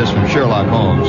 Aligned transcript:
this 0.00 0.10
from 0.10 0.26
Sherlock 0.28 0.66
Holmes. 0.68 1.08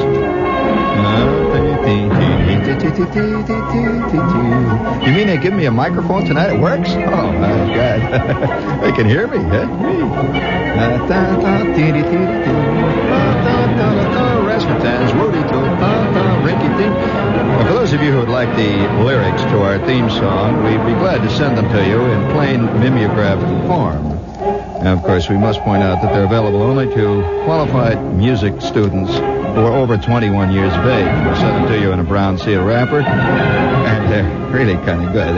You 5.05 5.13
mean 5.13 5.27
they 5.27 5.37
give 5.37 5.53
me 5.53 5.65
a 5.65 5.71
microphone 5.71 6.25
tonight? 6.25 6.51
It 6.53 6.59
works? 6.59 6.89
Oh 6.89 7.31
my 7.31 7.73
God! 7.73 8.81
they 8.83 8.91
can 8.91 9.07
hear 9.07 9.27
me. 9.27 9.37
Huh? 9.37 9.65
For 17.63 17.73
those 17.73 17.93
of 17.93 18.03
you 18.03 18.11
who 18.11 18.19
would 18.19 18.29
like 18.29 18.53
the 18.57 18.75
lyrics 19.03 19.41
to 19.43 19.61
our 19.61 19.79
theme 19.87 20.09
song, 20.09 20.63
we'd 20.65 20.85
be 20.85 20.99
glad 20.99 21.21
to 21.21 21.29
send 21.29 21.57
them 21.57 21.69
to 21.69 21.87
you 21.87 22.01
in 22.01 22.31
plain 22.31 22.65
mimeographed 22.79 23.67
form. 23.67 24.10
Now, 24.83 24.93
of 24.93 25.03
course, 25.03 25.29
we 25.29 25.37
must 25.37 25.59
point 25.61 25.83
out 25.83 26.01
that 26.01 26.11
they're 26.11 26.25
available 26.25 26.63
only 26.63 26.87
to 26.95 27.21
qualified 27.45 28.15
music 28.15 28.59
students 28.61 29.13
who 29.13 29.61
are 29.61 29.73
over 29.73 29.95
21 29.95 30.51
years 30.51 30.73
of 30.73 30.85
age. 30.87 31.05
We'll 31.23 31.35
send 31.35 31.55
them 31.57 31.67
to 31.67 31.79
you 31.79 31.91
in 31.91 31.99
a 31.99 32.03
brown 32.03 32.39
seal 32.39 32.63
wrapper, 32.63 33.01
and 33.01 34.11
they're 34.11 34.49
really 34.49 34.73
kind 34.83 35.05
of 35.05 35.13
good. 35.13 35.35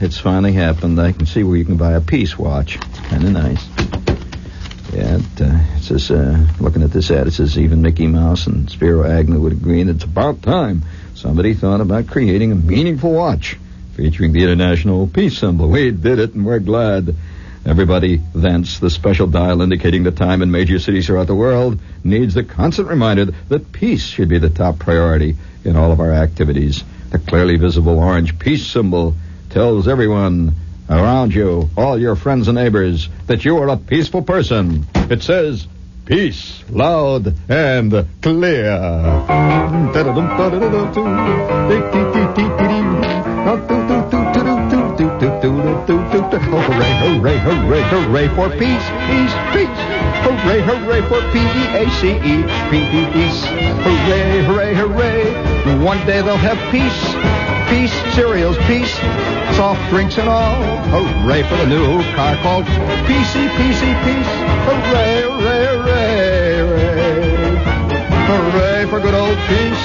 It's 0.00 0.18
finally 0.18 0.52
happened. 0.52 1.00
I 1.00 1.12
can 1.12 1.26
see 1.26 1.42
where 1.42 1.56
you 1.56 1.64
can 1.64 1.76
buy 1.76 1.92
a 1.92 2.00
Peace 2.00 2.38
watch. 2.38 2.80
Kind 3.08 3.24
of 3.24 3.32
nice. 3.32 3.68
Yeah, 4.92 5.18
it, 5.18 5.40
uh, 5.40 5.76
it 5.76 5.82
says, 5.82 6.10
uh, 6.10 6.46
looking 6.58 6.82
at 6.82 6.90
this 6.90 7.10
ad, 7.10 7.28
it 7.28 7.32
says 7.32 7.58
even 7.58 7.82
Mickey 7.82 8.06
Mouse 8.06 8.46
and 8.46 8.68
Spiro 8.68 9.04
Agnew 9.04 9.40
would 9.40 9.52
agree 9.52 9.82
that 9.82 9.96
it's 9.96 10.04
about 10.04 10.42
time 10.42 10.82
somebody 11.14 11.54
thought 11.54 11.80
about 11.80 12.06
creating 12.06 12.50
a 12.50 12.54
meaningful 12.54 13.12
watch 13.12 13.58
featuring 13.94 14.32
the 14.32 14.42
international 14.42 15.06
peace 15.06 15.38
symbol. 15.38 15.68
We 15.68 15.90
did 15.90 16.18
it, 16.18 16.34
and 16.34 16.44
we're 16.44 16.58
glad. 16.58 17.14
Everybody 17.66 18.22
thence, 18.34 18.78
the 18.78 18.88
special 18.88 19.26
dial 19.26 19.60
indicating 19.60 20.02
the 20.02 20.12
time 20.12 20.40
in 20.40 20.50
major 20.50 20.78
cities 20.78 21.06
throughout 21.06 21.26
the 21.26 21.34
world, 21.34 21.78
needs 22.02 22.32
the 22.32 22.42
constant 22.42 22.88
reminder 22.88 23.26
that 23.26 23.70
peace 23.70 24.06
should 24.06 24.30
be 24.30 24.38
the 24.38 24.48
top 24.48 24.78
priority 24.78 25.36
in 25.62 25.76
all 25.76 25.92
of 25.92 26.00
our 26.00 26.10
activities. 26.10 26.82
The 27.10 27.18
clearly 27.18 27.56
visible 27.56 27.98
orange 27.98 28.38
peace 28.38 28.66
symbol 28.66 29.14
tells 29.50 29.86
everyone 29.88 30.54
around 30.88 31.34
you, 31.34 31.68
all 31.76 31.98
your 31.98 32.16
friends 32.16 32.48
and 32.48 32.56
neighbors, 32.56 33.08
that 33.26 33.44
you 33.44 33.58
are 33.58 33.68
a 33.68 33.76
peaceful 33.76 34.22
person. 34.22 34.86
It 34.94 35.22
says 35.22 35.66
peace, 36.06 36.64
loud 36.70 37.34
and 37.48 38.06
clear. 38.22 38.78
Hooray, 46.50 46.92
hooray, 46.98 47.38
hooray, 47.38 47.82
hooray 47.82 48.28
for 48.28 48.50
peace, 48.50 48.86
peace, 49.08 49.34
peace. 49.52 49.80
Hooray, 50.20 50.60
hooray 50.62 51.02
for 51.08 51.20
P-E-A-C-E, 51.32 52.44
peace. 52.70 53.44
Hooray, 53.84 54.44
hooray, 54.44 54.74
hooray. 54.74 55.84
One 55.84 55.98
day 56.06 56.20
they'll 56.22 56.36
have 56.36 56.58
peace, 56.70 57.14
peace, 57.70 57.92
cereals, 58.14 58.56
peace, 58.66 58.92
soft 59.56 59.80
drinks 59.90 60.18
and 60.18 60.28
all. 60.28 60.60
Hooray 60.92 61.42
for 61.44 61.56
the 61.56 61.66
new 61.66 62.02
car 62.14 62.36
called 62.42 62.66
PC, 63.06 63.48
PC, 63.56 63.82
Peace. 64.04 64.32
Hooray, 64.66 65.22
hooray, 65.22 65.64
hooray, 65.76 66.56
hooray. 66.58 67.60
Hooray 68.26 68.69
for 68.90 68.98
good 68.98 69.14
old 69.14 69.38
peace, 69.46 69.84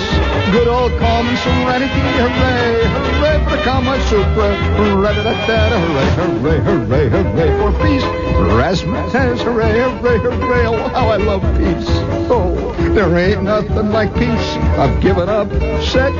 good 0.52 0.68
old 0.68 0.92
calm 0.98 1.28
and 1.28 1.38
serenity. 1.38 2.02
Hooray, 2.18 2.86
hooray 2.90 3.44
for 3.44 3.52
the 3.56 3.62
Kama 3.62 4.02
Sutra. 4.10 4.56
Hooray, 4.82 5.14
hooray, 5.14 6.60
hooray, 6.60 7.10
hooray 7.10 7.52
for 7.60 7.72
peace. 7.86 8.04
Razzmatazz, 8.58 9.44
hooray, 9.44 9.80
hooray, 9.80 10.18
hooray. 10.18 10.66
Oh, 10.66 10.90
how 10.90 11.10
I 11.10 11.18
love 11.18 11.44
peace. 11.56 11.88
Oh, 12.32 12.74
there 12.96 13.16
ain't 13.16 13.44
nothing 13.44 13.92
like 13.92 14.12
peace. 14.16 14.58
I've 14.82 15.00
given 15.02 15.30
up 15.30 15.52
sex. 15.84 16.16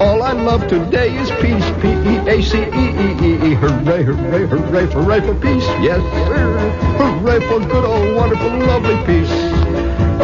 All 0.00 0.22
I 0.22 0.30
love 0.30 0.68
today 0.68 1.12
is 1.16 1.28
peace. 1.42 1.64
P-E-A-C-E-E-E-E. 1.82 3.54
Hooray, 3.54 4.04
hooray, 4.04 4.46
hooray, 4.46 4.86
hooray 4.86 5.20
for 5.22 5.34
peace. 5.34 5.66
Yes, 5.82 6.00
sir. 6.28 6.70
Hooray 6.98 7.40
for 7.48 7.58
good 7.58 7.84
old, 7.84 8.14
wonderful, 8.14 8.50
lovely 8.58 8.96
peace. 9.06 9.62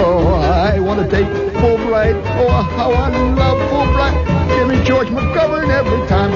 Oh, 0.01 0.35
I 0.35 0.79
want 0.79 1.01
to 1.01 1.09
take 1.11 1.27
Fulbright. 1.59 2.15
Oh, 2.39 2.49
how 2.49 2.93
I 2.93 3.09
love 3.35 3.59
Fulbright. 3.71 4.17
Give 4.57 4.69
me 4.69 4.85
George 4.85 5.09
McGovern 5.09 5.69
every 5.71 6.07
time. 6.07 6.31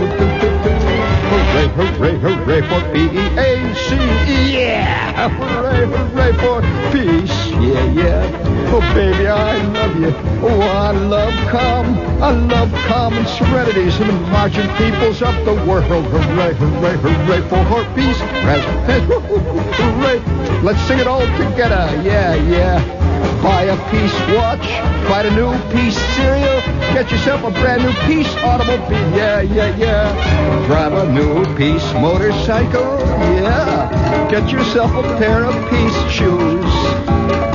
Hooray, 1.33 1.69
hooray, 1.69 2.19
hooray 2.19 2.61
for 2.63 2.81
P-E-A-C-E. 2.93 4.59
Yeah. 4.59 5.29
Hooray, 5.29 5.87
hooray 5.87 6.33
for 6.43 6.61
peace. 6.93 7.37
Yeah, 7.63 7.85
yeah. 7.93 8.73
Oh, 8.75 8.81
baby, 8.95 9.29
I 9.29 9.57
love 9.73 9.97
you. 10.01 10.13
Oh, 10.43 10.61
I 10.61 10.91
love 10.91 11.35
calm. 11.51 11.97
I 12.23 12.31
love 12.31 12.73
calm 12.89 13.15
and 13.15 13.29
serenities 13.29 14.01
and 14.01 14.23
marching 14.33 14.69
peoples 14.77 15.23
of 15.23 15.35
the 15.45 15.55
world. 15.67 15.85
Hooray, 15.85 16.55
hooray, 16.55 16.97
hooray 16.97 17.49
for 17.49 17.63
her 17.63 17.95
peace. 17.95 18.19
Hooray. 19.79 20.19
Let's 20.63 20.81
sing 20.83 20.99
it 20.99 21.07
all 21.07 21.27
together. 21.39 22.03
Yeah, 22.03 22.35
yeah. 22.35 23.12
Buy 23.43 23.65
a 23.65 23.77
Peace 23.91 24.19
watch, 24.37 24.67
buy 25.09 25.23
a 25.23 25.31
new 25.35 25.53
Peace 25.73 25.99
cereal, 26.15 26.61
get 26.95 27.11
yourself 27.11 27.43
a 27.45 27.51
brand 27.51 27.83
new 27.83 27.93
Peace 28.07 28.33
automobile, 28.37 29.17
yeah, 29.17 29.41
yeah, 29.41 29.77
yeah. 29.77 30.67
Drive 30.67 30.93
a 30.93 31.13
new 31.13 31.45
Peace 31.57 31.85
motorcycle, 31.95 32.99
yeah. 33.43 34.29
Get 34.31 34.51
yourself 34.51 34.93
a 34.93 35.03
pair 35.19 35.45
of 35.45 35.55
Peace 35.71 35.99
shoes. 36.11 36.73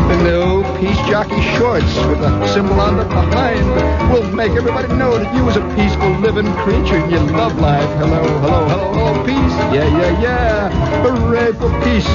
The 0.07 0.17
new 0.23 0.63
Peace 0.79 0.97
jockey 1.09 1.41
shorts 1.57 1.95
with 2.07 2.21
a 2.21 2.47
symbol 2.53 2.79
on 2.79 2.97
the 2.97 3.05
behind 3.05 4.11
will 4.11 4.27
make 4.33 4.51
everybody 4.51 4.87
know 4.95 5.17
that 5.17 5.33
you 5.35 5.49
is 5.49 5.57
a 5.57 5.75
peaceful 5.75 6.11
living 6.19 6.51
creature 6.63 6.95
and 6.95 7.11
you 7.11 7.19
love 7.35 7.59
life. 7.59 7.89
Hello, 7.97 8.23
hello, 8.23 8.67
hello, 8.67 8.93
hello, 8.93 9.25
peace. 9.25 9.55
Yeah, 9.73 9.87
yeah, 9.99 10.21
yeah. 10.21 10.69
Hooray 11.01 11.51
for 11.53 11.71
peace 11.83 12.07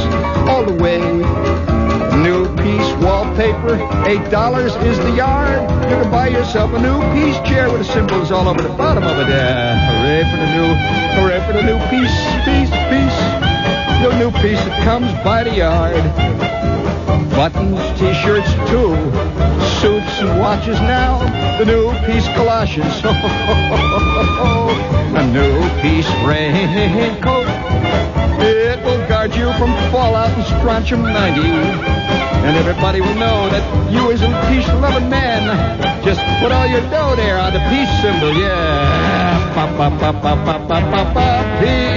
all 0.49 0.65
the 0.65 0.73
way. 0.83 1.72
Peace 2.63 2.93
wallpaper, 3.03 3.75
eight 4.07 4.31
dollars 4.31 4.73
is 4.87 4.97
the 4.99 5.11
yard. 5.17 5.69
You 5.91 5.97
can 5.97 6.11
buy 6.13 6.29
yourself 6.29 6.73
a 6.73 6.79
new 6.79 7.01
Peace 7.13 7.37
chair 7.41 7.69
with 7.69 7.81
the 7.85 7.93
symbols 7.93 8.31
all 8.31 8.47
over 8.49 8.63
the 8.63 8.69
bottom 8.69 9.03
of 9.03 9.19
it. 9.19 9.27
Uh, 9.35 9.75
hooray 9.99 10.23
for 10.31 10.37
the 10.37 10.47
new, 10.55 10.71
hooray 11.19 11.41
for 11.45 11.55
the 11.55 11.63
new 11.67 11.79
Peace, 11.91 12.15
Peace, 12.47 12.71
Peace. 12.87 13.19
The 14.07 14.17
new 14.17 14.31
Peace 14.39 14.63
that 14.63 14.85
comes 14.85 15.11
by 15.25 15.43
the 15.43 15.57
yard. 15.57 16.05
Buttons, 17.35 17.81
t-shirts 17.99 18.53
too, 18.71 18.95
suits 19.83 20.21
and 20.23 20.39
watches 20.39 20.79
now. 20.83 21.19
The 21.59 21.65
new 21.65 21.91
Peace 22.07 22.29
galoshes. 22.39 23.03
a 25.19 25.27
new 25.35 25.59
Peace 25.83 26.09
raincoat. 26.23 27.49
It 28.41 28.79
will 28.85 29.03
guard 29.09 29.35
you 29.35 29.53
from 29.55 29.75
fallout 29.91 30.31
and 30.31 30.45
strontium 30.45 31.03
90. 31.03 32.22
And 32.43 32.57
everybody 32.57 33.01
will 33.01 33.15
know 33.15 33.49
that 33.49 33.63
you 33.93 34.11
is 34.11 34.23
a 34.23 34.31
peace-loving 34.49 35.09
man. 35.09 35.47
Just 36.03 36.21
put 36.41 36.51
all 36.51 36.67
your 36.67 36.83
dough 36.91 37.15
there 37.15 37.39
on 37.39 37.53
the 37.53 37.63
peace 37.71 37.93
symbol, 38.03 38.33
yeah. 38.35 39.55
Pa 39.55 39.67
pa 39.77 39.89
pa 39.91 40.11
pa 40.11 40.35
pa 40.45 40.59
pa 40.67 40.79
pa 40.91 41.03
pa 41.15 41.27
P 41.61 41.92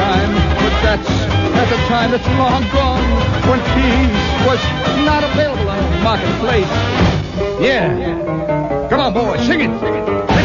time, 0.00 0.32
but 0.56 0.74
that's, 0.80 1.08
that's 1.08 1.72
a 1.72 1.80
time 1.88 2.10
that's 2.10 2.26
long 2.40 2.62
gone 2.72 3.04
when 3.48 3.60
peace 3.76 4.20
was 4.48 4.60
not 5.04 5.22
available 5.24 5.68
on 5.68 5.78
the 5.92 5.98
marketplace. 6.00 6.70
Yeah. 7.60 8.88
Come 8.88 9.00
on, 9.00 9.12
boys, 9.12 9.46
sing 9.46 9.60
it. 9.60 9.70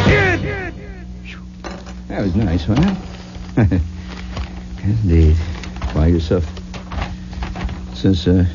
It. 0.07 0.73
That 2.09 2.21
was 2.21 2.35
nice, 2.35 2.67
wasn't 2.67 2.97
it? 3.57 3.81
Indeed. 4.83 5.37
By 5.93 6.07
yourself. 6.07 6.45
Since, 7.93 8.27
uh, 8.27 8.45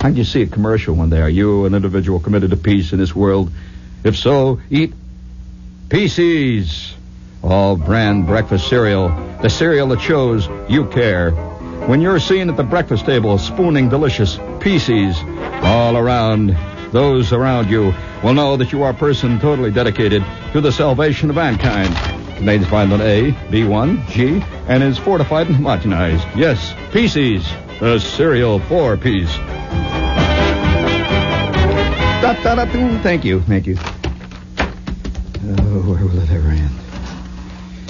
how'd 0.00 0.16
you 0.16 0.24
see 0.24 0.42
a 0.42 0.46
commercial 0.46 0.96
one 0.96 1.10
day? 1.10 1.20
Are 1.20 1.30
you 1.30 1.66
an 1.66 1.74
individual 1.74 2.18
committed 2.18 2.50
to 2.50 2.56
peace 2.56 2.92
in 2.92 2.98
this 2.98 3.14
world? 3.14 3.50
If 4.02 4.16
so, 4.16 4.60
eat 4.70 4.92
PCs. 5.88 6.94
All 7.44 7.76
brand 7.76 8.26
breakfast 8.26 8.68
cereal. 8.68 9.10
The 9.42 9.50
cereal 9.50 9.88
that 9.88 10.00
shows 10.00 10.48
you 10.66 10.86
care. 10.86 11.32
When 11.86 12.00
you're 12.00 12.18
seen 12.18 12.48
at 12.48 12.56
the 12.56 12.62
breakfast 12.62 13.04
table 13.04 13.36
spooning 13.36 13.90
delicious 13.90 14.38
PCs 14.38 15.62
all 15.62 15.98
around, 15.98 16.56
those 16.90 17.34
around 17.34 17.68
you 17.68 17.94
will 18.22 18.32
know 18.32 18.56
that 18.56 18.72
you 18.72 18.82
are 18.82 18.92
a 18.92 18.94
person 18.94 19.38
totally 19.38 19.70
dedicated 19.70 20.24
to 20.54 20.62
the 20.62 20.72
salvation 20.72 21.28
of 21.28 21.36
mankind. 21.36 21.94
Contains 22.36 22.66
vitamin 22.66 23.02
A, 23.02 23.32
B1, 23.50 24.08
G, 24.08 24.42
and 24.66 24.82
is 24.82 24.96
fortified 24.96 25.46
and 25.46 25.56
homogenized. 25.56 26.24
Yes, 26.34 26.72
PCs, 26.92 27.78
the 27.78 27.98
cereal 27.98 28.58
da, 32.56 32.64
boom. 32.64 32.98
Thank 33.00 33.26
you, 33.26 33.42
thank 33.42 33.66
you. 33.66 33.76
Oh, 34.58 35.82
where 35.86 36.06
will 36.06 36.22
it 36.22 36.30
ever 36.30 36.48
end? 36.48 36.83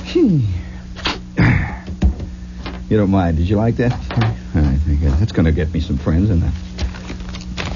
Hmm. 0.07 0.41
You 2.91 2.99
don't 2.99 3.11
mind? 3.11 3.39
Did 3.39 3.49
you 3.49 3.57
like 3.57 3.77
that? 3.77 3.93
All 3.93 4.61
right, 4.61 4.79
very. 4.79 5.11
That's 5.19 5.33
going 5.33 5.47
to 5.47 5.53
get 5.53 5.73
me 5.73 5.81
some 5.81 5.97
friends, 5.97 6.29
isn't 6.31 6.45
it? 6.45 6.53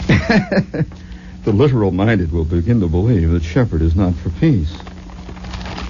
the 1.44 1.52
literal 1.52 1.90
minded 1.90 2.30
will 2.30 2.44
begin 2.44 2.80
to 2.80 2.88
believe 2.88 3.30
that 3.30 3.42
Shepherd 3.42 3.80
is 3.80 3.96
not 3.96 4.14
for 4.14 4.28
peace. 4.30 4.72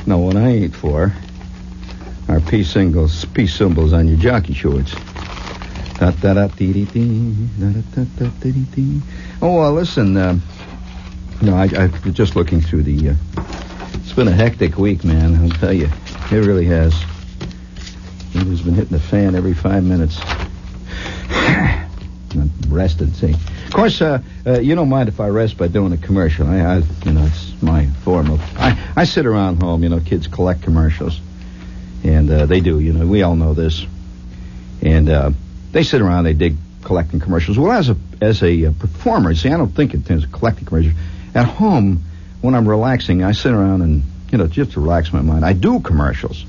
No, 0.07 0.19
what 0.19 0.37
I 0.37 0.49
ain't 0.49 0.75
for 0.75 1.13
are 2.29 2.41
peace 2.41 2.71
symbols, 2.71 3.25
peace 3.27 3.55
symbols 3.55 3.93
on 3.93 4.07
your 4.07 4.17
jockey 4.17 4.55
shorts. 4.55 4.95
Da, 5.99 6.13
da, 6.13 6.35
da, 6.35 6.47
dee, 6.47 6.73
dee, 6.73 6.85
dee, 6.85 7.35
da, 7.59 7.73
da, 7.73 7.81
da, 7.81 8.05
da, 8.19 8.31
dee, 8.41 8.53
dee, 8.53 8.65
dee. 8.75 9.01
Oh, 9.43 9.57
well, 9.57 9.73
listen. 9.73 10.17
Uh, 10.17 10.39
no, 11.43 11.57
I, 11.57 11.65
I 11.77 11.87
was 12.05 12.15
just 12.15 12.37
looking 12.37 12.61
through 12.61 12.85
the. 12.85 13.11
Uh, 13.11 13.15
it's 13.95 14.13
been 14.13 14.29
a 14.29 14.33
hectic 14.33 14.79
week, 14.79 15.05
man. 15.05 15.35
I'll 15.37 15.51
tell 15.59 15.73
you, 15.73 15.89
it 16.31 16.47
really 16.47 16.67
has. 16.67 16.95
It 18.35 18.47
has 18.47 18.61
been 18.61 18.75
hitting 18.75 18.97
the 18.97 19.01
fan 19.01 19.35
every 19.35 19.55
five 19.55 19.83
minutes. 19.83 20.21
I'm 22.31 22.53
rested, 22.69 23.17
see. 23.17 23.33
Of 23.33 23.73
course, 23.73 24.03
uh, 24.03 24.21
uh, 24.47 24.61
you 24.61 24.75
don't 24.75 24.89
mind 24.89 25.09
if 25.09 25.21
I 25.21 25.29
rest 25.29 25.57
by 25.57 25.69
doing 25.69 25.93
a 25.93 25.97
commercial. 25.97 26.47
I, 26.47 26.59
I, 26.59 26.77
you 27.05 27.13
know, 27.13 27.25
it's 27.25 27.63
my 27.63 27.87
form 28.05 28.31
of. 28.31 28.41
I, 28.59 28.93
I 28.97 29.05
sit 29.05 29.25
around 29.25 29.63
home. 29.63 29.83
You 29.83 29.89
know, 29.89 30.01
kids 30.01 30.27
collect 30.27 30.63
commercials, 30.63 31.19
and 32.05 32.31
uh, 32.31 32.47
they 32.47 32.61
do. 32.61 32.79
You 32.79 32.93
know, 32.93 33.07
we 33.07 33.23
all 33.23 33.35
know 33.35 33.55
this, 33.55 33.87
and 34.83 35.09
uh, 35.09 35.31
they 35.73 35.83
sit 35.83 36.03
around. 36.03 36.25
They 36.25 36.35
dig 36.35 36.57
collecting 36.83 37.21
commercials. 37.21 37.59
Well, 37.59 37.73
as 37.73 37.89
a 37.89 37.97
as 38.21 38.43
a 38.43 38.67
uh, 38.67 38.73
performer, 38.79 39.35
see, 39.35 39.49
I 39.49 39.57
don't 39.57 39.75
think 39.75 39.95
in 39.95 40.03
terms 40.03 40.25
of 40.25 40.33
collecting 40.33 40.67
commercials. 40.67 40.95
At 41.35 41.47
home, 41.47 42.05
when 42.43 42.55
I'm 42.55 42.69
relaxing, 42.69 43.25
I 43.25 43.33
sit 43.33 43.53
around 43.53 43.83
and 43.83 44.03
you 44.31 44.39
know 44.39 44.47
just 44.47 44.73
to 44.73 44.81
relax 44.81 45.13
my 45.13 45.23
mind. 45.23 45.45
I 45.45 45.53
do 45.53 45.81
commercials, 45.81 46.45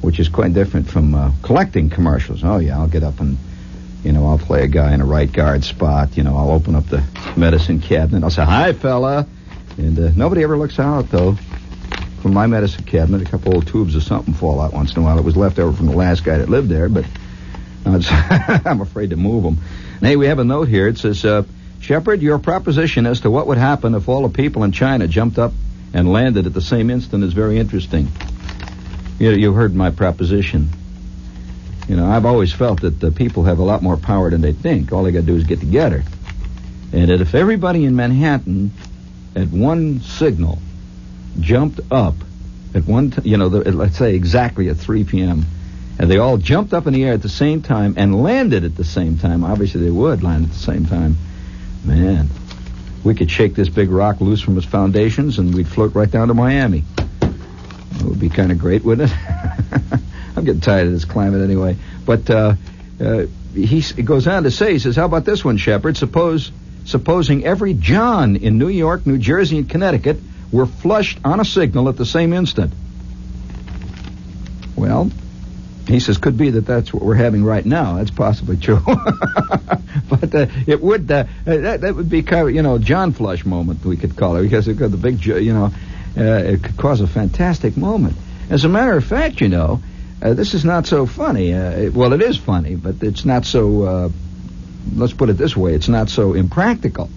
which 0.00 0.18
is 0.18 0.28
quite 0.28 0.54
different 0.54 0.88
from 0.88 1.14
uh, 1.14 1.32
collecting 1.42 1.90
commercials. 1.90 2.42
Oh 2.44 2.58
yeah, 2.58 2.78
I'll 2.78 2.88
get 2.88 3.02
up 3.02 3.20
and 3.20 3.38
you 4.04 4.12
know 4.12 4.26
I'll 4.26 4.38
play 4.38 4.62
a 4.64 4.68
guy 4.68 4.94
in 4.94 5.00
a 5.00 5.06
right 5.06 5.30
guard 5.30 5.64
spot. 5.64 6.16
You 6.16 6.22
know 6.22 6.36
I'll 6.36 6.50
open 6.50 6.74
up 6.74 6.86
the 6.86 7.02
medicine 7.36 7.80
cabinet. 7.80 8.24
I'll 8.24 8.30
say 8.30 8.44
hi, 8.44 8.72
fella, 8.72 9.26
and 9.76 9.98
uh, 9.98 10.10
nobody 10.14 10.42
ever 10.42 10.56
looks 10.56 10.78
out 10.78 11.10
though. 11.10 11.36
From 12.22 12.34
my 12.34 12.48
medicine 12.48 12.82
cabinet, 12.82 13.22
a 13.22 13.30
couple 13.30 13.54
old 13.54 13.68
tubes 13.68 13.94
of 13.94 14.02
something 14.02 14.34
fall 14.34 14.60
out 14.60 14.72
once 14.72 14.92
in 14.92 14.98
a 15.00 15.04
while. 15.04 15.18
It 15.18 15.24
was 15.24 15.36
left 15.36 15.60
over 15.60 15.76
from 15.76 15.86
the 15.86 15.96
last 15.96 16.24
guy 16.24 16.38
that 16.38 16.48
lived 16.48 16.68
there, 16.68 16.88
but 16.88 17.04
I'm 17.86 18.80
afraid 18.80 19.10
to 19.10 19.16
move 19.16 19.44
them. 19.44 19.58
And 19.98 20.06
hey, 20.06 20.16
we 20.16 20.26
have 20.26 20.40
a 20.40 20.44
note 20.44 20.68
here. 20.68 20.88
It 20.88 20.98
says, 20.98 21.24
uh, 21.24 21.44
Shepherd, 21.80 22.20
your 22.20 22.38
proposition 22.38 23.06
as 23.06 23.20
to 23.20 23.30
what 23.30 23.46
would 23.46 23.58
happen 23.58 23.94
if 23.94 24.08
all 24.08 24.26
the 24.26 24.34
people 24.34 24.64
in 24.64 24.72
China 24.72 25.06
jumped 25.06 25.38
up 25.38 25.52
and 25.92 26.12
landed 26.12 26.46
at 26.46 26.54
the 26.54 26.60
same 26.60 26.90
instant 26.90 27.24
is 27.24 27.32
very 27.32 27.58
interesting. 27.58 28.08
You, 29.18 29.30
know, 29.30 29.36
you 29.36 29.52
heard 29.52 29.74
my 29.74 29.90
proposition. 29.90 30.70
You 31.88 31.96
know, 31.96 32.06
I've 32.06 32.26
always 32.26 32.52
felt 32.52 32.82
that 32.82 33.00
the 33.00 33.10
people 33.10 33.44
have 33.44 33.58
a 33.58 33.62
lot 33.62 33.82
more 33.82 33.96
power 33.96 34.30
than 34.30 34.40
they 34.40 34.52
think. 34.52 34.92
All 34.92 35.02
they 35.02 35.12
got 35.12 35.20
to 35.20 35.26
do 35.26 35.36
is 35.36 35.44
get 35.44 35.60
together. 35.60 36.04
And 36.92 37.10
that 37.10 37.20
if 37.20 37.34
everybody 37.34 37.84
in 37.84 37.96
Manhattan 37.96 38.72
at 39.34 39.48
one 39.48 40.00
signal 40.00 40.58
jumped 41.40 41.80
up 41.90 42.14
at 42.74 42.84
one, 42.86 43.10
t- 43.10 43.28
you 43.28 43.36
know, 43.36 43.48
the, 43.48 43.72
let's 43.72 43.96
say 43.96 44.14
exactly 44.14 44.68
at 44.68 44.76
3 44.76 45.04
p.m., 45.04 45.46
and 45.98 46.10
they 46.10 46.18
all 46.18 46.36
jumped 46.36 46.72
up 46.72 46.86
in 46.86 46.92
the 46.92 47.04
air 47.04 47.14
at 47.14 47.22
the 47.22 47.28
same 47.28 47.60
time 47.60 47.94
and 47.96 48.22
landed 48.22 48.64
at 48.64 48.76
the 48.76 48.84
same 48.84 49.18
time. 49.18 49.42
Obviously, 49.42 49.80
they 49.80 49.90
would 49.90 50.22
land 50.22 50.44
at 50.44 50.50
the 50.52 50.58
same 50.58 50.86
time. 50.86 51.16
Man, 51.84 52.28
we 53.04 53.14
could 53.14 53.30
shake 53.30 53.54
this 53.54 53.68
big 53.68 53.90
rock 53.90 54.20
loose 54.20 54.40
from 54.40 54.56
its 54.56 54.66
foundations 54.66 55.38
and 55.38 55.54
we'd 55.54 55.68
float 55.68 55.94
right 55.94 56.10
down 56.10 56.28
to 56.28 56.34
Miami. 56.34 56.84
It 57.20 58.02
would 58.02 58.20
be 58.20 58.28
kind 58.28 58.52
of 58.52 58.58
great, 58.58 58.84
wouldn't 58.84 59.10
it? 59.10 59.18
I'm 60.36 60.44
getting 60.44 60.60
tired 60.60 60.86
of 60.86 60.92
this 60.92 61.04
climate 61.04 61.42
anyway. 61.42 61.76
But 62.04 62.30
uh, 62.30 62.54
uh, 63.00 63.26
he, 63.54 63.80
goes 64.02 64.26
on 64.26 64.44
to 64.44 64.50
say, 64.50 64.72
he 64.72 64.78
says, 64.78 64.94
"How 64.96 65.04
about 65.04 65.24
this 65.24 65.44
one, 65.44 65.56
Shepherd? 65.56 65.96
Suppose, 65.96 66.52
supposing 66.84 67.44
every 67.44 67.74
John 67.74 68.36
in 68.36 68.58
New 68.58 68.68
York, 68.68 69.04
New 69.06 69.18
Jersey, 69.18 69.58
and 69.58 69.68
Connecticut 69.68 70.18
were 70.52 70.66
flushed 70.66 71.18
on 71.24 71.40
a 71.40 71.44
signal 71.44 71.88
at 71.88 71.96
the 71.96 72.06
same 72.06 72.32
instant." 72.32 72.72
Well, 74.76 75.10
he 75.88 76.00
says, 76.00 76.18
could 76.18 76.36
be 76.36 76.50
that 76.50 76.66
that's 76.66 76.92
what 76.92 77.02
we're 77.02 77.14
having 77.14 77.44
right 77.44 77.64
now. 77.64 77.96
That's 77.96 78.10
possibly 78.10 78.58
true. 78.58 78.80
but 80.08 80.34
uh, 80.34 80.46
it 80.66 80.80
would, 80.80 81.10
uh, 81.10 81.24
that, 81.44 81.80
that 81.80 81.94
would 81.94 82.10
be 82.10 82.22
kind 82.22 82.48
of, 82.48 82.54
you 82.54 82.62
know, 82.62 82.78
John 82.78 83.12
Flush 83.12 83.46
moment, 83.46 83.84
we 83.84 83.96
could 83.96 84.14
call 84.14 84.36
it, 84.36 84.42
because 84.42 84.68
it 84.68 84.76
could, 84.76 84.92
the 84.92 84.98
big, 84.98 85.24
you 85.24 85.52
know, 85.54 85.72
uh, 86.16 86.22
it 86.22 86.62
could 86.62 86.76
cause 86.76 87.00
a 87.00 87.06
fantastic 87.06 87.76
moment. 87.76 88.16
As 88.50 88.64
a 88.64 88.68
matter 88.68 88.96
of 88.96 89.04
fact, 89.04 89.40
you 89.40 89.48
know, 89.48 89.80
uh, 90.20 90.34
this 90.34 90.54
is 90.54 90.64
not 90.64 90.86
so 90.86 91.06
funny. 91.06 91.54
Uh, 91.54 91.70
it, 91.70 91.94
well, 91.94 92.12
it 92.12 92.22
is 92.22 92.36
funny, 92.36 92.74
but 92.74 92.96
it's 93.02 93.24
not 93.24 93.44
so. 93.44 93.82
Uh, 93.82 94.08
let's 94.96 95.12
put 95.12 95.28
it 95.28 95.34
this 95.34 95.56
way: 95.56 95.74
it's 95.74 95.88
not 95.88 96.08
so 96.10 96.34
impractical. 96.34 97.08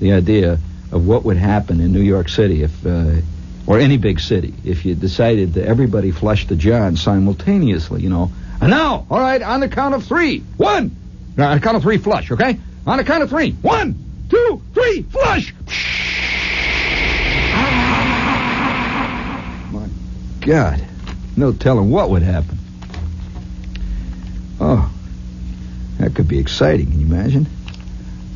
The 0.00 0.12
idea 0.12 0.58
of 0.90 1.06
what 1.06 1.24
would 1.24 1.36
happen 1.36 1.80
in 1.80 1.92
New 1.92 2.02
York 2.02 2.28
City 2.28 2.62
if, 2.62 2.86
uh, 2.86 3.20
or 3.68 3.78
any 3.78 3.98
big 3.98 4.18
city, 4.18 4.54
if 4.64 4.86
you 4.86 4.94
decided 4.94 5.52
that 5.52 5.66
everybody 5.66 6.10
flushed 6.10 6.48
the 6.48 6.56
john 6.56 6.96
simultaneously. 6.96 8.00
You 8.00 8.08
know, 8.08 8.32
and 8.62 8.70
now, 8.70 9.06
all 9.10 9.20
right, 9.20 9.42
on 9.42 9.60
the 9.60 9.68
count 9.68 9.94
of 9.94 10.04
three, 10.04 10.38
one. 10.56 10.96
on 11.36 11.54
the 11.54 11.60
count 11.60 11.76
of 11.76 11.82
three, 11.82 11.98
flush. 11.98 12.30
Okay, 12.30 12.58
on 12.86 12.96
the 12.96 13.04
count 13.04 13.22
of 13.22 13.28
three, 13.28 13.50
one, 13.52 13.94
two, 14.30 14.62
three, 14.72 15.02
flush. 15.02 15.54
My 19.70 19.86
God. 20.40 20.82
No 21.36 21.52
telling 21.52 21.90
what 21.90 22.08
would 22.08 22.22
happen. 22.22 22.58
Oh, 24.60 24.90
that 25.98 26.14
could 26.14 26.26
be 26.26 26.38
exciting. 26.38 26.90
Can 26.90 27.00
you 27.00 27.06
imagine? 27.06 27.46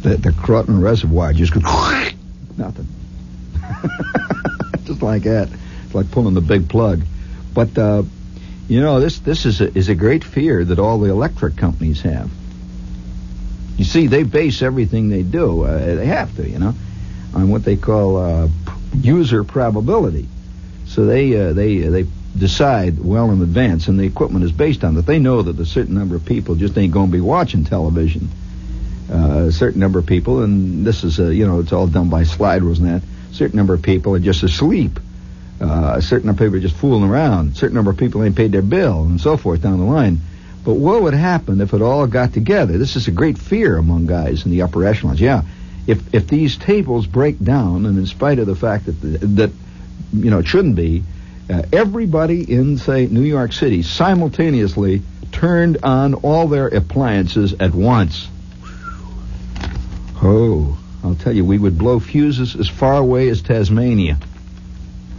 The, 0.03 0.19
the 0.19 0.33
Croton 0.33 0.83
Reservoir 0.83 1.33
just 1.33 1.55
goes 1.55 1.63
nothing. 2.59 2.87
just 4.93 5.03
like 5.03 5.23
that. 5.25 5.49
It's 5.85 5.95
like 5.95 6.11
pulling 6.11 6.35
the 6.35 6.41
big 6.41 6.69
plug. 6.69 7.03
But 7.55 7.77
uh, 7.77 8.03
you 8.69 8.81
know, 8.81 9.01
this 9.01 9.19
this 9.21 9.47
is 9.47 9.61
a, 9.61 9.77
is 9.77 9.89
a 9.89 9.95
great 9.95 10.25
fear 10.25 10.65
that 10.65 10.79
all 10.79 10.99
the 10.99 11.11
electric 11.11 11.57
companies 11.57 12.03
have. 12.03 12.31
You 13.77 13.85
see, 13.85 14.07
they 14.07 14.23
base 14.23 14.63
everything 14.63 15.09
they 15.09 15.23
do. 15.23 15.65
Uh, 15.65 15.95
they 15.97 16.07
have 16.07 16.35
to, 16.37 16.49
you 16.49 16.59
know, 16.59 16.75
on 17.35 17.49
what 17.49 17.65
they 17.65 17.77
call 17.77 18.17
uh, 18.19 18.49
user 18.95 19.45
probability. 19.45 20.29
So 20.87 21.07
they 21.07 21.35
uh, 21.37 21.53
they 21.53 21.79
they 21.79 22.07
decide 22.37 22.99
well 22.99 23.31
in 23.31 23.43
advance, 23.43 23.89
and 23.89 23.99
the 23.99 24.05
equipment 24.05 24.45
is 24.45 24.53
based 24.53 24.85
on 24.85 24.95
that. 24.95 25.07
They 25.07 25.19
know 25.19 25.43
that 25.43 25.59
a 25.59 25.67
certain 25.67 25.95
number 25.95 26.17
of 26.17 26.25
people 26.25 26.55
just 26.55 26.77
ain't 26.79 26.93
going 26.93 27.09
to 27.09 27.13
be 27.13 27.21
watching 27.21 27.65
television. 27.65 28.29
Uh, 29.11 29.47
a 29.49 29.53
certain 29.53 29.81
number 29.81 29.99
of 29.99 30.07
people, 30.07 30.43
and 30.43 30.87
this 30.87 31.05
is, 31.05 31.19
a, 31.19 31.35
you 31.35 31.47
know, 31.47 31.61
it's 31.61 31.73
all 31.73 31.87
done 31.87 32.09
by 32.09 32.23
slide 32.23 32.63
and 32.63 32.87
that. 32.87 33.03
A 33.33 33.35
certain 33.35 33.57
number 33.57 33.75
of 33.75 33.83
people 33.83 34.15
are 34.15 34.21
just 34.21 34.43
asleep. 34.43 35.01
Uh, 35.61 35.95
a 35.97 36.03
certain 36.03 36.27
number 36.27 36.45
of 36.45 36.51
people 36.51 36.59
are 36.59 36.69
just 36.69 36.77
fooling 36.77 37.09
around. 37.09 37.53
A 37.53 37.55
certain 37.55 37.75
number 37.75 37.91
of 37.91 37.97
people 37.97 38.23
ain't 38.23 38.37
paid 38.37 38.53
their 38.53 38.63
bill, 38.63 39.05
and 39.05 39.21
so 39.21 39.37
forth 39.37 39.63
down 39.63 39.79
the 39.79 39.85
line. 39.85 40.21
But 40.65 40.75
what 40.75 41.03
would 41.03 41.15
happen 41.15 41.61
if 41.61 41.73
it 41.73 41.83
all 41.83 42.07
got 42.07 42.33
together? 42.33 42.79
This 42.79 42.95
is 42.95 43.09
a 43.09 43.11
great 43.11 43.39
fear 43.39 43.77
among 43.77 44.07
guys 44.07 44.45
in 44.45 44.51
the 44.51 44.63
upper 44.63 44.85
echelons. 44.85 45.21
Yeah, 45.21 45.43
if 45.87 46.15
if 46.15 46.29
these 46.29 46.57
tables 46.57 47.07
break 47.07 47.43
down, 47.43 47.87
and 47.87 47.99
in 47.99 48.07
spite 48.07 48.39
of 48.39 48.47
the 48.47 48.55
fact 48.55 48.87
that 48.87 49.01
the, 49.01 49.19
that 49.19 49.51
you 50.13 50.31
know 50.31 50.41
it 50.41 50.47
shouldn't 50.47 50.77
be, 50.77 51.03
uh, 51.51 51.63
everybody 51.73 52.53
in, 52.53 52.79
say, 52.79 53.07
New 53.07 53.23
York 53.23 53.53
City 53.53 53.83
simultaneously 53.83 55.03
turned 55.33 55.79
on 55.83 56.15
all 56.15 56.49
their 56.49 56.69
appliances 56.69 57.55
at 57.59 57.75
once. 57.75 58.29
Oh, 60.23 60.79
I'll 61.03 61.15
tell 61.15 61.33
you, 61.33 61.45
we 61.45 61.59
would 61.59 61.79
blow 61.79 61.99
fuses 62.01 62.55
as 62.57 62.69
far 62.69 62.97
away 62.97 63.29
as 63.29 63.43
Tasmania. 63.43 64.19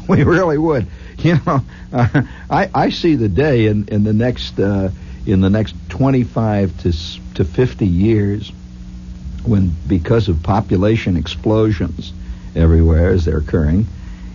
We 0.06 0.24
really 0.24 0.58
would. 0.58 0.88
You 1.20 1.40
know, 1.46 1.62
uh, 1.94 2.24
I 2.50 2.70
I 2.74 2.90
see 2.90 3.16
the 3.16 3.30
day 3.30 3.68
in 3.68 3.88
in 3.88 4.04
the 4.04 4.12
next 4.12 4.60
uh, 4.60 4.90
in 5.26 5.40
the 5.40 5.50
next 5.50 5.76
25 5.90 6.78
to 6.80 6.92
to 7.36 7.46
50 7.46 7.88
years 7.88 8.52
when 9.46 9.74
because 9.88 10.28
of 10.28 10.44
population 10.44 11.16
explosions 11.16 12.12
everywhere 12.56 13.12
as 13.12 13.24
they're 13.26 13.38
occurring 13.38 13.86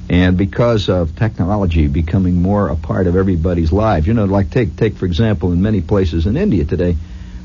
and 0.09 0.38
because 0.38 0.88
of 0.88 1.14
technology 1.17 1.87
becoming 1.87 2.40
more 2.40 2.69
a 2.69 2.76
part 2.76 3.07
of 3.07 3.17
everybody's 3.17 3.73
lives, 3.73 4.07
you 4.07 4.14
know, 4.14 4.25
like 4.25 4.50
take 4.50 4.76
take 4.76 4.97
for 4.97 5.05
example 5.05 5.52
in 5.52 5.61
many 5.61 5.81
places 5.83 6.26
in 6.26 6.37
India 6.37 6.64
today, 6.64 6.97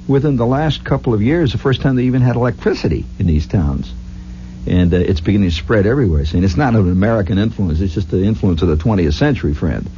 within 0.07 0.35
the 0.35 0.45
last 0.45 0.83
couple 0.83 1.13
of 1.13 1.21
years, 1.21 1.51
the 1.51 1.57
first 1.57 1.81
time 1.81 1.95
they 1.95 2.03
even 2.03 2.21
had 2.21 2.35
electricity 2.35 3.05
in 3.19 3.27
these 3.27 3.47
towns, 3.47 3.93
and 4.67 4.93
uh, 4.93 4.97
it's 4.97 5.21
beginning 5.21 5.49
to 5.49 5.55
spread 5.55 5.85
everywhere. 5.85 6.25
And 6.33 6.43
it's 6.43 6.57
not 6.57 6.75
an 6.75 6.89
American 6.89 7.37
influence; 7.37 7.79
it's 7.79 7.93
just 7.93 8.11
the 8.11 8.23
influence 8.23 8.61
of 8.61 8.67
the 8.67 8.77
20th 8.77 9.13
century, 9.13 9.53
friend. 9.53 9.89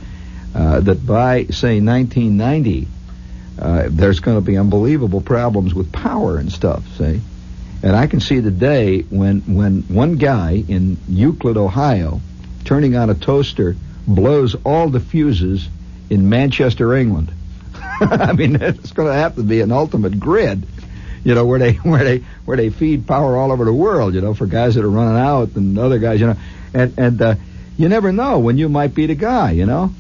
Uh, 0.53 0.79
that 0.79 1.05
by 1.05 1.45
say 1.47 1.81
1990, 1.81 2.87
uh, 3.59 3.87
there's 3.89 4.21
going 4.21 4.37
to 4.37 4.41
be 4.41 4.57
unbelievable 4.57 5.21
problems 5.21 5.73
with 5.73 5.91
power 5.91 6.37
and 6.37 6.51
stuff. 6.51 6.83
See. 6.97 7.21
And 7.85 7.95
I 7.95 8.07
can 8.07 8.19
see 8.19 8.39
the 8.39 8.51
day 8.51 9.01
when, 9.01 9.41
when 9.41 9.83
one 9.83 10.15
guy 10.15 10.63
in 10.67 10.97
Euclid, 11.07 11.55
Ohio, 11.55 12.19
turning 12.63 12.95
on 12.95 13.11
a 13.11 13.13
toaster 13.13 13.75
blows 14.07 14.55
all 14.63 14.89
the 14.89 14.99
fuses 14.99 15.69
in 16.09 16.27
Manchester, 16.29 16.95
England. 16.95 17.31
I 18.01 18.33
mean, 18.33 18.55
it's 18.61 18.91
going 18.91 19.07
to 19.07 19.13
have 19.13 19.35
to 19.35 19.43
be 19.43 19.61
an 19.61 19.71
ultimate 19.71 20.19
grid, 20.19 20.65
you 21.23 21.35
know, 21.35 21.45
where 21.45 21.59
they 21.59 21.73
where 21.83 22.03
they 22.03 22.17
where 22.45 22.57
they 22.57 22.69
feed 22.69 23.07
power 23.07 23.37
all 23.37 23.51
over 23.51 23.65
the 23.65 23.73
world, 23.73 24.13
you 24.13 24.21
know, 24.21 24.33
for 24.33 24.45
guys 24.45 24.75
that 24.75 24.83
are 24.83 24.89
running 24.89 25.17
out 25.17 25.55
and 25.55 25.77
other 25.77 25.99
guys, 25.99 26.19
you 26.19 26.27
know, 26.27 26.37
and 26.73 26.97
and 26.97 27.21
uh, 27.21 27.35
you 27.77 27.89
never 27.89 28.11
know 28.11 28.39
when 28.39 28.57
you 28.57 28.69
might 28.69 28.93
be 28.93 29.05
the 29.07 29.15
guy, 29.15 29.51
you 29.51 29.65
know. 29.65 29.91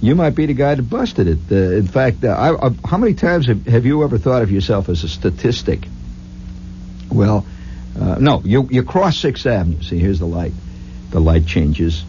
You 0.00 0.14
might 0.14 0.34
be 0.34 0.44
the 0.44 0.54
guy 0.54 0.74
that 0.74 0.82
busted 0.82 1.28
it. 1.28 1.38
Uh, 1.50 1.76
in 1.76 1.86
fact, 1.86 2.24
uh, 2.24 2.28
I, 2.28 2.66
I, 2.66 2.70
how 2.84 2.98
many 2.98 3.14
times 3.14 3.46
have, 3.46 3.64
have 3.66 3.86
you 3.86 4.04
ever 4.04 4.18
thought 4.18 4.42
of 4.42 4.50
yourself 4.50 4.90
as 4.90 5.02
a 5.02 5.08
statistic? 5.08 5.86
Well, 7.10 7.46
uh, 7.98 8.16
no, 8.18 8.42
you 8.44 8.68
you 8.70 8.82
cross 8.82 9.16
Sixth 9.16 9.46
Avenue. 9.46 9.80
See, 9.82 9.98
here's 9.98 10.18
the 10.18 10.26
light 10.26 10.52
the 11.10 11.20
light 11.20 11.46
changes, 11.46 12.04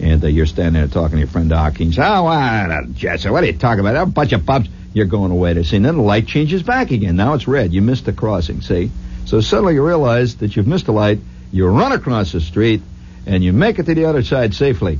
and 0.00 0.22
uh, 0.22 0.26
you're 0.26 0.46
standing 0.46 0.74
there 0.74 0.88
talking 0.88 1.16
to 1.16 1.18
your 1.18 1.28
friend 1.28 1.50
Hawkins. 1.50 1.98
Oh, 1.98 2.24
what, 2.24 2.94
Jesse, 2.94 3.30
what 3.30 3.42
are 3.42 3.46
you 3.46 3.52
talking 3.54 3.80
about? 3.80 3.96
A 3.96 4.06
bunch 4.06 4.32
of 4.32 4.44
bumps. 4.44 4.68
You're 4.92 5.06
going 5.06 5.30
away 5.30 5.54
to 5.54 5.64
see. 5.64 5.76
And 5.76 5.84
then 5.84 5.96
the 5.96 6.02
light 6.02 6.26
changes 6.26 6.62
back 6.62 6.90
again. 6.90 7.16
Now 7.16 7.34
it's 7.34 7.46
red. 7.46 7.72
You 7.72 7.82
missed 7.82 8.06
the 8.06 8.12
crossing, 8.12 8.62
see? 8.62 8.90
So 9.26 9.40
suddenly 9.40 9.74
you 9.74 9.86
realize 9.86 10.36
that 10.36 10.56
you've 10.56 10.66
missed 10.66 10.88
a 10.88 10.92
light. 10.92 11.18
You 11.52 11.66
run 11.66 11.92
across 11.92 12.32
the 12.32 12.40
street, 12.40 12.82
and 13.26 13.44
you 13.44 13.52
make 13.52 13.78
it 13.78 13.86
to 13.86 13.94
the 13.94 14.06
other 14.06 14.22
side 14.22 14.54
safely. 14.54 14.98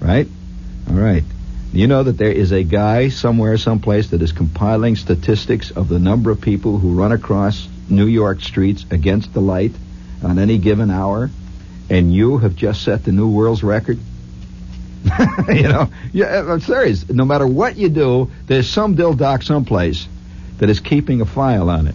Right? 0.00 0.28
All 0.88 0.94
right. 0.94 1.24
You 1.72 1.86
know 1.86 2.02
that 2.02 2.16
there 2.16 2.32
is 2.32 2.52
a 2.52 2.62
guy 2.62 3.08
somewhere, 3.08 3.58
someplace 3.58 4.10
that 4.10 4.22
is 4.22 4.32
compiling 4.32 4.96
statistics 4.96 5.70
of 5.70 5.88
the 5.88 5.98
number 5.98 6.30
of 6.30 6.40
people 6.40 6.78
who 6.78 6.94
run 6.94 7.12
across 7.12 7.68
New 7.90 8.06
York 8.06 8.40
streets 8.40 8.86
against 8.90 9.34
the 9.34 9.40
light 9.40 9.72
on 10.22 10.38
any 10.38 10.58
given 10.58 10.90
hour 10.90 11.30
and 11.90 12.12
you 12.14 12.38
have 12.38 12.56
just 12.56 12.82
set 12.82 13.04
the 13.04 13.12
new 13.12 13.28
world's 13.28 13.62
record? 13.62 13.98
you 15.48 15.68
know, 15.68 15.88
yeah, 16.12 16.44
I'm 16.46 16.60
serious. 16.60 17.08
No 17.08 17.24
matter 17.24 17.46
what 17.46 17.76
you 17.76 17.88
do, 17.88 18.30
there's 18.46 18.68
some 18.68 18.94
dill 18.94 19.14
doc 19.14 19.42
someplace 19.42 20.08
that 20.58 20.68
is 20.68 20.80
keeping 20.80 21.20
a 21.20 21.26
file 21.26 21.70
on 21.70 21.86
it. 21.86 21.94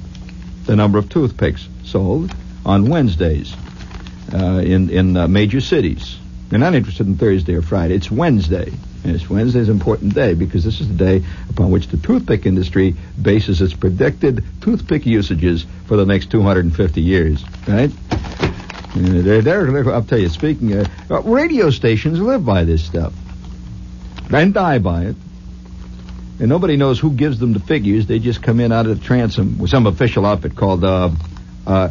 The 0.65 0.75
number 0.75 0.97
of 0.97 1.09
toothpicks 1.09 1.67
sold 1.83 2.33
on 2.65 2.89
Wednesdays 2.89 3.53
uh, 4.33 4.61
in 4.65 4.89
in 4.89 5.17
uh, 5.17 5.27
major 5.27 5.61
cities. 5.61 6.17
They're 6.49 6.59
not 6.59 6.75
interested 6.75 7.07
in 7.07 7.17
Thursday 7.17 7.55
or 7.55 7.61
Friday. 7.61 7.95
It's 7.95 8.11
Wednesday. 8.11 8.71
And 9.03 9.15
it's 9.15 9.29
Wednesday's 9.29 9.67
an 9.67 9.75
important 9.75 10.13
day 10.13 10.33
because 10.33 10.63
this 10.63 10.79
is 10.79 10.87
the 10.87 10.93
day 10.93 11.25
upon 11.49 11.71
which 11.71 11.87
the 11.87 11.97
toothpick 11.97 12.45
industry 12.45 12.95
bases 13.21 13.61
its 13.61 13.73
predicted 13.73 14.45
toothpick 14.61 15.05
usages 15.05 15.65
for 15.87 15.97
the 15.97 16.05
next 16.05 16.31
250 16.31 17.01
years. 17.01 17.43
Right? 17.67 17.91
They're, 18.95 19.41
they're, 19.41 19.93
I'll 19.93 20.03
tell 20.03 20.19
you, 20.19 20.29
speaking 20.29 20.73
of, 20.73 21.11
uh, 21.11 21.21
radio 21.21 21.69
stations 21.71 22.19
live 22.19 22.45
by 22.45 22.63
this 22.63 22.83
stuff 22.83 23.13
and 24.31 24.53
die 24.53 24.79
by 24.79 25.05
it. 25.05 25.15
And 26.39 26.49
nobody 26.49 26.77
knows 26.77 26.99
who 26.99 27.11
gives 27.11 27.39
them 27.39 27.53
the 27.53 27.59
figures. 27.59 28.07
They 28.07 28.19
just 28.19 28.41
come 28.41 28.59
in 28.59 28.71
out 28.71 28.85
of 28.85 28.99
the 28.99 29.05
transom 29.05 29.57
with 29.57 29.69
some 29.69 29.85
official 29.87 30.25
outfit 30.25 30.55
called 30.55 30.83
uh, 30.83 31.11
uh, 31.65 31.89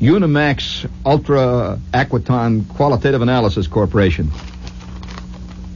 Unimax 0.00 0.90
Ultra 1.06 1.80
Aquaton 1.92 2.68
Qualitative 2.68 3.22
Analysis 3.22 3.66
Corporation. 3.66 4.30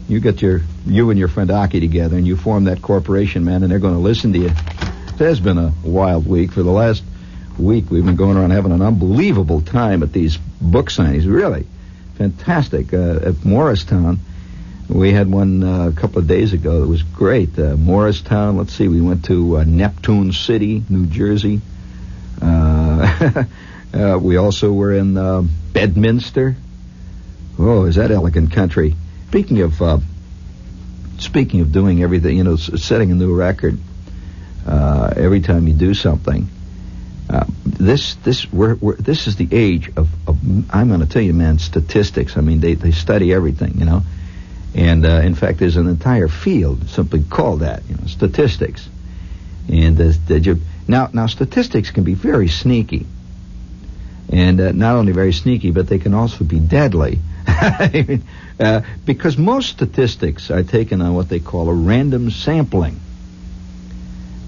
You 0.09 0.21
get 0.21 0.43
your 0.43 0.63
you 0.87 1.11
and 1.11 1.19
your 1.19 1.29
friend 1.29 1.51
Aki 1.51 1.81
together, 1.81 2.17
and 2.17 2.27
you 2.27 2.37
form 2.37 2.65
that 2.65 2.83
corporation, 2.83 3.45
man, 3.45 3.63
and 3.63 3.71
they're 3.71 3.79
going 3.79 3.95
to 3.95 4.01
listen 4.01 4.33
to 4.33 4.39
you. 4.39 4.47
It 4.49 5.19
has 5.19 5.39
been 5.39 5.59
a 5.59 5.73
wild 5.85 6.27
week 6.27 6.53
for 6.53 6.63
the 6.63 6.71
last 6.71 7.03
week. 7.59 7.91
We've 7.91 8.05
been 8.05 8.17
going 8.17 8.37
around 8.37 8.51
having 8.51 8.73
an 8.73 8.83
unbelievable 8.83 9.61
time 9.61 10.03
at 10.03 10.13
these 10.13 10.39
book 10.61 10.91
signings. 10.91 11.31
Really 11.31 11.67
fantastic. 12.19 12.93
Uh, 12.93 13.21
at 13.23 13.45
Morristown, 13.45 14.19
we 14.89 15.13
had 15.13 15.31
one 15.31 15.63
uh, 15.63 15.89
a 15.89 15.93
couple 15.93 16.19
of 16.19 16.27
days 16.27 16.53
ago 16.53 16.81
that 16.81 16.89
was 16.89 17.03
great. 17.03 17.57
Uh, 17.57 17.77
Morristown, 17.77 18.57
let's 18.57 18.73
see, 18.73 18.89
we 18.89 19.01
went 19.01 19.25
to 19.27 19.59
uh, 19.59 19.65
Neptune 19.65 20.33
City, 20.33 20.83
New 20.89 21.07
Jersey. 21.07 21.61
Uh, 22.43 23.45
uh, 23.95 24.19
we 24.21 24.37
also 24.37 24.73
were 24.73 24.93
in 24.93 25.15
Bedminster. 25.73 26.57
Oh, 27.59 27.85
is 27.85 27.95
that 27.97 28.11
elegant 28.11 28.53
country? 28.53 28.95
Speaking 29.29 29.61
of 29.61 30.03
speaking 31.19 31.61
of 31.61 31.73
doing 31.73 32.03
everything, 32.03 32.37
you 32.37 32.45
know, 32.45 32.57
setting 32.57 33.11
a 33.11 33.15
new 33.15 33.35
record 33.35 33.79
every 34.67 35.41
time 35.41 35.69
you 35.69 35.75
do 35.75 35.95
something. 35.95 36.49
Uh, 37.31 37.45
this 37.65 38.15
this 38.25 38.51
we're, 38.53 38.75
we're, 38.77 38.97
this 38.97 39.27
is 39.27 39.37
the 39.37 39.49
age 39.53 39.89
of, 39.97 40.09
of 40.27 40.39
I'm 40.71 40.89
going 40.89 41.01
to 41.01 41.07
tell 41.07 41.23
you, 41.23 41.35
man, 41.35 41.59
statistics. 41.59 42.37
I 42.37 42.41
mean, 42.41 42.61
they 42.61 42.75
they 42.75 42.93
study 42.93 43.33
everything, 43.35 43.79
you 43.79 43.85
know, 43.85 44.03
And 44.75 45.07
uh, 45.07 45.21
in 45.25 45.35
fact, 45.35 45.59
there's 45.59 45.77
an 45.77 45.89
entire 45.89 46.29
field 46.29 46.89
simply 46.89 47.23
called 47.23 47.61
that, 47.61 47.83
you 47.89 47.97
know, 47.97 48.07
statistics. 48.07 48.89
And 49.69 50.01
uh, 50.01 50.35
you, 50.35 50.61
now, 50.87 51.11
now 51.13 51.27
statistics 51.27 51.91
can 51.91 52.05
be 52.05 52.15
very 52.15 52.49
sneaky, 52.49 53.07
and 54.31 54.61
uh, 54.61 54.73
not 54.73 54.97
only 54.97 55.13
very 55.13 55.33
sneaky, 55.33 55.71
but 55.71 55.89
they 55.89 55.99
can 55.99 56.15
also 56.15 56.45
be 56.45 56.59
deadly. 56.59 57.19
uh, 58.61 58.83
because 59.05 59.37
most 59.37 59.71
statistics 59.71 60.51
are 60.51 60.63
taken 60.63 61.01
on 61.03 61.15
what 61.15 61.29
they 61.29 61.41
call 61.41 61.69
a 61.69 61.75
random 61.75 62.31
sampling. 62.31 63.01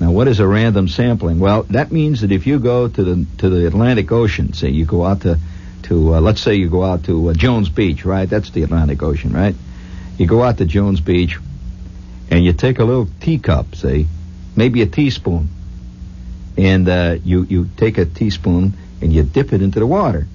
Now, 0.00 0.12
what 0.12 0.28
is 0.28 0.40
a 0.40 0.46
random 0.46 0.88
sampling? 0.88 1.38
Well, 1.38 1.64
that 1.64 1.92
means 1.92 2.22
that 2.22 2.32
if 2.32 2.46
you 2.46 2.58
go 2.58 2.88
to 2.88 3.04
the 3.04 3.26
to 3.38 3.50
the 3.50 3.66
Atlantic 3.66 4.10
Ocean, 4.10 4.54
say 4.54 4.70
you 4.70 4.86
go 4.86 5.04
out 5.04 5.20
to 5.22 5.38
to 5.84 6.14
uh, 6.14 6.20
let's 6.22 6.40
say 6.40 6.54
you 6.54 6.70
go 6.70 6.82
out 6.82 7.04
to 7.04 7.28
uh, 7.28 7.34
Jones 7.34 7.68
Beach, 7.68 8.06
right? 8.06 8.28
That's 8.28 8.50
the 8.50 8.62
Atlantic 8.62 9.02
Ocean, 9.02 9.32
right? 9.32 9.54
You 10.16 10.26
go 10.26 10.42
out 10.42 10.56
to 10.58 10.64
Jones 10.64 11.02
Beach, 11.02 11.38
and 12.30 12.42
you 12.42 12.54
take 12.54 12.78
a 12.78 12.84
little 12.84 13.08
teacup, 13.20 13.74
say, 13.74 14.06
maybe 14.56 14.80
a 14.80 14.86
teaspoon, 14.86 15.48
and 16.56 16.88
uh, 16.88 17.16
you 17.22 17.42
you 17.42 17.68
take 17.76 17.98
a 17.98 18.06
teaspoon 18.06 18.72
and 19.02 19.12
you 19.12 19.22
dip 19.22 19.52
it 19.52 19.60
into 19.60 19.80
the 19.80 19.86
water, 19.86 20.26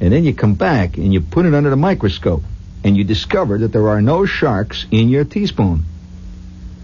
and 0.00 0.12
then 0.12 0.22
you 0.22 0.34
come 0.34 0.54
back 0.54 0.98
and 0.98 1.12
you 1.12 1.20
put 1.20 1.46
it 1.46 1.54
under 1.54 1.70
the 1.70 1.76
microscope, 1.76 2.44
and 2.84 2.96
you 2.96 3.02
discover 3.02 3.58
that 3.58 3.72
there 3.72 3.88
are 3.88 4.00
no 4.00 4.24
sharks 4.24 4.86
in 4.92 5.08
your 5.08 5.24
teaspoon. 5.24 5.84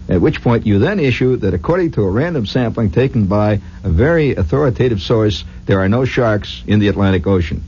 At 0.09 0.21
which 0.21 0.41
point 0.41 0.65
you 0.65 0.79
then 0.79 0.99
issue 0.99 1.35
that 1.37 1.53
according 1.53 1.91
to 1.91 2.03
a 2.03 2.09
random 2.09 2.45
sampling 2.45 2.91
taken 2.91 3.25
by 3.25 3.61
a 3.83 3.89
very 3.89 4.35
authoritative 4.35 5.01
source, 5.01 5.43
there 5.65 5.79
are 5.81 5.89
no 5.89 6.05
sharks 6.05 6.63
in 6.65 6.79
the 6.79 6.87
Atlantic 6.87 7.27
Ocean. 7.27 7.63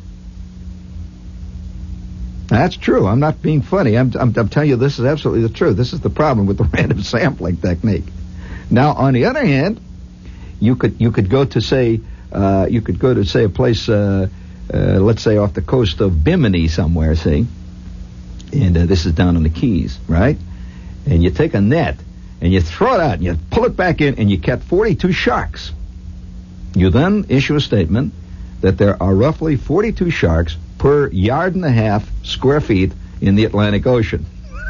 That's 2.47 2.77
true. 2.77 3.05
I'm 3.05 3.19
not 3.19 3.41
being 3.41 3.61
funny. 3.61 3.97
I'm, 3.97 4.11
I'm, 4.17 4.33
I'm, 4.35 4.49
telling 4.49 4.69
you 4.69 4.75
this 4.75 4.97
is 4.97 5.05
absolutely 5.05 5.43
the 5.47 5.53
truth. 5.53 5.77
This 5.77 5.93
is 5.93 5.99
the 5.99 6.09
problem 6.09 6.47
with 6.47 6.57
the 6.57 6.63
random 6.73 7.03
sampling 7.03 7.57
technique. 7.57 8.05
Now, 8.71 8.93
on 8.93 9.13
the 9.13 9.25
other 9.25 9.45
hand, 9.45 9.79
you 10.59 10.75
could 10.75 10.99
you 10.99 11.11
could 11.11 11.29
go 11.29 11.45
to 11.45 11.61
say 11.61 12.01
uh, 12.31 12.67
you 12.69 12.81
could 12.81 12.99
go 12.99 13.13
to 13.13 13.23
say 13.23 13.43
a 13.43 13.49
place, 13.49 13.89
uh, 13.89 14.27
uh, 14.73 14.77
let's 14.77 15.23
say 15.23 15.37
off 15.37 15.53
the 15.53 15.61
coast 15.61 16.01
of 16.01 16.23
Bimini 16.23 16.67
somewhere, 16.67 17.15
see, 17.15 17.45
and 18.53 18.77
uh, 18.77 18.85
this 18.85 19.05
is 19.05 19.13
down 19.13 19.35
in 19.35 19.43
the 19.43 19.49
Keys, 19.49 19.99
right? 20.07 20.37
And 21.05 21.23
you 21.23 21.31
take 21.31 21.53
a 21.53 21.61
net 21.61 21.97
and 22.41 22.53
you 22.53 22.61
throw 22.61 22.95
it 22.95 22.99
out 22.99 23.13
and 23.15 23.23
you 23.23 23.37
pull 23.51 23.65
it 23.65 23.75
back 23.75 24.01
in 24.01 24.19
and 24.19 24.29
you 24.29 24.37
catch 24.37 24.61
42 24.61 25.11
sharks. 25.11 25.71
You 26.75 26.89
then 26.89 27.25
issue 27.29 27.55
a 27.55 27.61
statement 27.61 28.13
that 28.61 28.77
there 28.77 29.01
are 29.01 29.13
roughly 29.13 29.55
42 29.55 30.09
sharks 30.09 30.57
per 30.77 31.07
yard 31.09 31.55
and 31.55 31.65
a 31.65 31.71
half 31.71 32.09
square 32.23 32.61
feet 32.61 32.91
in 33.21 33.35
the 33.35 33.45
Atlantic 33.45 33.85
Ocean. 33.85 34.25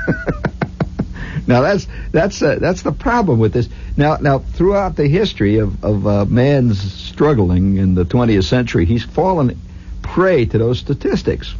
now 1.47 1.61
that's 1.61 1.87
that's 2.11 2.41
uh, 2.41 2.57
that's 2.59 2.81
the 2.81 2.91
problem 2.91 3.39
with 3.39 3.53
this. 3.53 3.69
Now 3.95 4.17
now 4.17 4.39
throughout 4.39 4.95
the 4.95 5.07
history 5.07 5.57
of 5.57 5.83
of 5.83 6.07
uh, 6.07 6.25
man's 6.25 6.79
struggling 6.79 7.77
in 7.77 7.95
the 7.95 8.05
20th 8.05 8.45
century, 8.45 8.85
he's 8.85 9.03
fallen 9.03 9.59
prey 10.01 10.45
to 10.45 10.57
those 10.57 10.79
statistics. 10.79 11.53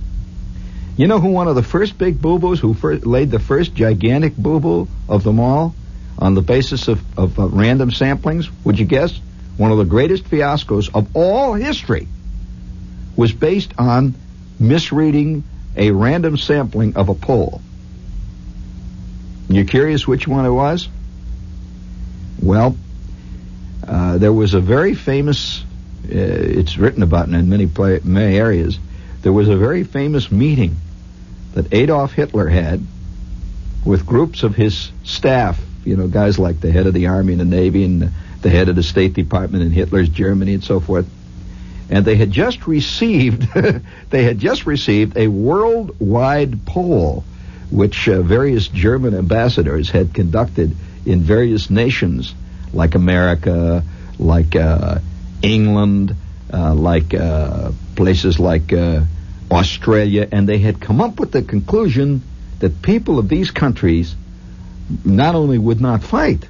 You 0.97 1.07
know 1.07 1.19
who 1.19 1.29
one 1.29 1.47
of 1.47 1.55
the 1.55 1.63
first 1.63 1.97
big 1.97 2.21
boo 2.21 2.39
boos 2.39 2.59
who 2.59 2.73
first 2.73 3.05
laid 3.05 3.31
the 3.31 3.39
first 3.39 3.73
gigantic 3.73 4.35
boo 4.35 4.59
boo 4.59 4.87
of 5.07 5.23
them 5.23 5.39
all? 5.39 5.75
On 6.19 6.33
the 6.35 6.41
basis 6.41 6.87
of, 6.89 7.01
of 7.17 7.39
uh, 7.39 7.47
random 7.47 7.89
samplings, 7.89 8.49
would 8.65 8.77
you 8.77 8.85
guess? 8.85 9.19
One 9.57 9.71
of 9.71 9.77
the 9.77 9.85
greatest 9.85 10.25
fiascos 10.25 10.93
of 10.93 11.15
all 11.15 11.53
history 11.53 12.07
was 13.15 13.31
based 13.33 13.73
on 13.77 14.15
misreading 14.59 15.43
a 15.75 15.91
random 15.91 16.37
sampling 16.37 16.97
of 16.97 17.09
a 17.09 17.15
poll. 17.15 17.61
You 19.49 19.65
curious 19.65 20.07
which 20.07 20.27
one 20.27 20.45
it 20.45 20.51
was? 20.51 20.87
Well, 22.41 22.77
uh, 23.87 24.17
there 24.17 24.33
was 24.33 24.53
a 24.53 24.59
very 24.59 24.95
famous. 24.95 25.63
Uh, 26.05 26.15
it's 26.15 26.77
written 26.77 27.01
about 27.01 27.29
in 27.29 27.49
many 27.49 27.67
play, 27.67 27.99
many 28.03 28.37
areas. 28.37 28.77
There 29.21 29.33
was 29.33 29.47
a 29.47 29.57
very 29.57 29.83
famous 29.83 30.31
meeting 30.31 30.75
that 31.53 31.73
Adolf 31.73 32.13
Hitler 32.13 32.47
had 32.47 32.85
with 33.85 34.05
groups 34.05 34.43
of 34.43 34.55
his 34.55 34.91
staff 35.03 35.59
you 35.89 35.97
know, 35.97 36.07
guys 36.07 36.37
like 36.37 36.61
the 36.61 36.71
head 36.71 36.85
of 36.85 36.93
the 36.93 37.07
Army 37.07 37.33
and 37.33 37.41
the 37.41 37.45
Navy 37.45 37.83
and 37.83 38.11
the 38.43 38.49
head 38.49 38.69
of 38.69 38.75
the 38.75 38.83
State 38.83 39.13
Department 39.13 39.63
in 39.63 39.71
Hitler's 39.71 40.07
Germany 40.07 40.53
and 40.53 40.63
so 40.63 40.79
forth. 40.79 41.09
And 41.89 42.05
they 42.05 42.15
had 42.15 42.29
just 42.29 42.67
received, 42.67 43.47
they 44.11 44.23
had 44.23 44.37
just 44.37 44.67
received 44.67 45.17
a 45.17 45.27
worldwide 45.27 46.63
poll, 46.67 47.23
which 47.71 48.07
uh, 48.07 48.21
various 48.21 48.67
German 48.67 49.15
ambassadors 49.15 49.89
had 49.89 50.13
conducted 50.13 50.75
in 51.07 51.21
various 51.21 51.71
nations, 51.71 52.35
like 52.71 52.93
America, 52.93 53.83
like 54.19 54.55
uh, 54.55 54.99
England, 55.41 56.15
uh, 56.53 56.75
like 56.75 57.15
uh, 57.15 57.71
places 57.95 58.39
like 58.39 58.71
uh, 58.71 59.01
Australia, 59.49 60.27
and 60.31 60.47
they 60.47 60.59
had 60.59 60.79
come 60.79 61.01
up 61.01 61.19
with 61.19 61.31
the 61.31 61.41
conclusion 61.41 62.21
that 62.59 62.83
people 62.83 63.17
of 63.17 63.27
these 63.27 63.49
countries 63.49 64.15
not 65.05 65.35
only 65.35 65.57
would 65.57 65.81
not 65.81 66.03
fight 66.03 66.47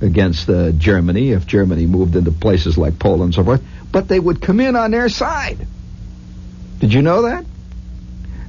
against 0.00 0.48
uh, 0.48 0.70
Germany 0.72 1.32
if 1.32 1.46
Germany 1.46 1.86
moved 1.86 2.16
into 2.16 2.32
places 2.32 2.78
like 2.78 2.98
Poland 2.98 3.24
and 3.24 3.34
so 3.34 3.44
forth, 3.44 3.62
but 3.90 4.08
they 4.08 4.18
would 4.18 4.40
come 4.40 4.60
in 4.60 4.76
on 4.76 4.90
their 4.90 5.08
side. 5.08 5.66
Did 6.78 6.92
you 6.92 7.02
know 7.02 7.22
that? 7.22 7.44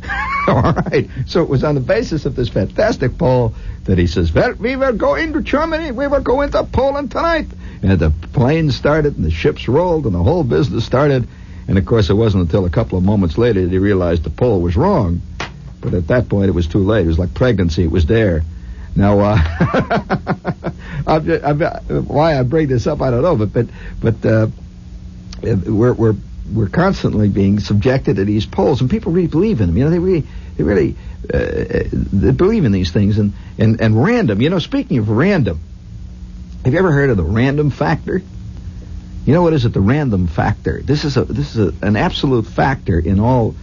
All 0.47 0.73
right. 0.73 1.09
So 1.27 1.41
it 1.41 1.49
was 1.49 1.63
on 1.63 1.75
the 1.75 1.81
basis 1.81 2.25
of 2.25 2.35
this 2.35 2.49
fantastic 2.49 3.17
poll 3.17 3.53
that 3.85 3.97
he 3.97 4.07
says, 4.07 4.33
well, 4.33 4.53
we 4.53 4.75
will 4.75 4.95
go 4.95 5.15
into 5.15 5.41
Germany, 5.41 5.91
we 5.91 6.07
will 6.07 6.21
go 6.21 6.41
into 6.41 6.63
Poland 6.63 7.11
tonight. 7.11 7.47
And 7.81 7.99
the 7.99 8.11
planes 8.33 8.75
started 8.75 9.17
and 9.17 9.25
the 9.25 9.31
ships 9.31 9.67
rolled 9.67 10.05
and 10.05 10.13
the 10.13 10.23
whole 10.23 10.43
business 10.43 10.85
started. 10.85 11.27
And 11.67 11.77
of 11.77 11.85
course, 11.85 12.09
it 12.09 12.15
wasn't 12.15 12.43
until 12.43 12.65
a 12.65 12.69
couple 12.69 12.97
of 12.97 13.03
moments 13.03 13.37
later 13.37 13.61
that 13.61 13.71
he 13.71 13.77
realized 13.77 14.23
the 14.23 14.29
poll 14.29 14.61
was 14.61 14.75
wrong. 14.75 15.21
But 15.81 15.93
at 15.93 16.07
that 16.07 16.27
point, 16.29 16.49
it 16.49 16.53
was 16.53 16.67
too 16.67 16.79
late. 16.79 17.05
It 17.05 17.07
was 17.07 17.19
like 17.19 17.33
pregnancy. 17.33 17.83
It 17.83 17.91
was 17.91 18.05
there. 18.05 18.43
Now, 18.95 19.19
uh, 19.19 20.71
I'm, 21.07 21.61
I'm, 21.61 22.07
why 22.07 22.39
I 22.39 22.43
bring 22.43 22.67
this 22.67 22.87
up, 22.87 23.01
I 23.01 23.11
don't 23.11 23.21
know, 23.21 23.35
but 23.35 23.53
but 23.53 23.67
but 24.01 24.25
uh, 24.25 24.47
we're 25.41 25.93
we're 25.93 26.15
we're 26.51 26.69
constantly 26.69 27.29
being 27.29 27.59
subjected 27.59 28.17
to 28.17 28.25
these 28.25 28.45
polls, 28.45 28.81
and 28.81 28.89
people 28.89 29.11
really 29.11 29.27
believe 29.27 29.61
in 29.61 29.67
them. 29.67 29.77
You 29.77 29.85
know, 29.85 29.89
they 29.89 29.99
really 29.99 30.27
they 30.57 30.63
really 30.63 30.95
uh, 31.33 31.83
they 31.93 32.31
believe 32.31 32.65
in 32.65 32.71
these 32.71 32.91
things, 32.91 33.17
and 33.17 33.33
and 33.57 33.79
and 33.81 34.03
random. 34.03 34.41
You 34.41 34.49
know, 34.49 34.59
speaking 34.59 34.97
of 34.97 35.09
random, 35.09 35.59
have 36.65 36.73
you 36.73 36.79
ever 36.79 36.91
heard 36.91 37.09
of 37.09 37.17
the 37.17 37.23
random 37.23 37.69
factor? 37.69 38.21
You 39.25 39.33
know 39.33 39.43
what 39.43 39.53
is 39.53 39.65
it? 39.65 39.73
The 39.73 39.81
random 39.81 40.27
factor. 40.27 40.81
This 40.81 41.05
is 41.05 41.17
a 41.17 41.23
this 41.23 41.55
is 41.55 41.73
a, 41.81 41.85
an 41.85 41.95
absolute 41.95 42.47
factor 42.47 42.99
in 42.99 43.19
all 43.19 43.55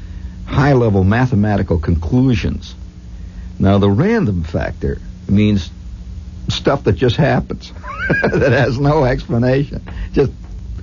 high 0.46 0.74
level 0.74 1.02
mathematical 1.02 1.78
conclusions. 1.78 2.74
Now, 3.58 3.78
the 3.78 3.90
random 3.90 4.44
factor 4.44 5.00
means 5.28 5.70
stuff 6.48 6.84
that 6.84 6.92
just 6.92 7.16
happens, 7.16 7.72
that 8.32 8.52
has 8.52 8.78
no 8.78 9.04
explanation. 9.04 9.82
Just 10.12 10.32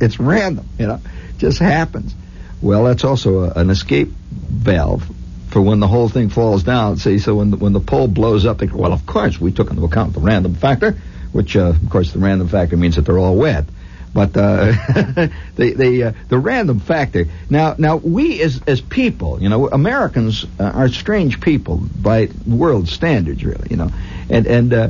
it's 0.02 0.20
random, 0.20 0.68
you 0.78 0.88
know, 0.88 1.00
just 1.38 1.60
happens. 1.60 2.14
Well, 2.62 2.86
that's 2.86 3.04
also 3.04 3.46
a, 3.46 3.52
an 3.52 3.70
escape 3.70 4.10
valve 4.10 5.10
for 5.50 5.62
when 5.62 5.80
the 5.80 5.88
whole 5.88 6.10
thing 6.10 6.30
falls 6.30 6.64
down. 6.64 6.98
See, 6.98 7.20
so 7.20 7.36
when 7.36 7.52
the, 7.52 7.58
when 7.58 7.74
the 7.74 7.80
poll 7.80 8.08
blows 8.08 8.46
up, 8.46 8.58
they 8.58 8.68
well, 8.68 8.94
of 8.94 9.06
course 9.06 9.40
we 9.40 9.52
took 9.52 9.70
into 9.70 9.84
account 9.86 10.14
the 10.14 10.20
random 10.20 10.56
factor, 10.56 10.98
which 11.32 11.56
uh, 11.56 11.70
of 11.70 11.90
course 11.90 12.12
the 12.12 12.20
random 12.20 12.48
factor 12.48 12.78
means 12.78 12.96
that 12.96 13.04
they're 13.04 13.20
all 13.20 13.36
wet. 13.36 13.66
But 14.14 14.38
uh, 14.38 14.66
the 15.56 15.74
the 15.76 16.04
uh, 16.04 16.14
the 16.30 16.38
random 16.38 16.80
factor. 16.80 17.26
Now 17.50 17.76
now 17.78 17.96
we 17.96 18.42
as 18.42 18.62
as 18.68 18.80
people, 18.80 19.42
you 19.42 19.50
know, 19.50 19.68
Americans 19.70 20.46
uh, 20.60 20.66
are 20.66 20.88
strange 20.90 21.42
people 21.42 21.78
by 21.78 22.30
world 22.46 22.88
standards, 22.88 23.44
really. 23.44 23.68
You 23.72 23.78
know, 23.78 23.92
and 24.30 24.46
and 24.46 24.74
uh, 24.74 24.90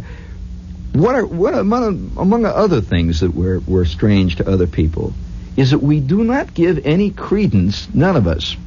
what 0.91 1.15
are 1.15 1.25
what 1.25 1.53
among 1.53 2.11
among 2.17 2.45
other 2.45 2.81
things 2.81 3.21
that 3.21 3.33
we're 3.33 3.59
we're 3.59 3.85
strange 3.85 4.35
to 4.37 4.49
other 4.49 4.67
people 4.67 5.13
is 5.55 5.71
that 5.71 5.79
we 5.79 6.01
do 6.01 6.23
not 6.23 6.53
give 6.53 6.85
any 6.85 7.09
credence. 7.09 7.87
None 7.93 8.17
of 8.17 8.27
us. 8.27 8.57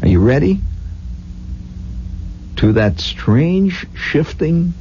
Are 0.00 0.08
you 0.08 0.20
ready? 0.20 0.60
To 2.56 2.72
that 2.72 3.00
strange 3.00 3.86
shifting 3.94 4.72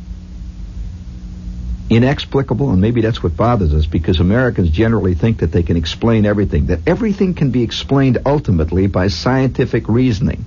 inexplicable, 1.92 2.70
and 2.70 2.80
maybe 2.80 3.02
that's 3.02 3.22
what 3.22 3.36
bothers 3.36 3.74
us 3.74 3.86
because 3.86 4.22
Americans 4.22 4.70
generally 4.70 5.14
think 5.14 5.40
that 5.40 5.52
they 5.52 5.62
can 5.62 5.76
explain 5.76 6.26
everything, 6.26 6.68
that 6.68 6.80
everything 6.88 7.34
can 7.34 7.52
be 7.52 7.64
explained 7.64 8.18
ultimately 8.26 8.88
by 8.88 9.10
scientific 9.10 9.90
reasoning. 9.90 10.46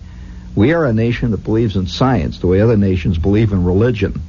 We 0.56 0.72
are 0.72 0.86
a 0.86 0.92
nation 0.94 1.32
that 1.32 1.44
believes 1.44 1.76
in 1.76 1.86
science 1.86 2.38
the 2.38 2.46
way 2.46 2.62
other 2.62 2.78
nations 2.78 3.18
believe 3.18 3.52
in 3.52 3.62
religion. 3.62 4.22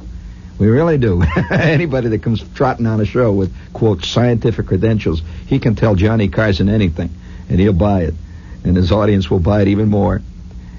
We 0.60 0.68
really 0.68 0.98
do. 0.98 1.24
Anybody 1.52 2.10
that 2.10 2.22
comes 2.22 2.44
trotting 2.54 2.86
on 2.86 3.00
a 3.00 3.06
show 3.06 3.32
with, 3.32 3.56
quote, 3.72 4.04
scientific 4.04 4.68
credentials, 4.68 5.22
he 5.48 5.60
can 5.60 5.76
tell 5.76 5.96
Johnny 5.96 6.28
Carson 6.28 6.68
anything, 6.68 7.12
and 7.48 7.62
he'll 7.62 7.72
buy 7.72 8.02
it. 8.02 8.14
And 8.66 8.76
his 8.76 8.92
audience 8.92 9.30
will 9.30 9.40
buy 9.40 9.62
it 9.62 9.70
even 9.70 9.88
more. 9.88 10.22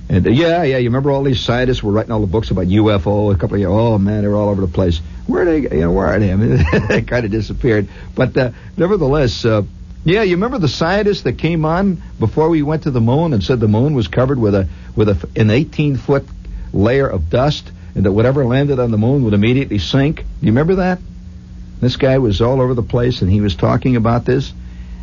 And 0.08 0.26
uh, 0.26 0.30
yeah, 0.30 0.62
yeah, 0.62 0.78
you 0.78 0.88
remember 0.88 1.10
all 1.10 1.24
these 1.24 1.40
scientists 1.40 1.82
were 1.82 1.92
writing 1.92 2.12
all 2.12 2.20
the 2.20 2.26
books 2.26 2.50
about 2.50 2.66
UFO 2.66 3.34
a 3.34 3.38
couple 3.38 3.54
of 3.54 3.60
years. 3.60 3.72
Oh 3.72 3.98
man, 3.98 4.22
they 4.22 4.28
were 4.28 4.36
all 4.36 4.48
over 4.48 4.60
the 4.60 4.72
place. 4.72 5.00
Where 5.26 5.44
they? 5.44 5.62
You 5.62 5.80
know, 5.82 5.92
where 5.92 6.06
are 6.06 6.18
they? 6.18 6.32
I 6.32 6.36
mean, 6.36 6.64
they 6.88 7.02
kind 7.02 7.24
of 7.24 7.30
disappeared. 7.30 7.88
But 8.14 8.36
uh, 8.36 8.50
nevertheless, 8.76 9.44
uh, 9.44 9.62
yeah, 10.04 10.22
you 10.22 10.36
remember 10.36 10.58
the 10.58 10.68
scientist 10.68 11.24
that 11.24 11.38
came 11.38 11.64
on 11.64 12.00
before 12.20 12.48
we 12.48 12.62
went 12.62 12.84
to 12.84 12.92
the 12.92 13.00
moon 13.00 13.32
and 13.32 13.42
said 13.42 13.58
the 13.58 13.66
moon 13.66 13.94
was 13.94 14.06
covered 14.06 14.38
with 14.38 14.54
a 14.54 14.68
with 14.94 15.08
a, 15.08 15.28
an 15.34 15.50
18 15.50 15.96
foot 15.96 16.24
layer 16.72 17.08
of 17.08 17.28
dust, 17.28 17.70
and 17.96 18.04
that 18.04 18.12
whatever 18.12 18.44
landed 18.44 18.78
on 18.78 18.92
the 18.92 18.98
moon 18.98 19.24
would 19.24 19.34
immediately 19.34 19.78
sink. 19.78 20.18
Do 20.18 20.24
you 20.42 20.52
remember 20.52 20.76
that? 20.76 21.00
This 21.80 21.96
guy 21.96 22.18
was 22.18 22.40
all 22.40 22.60
over 22.60 22.74
the 22.74 22.82
place, 22.82 23.22
and 23.22 23.30
he 23.30 23.40
was 23.40 23.56
talking 23.56 23.96
about 23.96 24.24
this, 24.24 24.52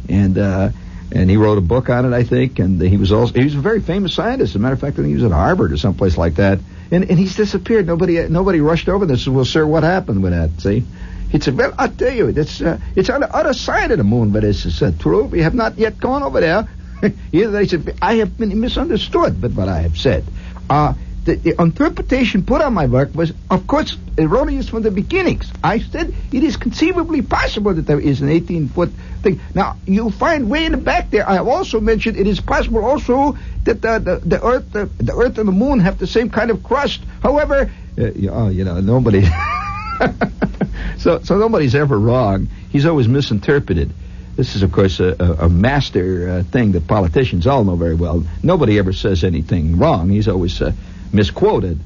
and 0.08 0.38
uh, 0.38 0.70
and 1.14 1.30
he 1.30 1.38
wrote 1.38 1.58
a 1.58 1.62
book 1.62 1.90
on 1.90 2.12
it, 2.12 2.16
I 2.16 2.24
think. 2.24 2.60
And 2.60 2.82
he 2.82 2.98
was 2.98 3.12
also 3.12 3.34
he 3.34 3.44
was 3.44 3.56
a 3.56 3.60
very 3.60 3.82
famous 3.82 4.14
scientist. 4.14 4.52
As 4.52 4.56
a 4.56 4.60
matter 4.60 4.74
of 4.74 4.82
fact, 4.82 4.94
I 4.94 5.04
think 5.04 5.10
he 5.10 5.16
was 5.16 5.24
at 5.24 5.32
Harvard 5.32 5.72
or 5.72 5.78
someplace 5.78 6.18
like 6.18 6.36
that. 6.36 6.60
And 6.92 7.10
and 7.10 7.20
he's 7.20 7.36
disappeared. 7.36 7.86
Nobody 7.86 8.28
nobody 8.28 8.60
rushed 8.60 8.90
over 8.90 9.06
this. 9.06 9.28
Well, 9.28 9.46
sir, 9.46 9.66
what 9.66 9.84
happened 9.84 10.24
with 10.24 10.34
that? 10.34 10.60
See. 10.60 10.84
He 11.30 11.40
said, 11.40 11.58
"Well, 11.58 11.74
I'll 11.80 11.90
tell 11.90 12.14
you, 12.14 12.28
it's 12.28 12.62
uh, 12.62 12.78
it's 12.96 13.10
on 13.10 13.22
the 13.22 13.36
other 13.36 13.54
side 13.54 13.90
of 13.90 13.98
the 13.98 14.04
moon, 14.04 14.30
but 14.30 14.44
it's 14.44 14.82
uh, 14.82 14.92
true. 15.00 15.24
We 15.24 15.42
have 15.42 15.56
not 15.56 15.80
yet 15.80 15.98
gone 15.98 16.22
over 16.22 16.40
there." 16.40 16.68
Either 17.32 17.52
they 17.52 17.68
said, 17.68 17.98
"I 18.02 18.16
have 18.16 18.38
been 18.38 18.60
misunderstood," 18.60 19.42
but 19.42 19.52
what 19.54 19.68
I 19.68 19.80
have 19.82 19.98
said. 19.98 20.24
Uh, 20.70 20.94
the, 21.26 21.36
the, 21.36 21.62
interpretation 21.62 22.44
put 22.44 22.62
on 22.62 22.74
my 22.74 22.86
work 22.86 23.14
was, 23.16 23.32
of 23.50 23.66
course, 23.68 23.98
erroneous 24.18 24.70
from 24.70 24.84
the 24.84 24.92
beginnings. 24.92 25.52
I 25.64 25.80
said 25.80 26.14
it 26.32 26.44
is 26.44 26.58
conceivably 26.58 27.22
possible 27.22 27.74
that 27.74 27.86
there 27.86 28.00
is 28.00 28.22
an 28.22 28.30
18 28.30 28.70
foot 28.70 28.92
thing. 29.22 29.40
Now, 29.54 29.78
you'll 29.86 30.12
find 30.12 30.50
way 30.50 30.66
in 30.66 30.72
the 30.74 30.78
back 30.78 31.12
there, 31.12 31.28
I 31.28 31.38
also 31.38 31.80
mentioned 31.80 32.18
it 32.18 32.28
is 32.28 32.42
possible 32.42 32.84
also 32.84 33.38
that 33.64 33.82
the, 33.82 34.00
the, 34.00 34.16
the 34.28 34.46
Earth 34.46 34.72
the, 34.72 34.86
the, 34.98 35.14
Earth 35.14 35.38
and 35.38 35.48
the 35.48 35.54
Moon 35.54 35.80
have 35.80 35.98
the 35.98 36.08
same 36.08 36.30
kind 36.30 36.52
of 36.52 36.64
crust. 36.64 37.02
However, 37.22 37.72
uh, 37.98 38.12
oh, 38.32 38.50
you 38.50 38.64
know, 38.64 38.80
nobody. 38.82 39.24
so, 40.98 41.22
so 41.22 41.38
nobody's 41.38 41.76
ever 41.76 41.98
wrong. 41.98 42.48
He's 42.70 42.86
always 42.86 43.08
misinterpreted. 43.08 43.92
This 44.36 44.56
is, 44.56 44.64
of 44.64 44.72
course, 44.72 45.00
a, 45.00 45.16
a, 45.20 45.46
a 45.46 45.50
master 45.50 46.30
uh, 46.30 46.44
thing 46.44 46.72
that 46.72 46.88
politicians 46.88 47.46
all 47.46 47.64
know 47.64 47.76
very 47.76 47.94
well. 47.94 48.26
Nobody 48.42 48.80
ever 48.80 48.92
says 48.92 49.24
anything 49.24 49.78
wrong. 49.78 50.10
He's 50.10 50.28
always 50.28 50.60
uh, 50.60 50.72
misquoted. 51.14 51.80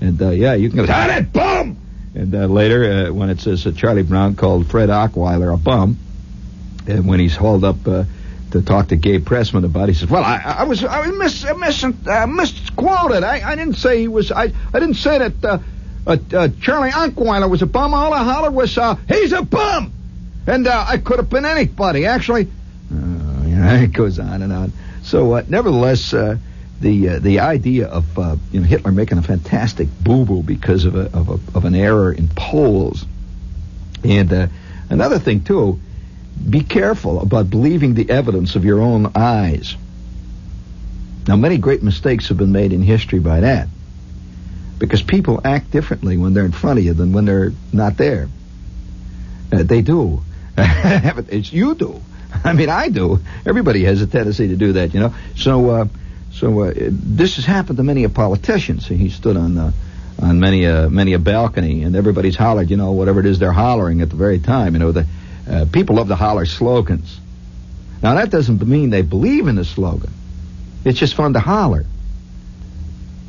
And 0.00 0.20
uh, 0.20 0.30
yeah, 0.30 0.54
you 0.54 0.68
can 0.68 0.78
go, 0.78 0.82
ah, 0.84 1.06
that 1.06 1.32
bum! 1.32 1.78
And 2.14 2.34
uh, 2.34 2.46
later, 2.46 3.08
uh, 3.08 3.12
when 3.12 3.30
it 3.30 3.40
says 3.40 3.66
Charlie 3.76 4.02
Brown 4.02 4.36
called 4.36 4.70
Fred 4.70 4.88
Ochweiler 4.88 5.52
a 5.52 5.56
bum, 5.56 5.98
and 6.86 7.06
when 7.06 7.20
he's 7.20 7.36
hauled 7.36 7.64
up 7.64 7.86
uh, 7.86 8.04
to 8.52 8.62
talk 8.62 8.88
to 8.88 8.96
Gabe 8.96 9.24
Pressman 9.26 9.64
about 9.64 9.88
it, 9.88 9.92
he 9.92 9.98
says, 9.98 10.08
well, 10.08 10.24
I, 10.24 10.36
I 10.60 10.62
was 10.64 10.84
I 10.84 11.06
was 11.06 11.18
mis, 11.18 11.44
mis, 11.58 11.84
uh, 11.84 12.26
misquoted. 12.26 13.22
I, 13.22 13.52
I 13.52 13.54
didn't 13.54 13.74
say 13.74 14.00
he 14.00 14.08
was, 14.08 14.30
I, 14.32 14.44
I 14.72 14.80
didn't 14.80 14.94
say 14.94 15.18
that 15.18 15.44
uh, 15.44 15.58
uh, 16.06 16.48
Charlie 16.60 16.90
Ochweiler 16.90 17.50
was 17.50 17.62
a 17.62 17.66
bum. 17.66 17.92
All 17.92 18.14
I 18.14 18.22
hollered 18.22 18.54
was, 18.54 18.78
he's 19.08 19.32
a 19.32 19.42
bum! 19.42 19.92
And 20.46 20.68
I 20.68 20.98
could 20.98 21.18
have 21.18 21.28
been 21.28 21.44
anybody, 21.44 22.06
actually. 22.06 22.48
know, 23.56 23.74
it 23.82 23.92
goes 23.92 24.18
on 24.18 24.42
and 24.42 24.52
on. 24.52 24.72
So, 25.02 25.40
nevertheless, 25.40 26.14
the 26.80 27.08
uh, 27.08 27.18
the 27.18 27.40
idea 27.40 27.86
of 27.86 28.18
uh, 28.18 28.36
you 28.52 28.60
know 28.60 28.66
Hitler 28.66 28.92
making 28.92 29.18
a 29.18 29.22
fantastic 29.22 29.88
boo 30.02 30.24
boo 30.24 30.42
because 30.42 30.84
of 30.84 30.94
a, 30.94 31.06
of 31.16 31.28
a 31.28 31.56
of 31.56 31.64
an 31.64 31.74
error 31.74 32.12
in 32.12 32.28
polls, 32.28 33.04
and 34.04 34.32
uh, 34.32 34.46
another 34.90 35.18
thing 35.18 35.42
too, 35.42 35.80
be 36.48 36.62
careful 36.62 37.20
about 37.20 37.48
believing 37.48 37.94
the 37.94 38.10
evidence 38.10 38.56
of 38.56 38.64
your 38.64 38.80
own 38.80 39.12
eyes. 39.14 39.76
Now, 41.26 41.36
many 41.36 41.58
great 41.58 41.82
mistakes 41.82 42.28
have 42.28 42.36
been 42.36 42.52
made 42.52 42.72
in 42.72 42.82
history 42.82 43.18
by 43.18 43.40
that, 43.40 43.68
because 44.78 45.02
people 45.02 45.40
act 45.44 45.70
differently 45.70 46.16
when 46.16 46.34
they're 46.34 46.44
in 46.44 46.52
front 46.52 46.78
of 46.78 46.84
you 46.84 46.94
than 46.94 47.12
when 47.12 47.24
they're 47.24 47.52
not 47.72 47.96
there. 47.96 48.28
Uh, 49.50 49.62
they 49.62 49.82
do. 49.82 50.22
it's 50.58 51.52
you 51.52 51.74
do. 51.74 52.00
I 52.44 52.52
mean, 52.52 52.68
I 52.68 52.88
do. 52.90 53.20
Everybody 53.44 53.84
has 53.84 54.02
a 54.02 54.06
tendency 54.06 54.48
to 54.48 54.56
do 54.56 54.74
that, 54.74 54.94
you 54.94 55.00
know. 55.00 55.14
So 55.36 55.70
uh, 55.70 55.86
so 56.38 56.60
uh, 56.60 56.72
this 56.76 57.36
has 57.36 57.46
happened 57.46 57.78
to 57.78 57.82
many 57.82 58.04
a 58.04 58.10
politician. 58.10 58.80
See, 58.80 58.96
he 58.96 59.08
stood 59.08 59.36
on 59.36 59.56
uh, 59.56 59.72
on 60.20 60.38
many 60.38 60.64
a 60.64 60.88
many 60.90 61.14
a 61.14 61.18
balcony, 61.18 61.82
and 61.82 61.96
everybody's 61.96 62.36
hollered, 62.36 62.70
you 62.70 62.76
know, 62.76 62.92
whatever 62.92 63.20
it 63.20 63.26
is 63.26 63.38
they're 63.38 63.52
hollering 63.52 64.02
at 64.02 64.10
the 64.10 64.16
very 64.16 64.38
time. 64.38 64.74
You 64.74 64.80
know, 64.80 64.92
the 64.92 65.06
uh, 65.50 65.66
people 65.72 65.96
love 65.96 66.08
to 66.08 66.14
holler 66.14 66.44
slogans. 66.44 67.20
Now 68.02 68.14
that 68.16 68.30
doesn't 68.30 68.66
mean 68.66 68.90
they 68.90 69.02
believe 69.02 69.46
in 69.48 69.56
the 69.56 69.64
slogan. 69.64 70.10
It's 70.84 70.98
just 70.98 71.14
fun 71.14 71.32
to 71.32 71.40
holler. 71.40 71.86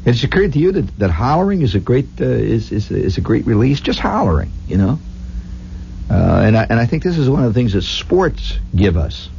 Has 0.04 0.24
it 0.24 0.28
occurred 0.28 0.54
to 0.54 0.60
you 0.60 0.72
that, 0.74 1.00
that 1.00 1.10
hollering 1.10 1.62
is 1.62 1.76
a 1.76 1.80
great 1.80 2.08
uh, 2.20 2.26
is, 2.26 2.72
is 2.72 2.92
is 2.92 3.18
a 3.18 3.22
great 3.22 3.46
release? 3.46 3.80
Just 3.80 4.00
hollering, 4.00 4.52
you 4.68 4.78
know. 4.78 5.00
Uh, 6.10 6.42
and 6.46 6.58
I 6.58 6.64
and 6.64 6.80
I 6.80 6.86
think 6.86 7.04
this 7.04 7.18
is 7.18 7.30
one 7.30 7.44
of 7.44 7.54
the 7.54 7.58
things 7.58 7.72
that 7.72 7.84
sports 7.84 8.58
give 8.76 8.98
us. 8.98 9.30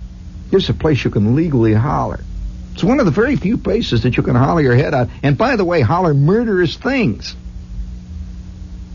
Gives 0.50 0.70
a 0.70 0.74
place 0.74 1.04
you 1.04 1.10
can 1.10 1.36
legally 1.36 1.74
holler. 1.74 2.20
It's 2.78 2.84
one 2.84 3.00
of 3.00 3.06
the 3.06 3.10
very 3.10 3.34
few 3.34 3.58
places 3.58 4.04
that 4.04 4.16
you 4.16 4.22
can 4.22 4.36
holler 4.36 4.60
your 4.60 4.76
head 4.76 4.94
out. 4.94 5.08
And 5.24 5.36
by 5.36 5.56
the 5.56 5.64
way, 5.64 5.80
holler 5.80 6.14
murderous 6.14 6.76
things 6.76 7.34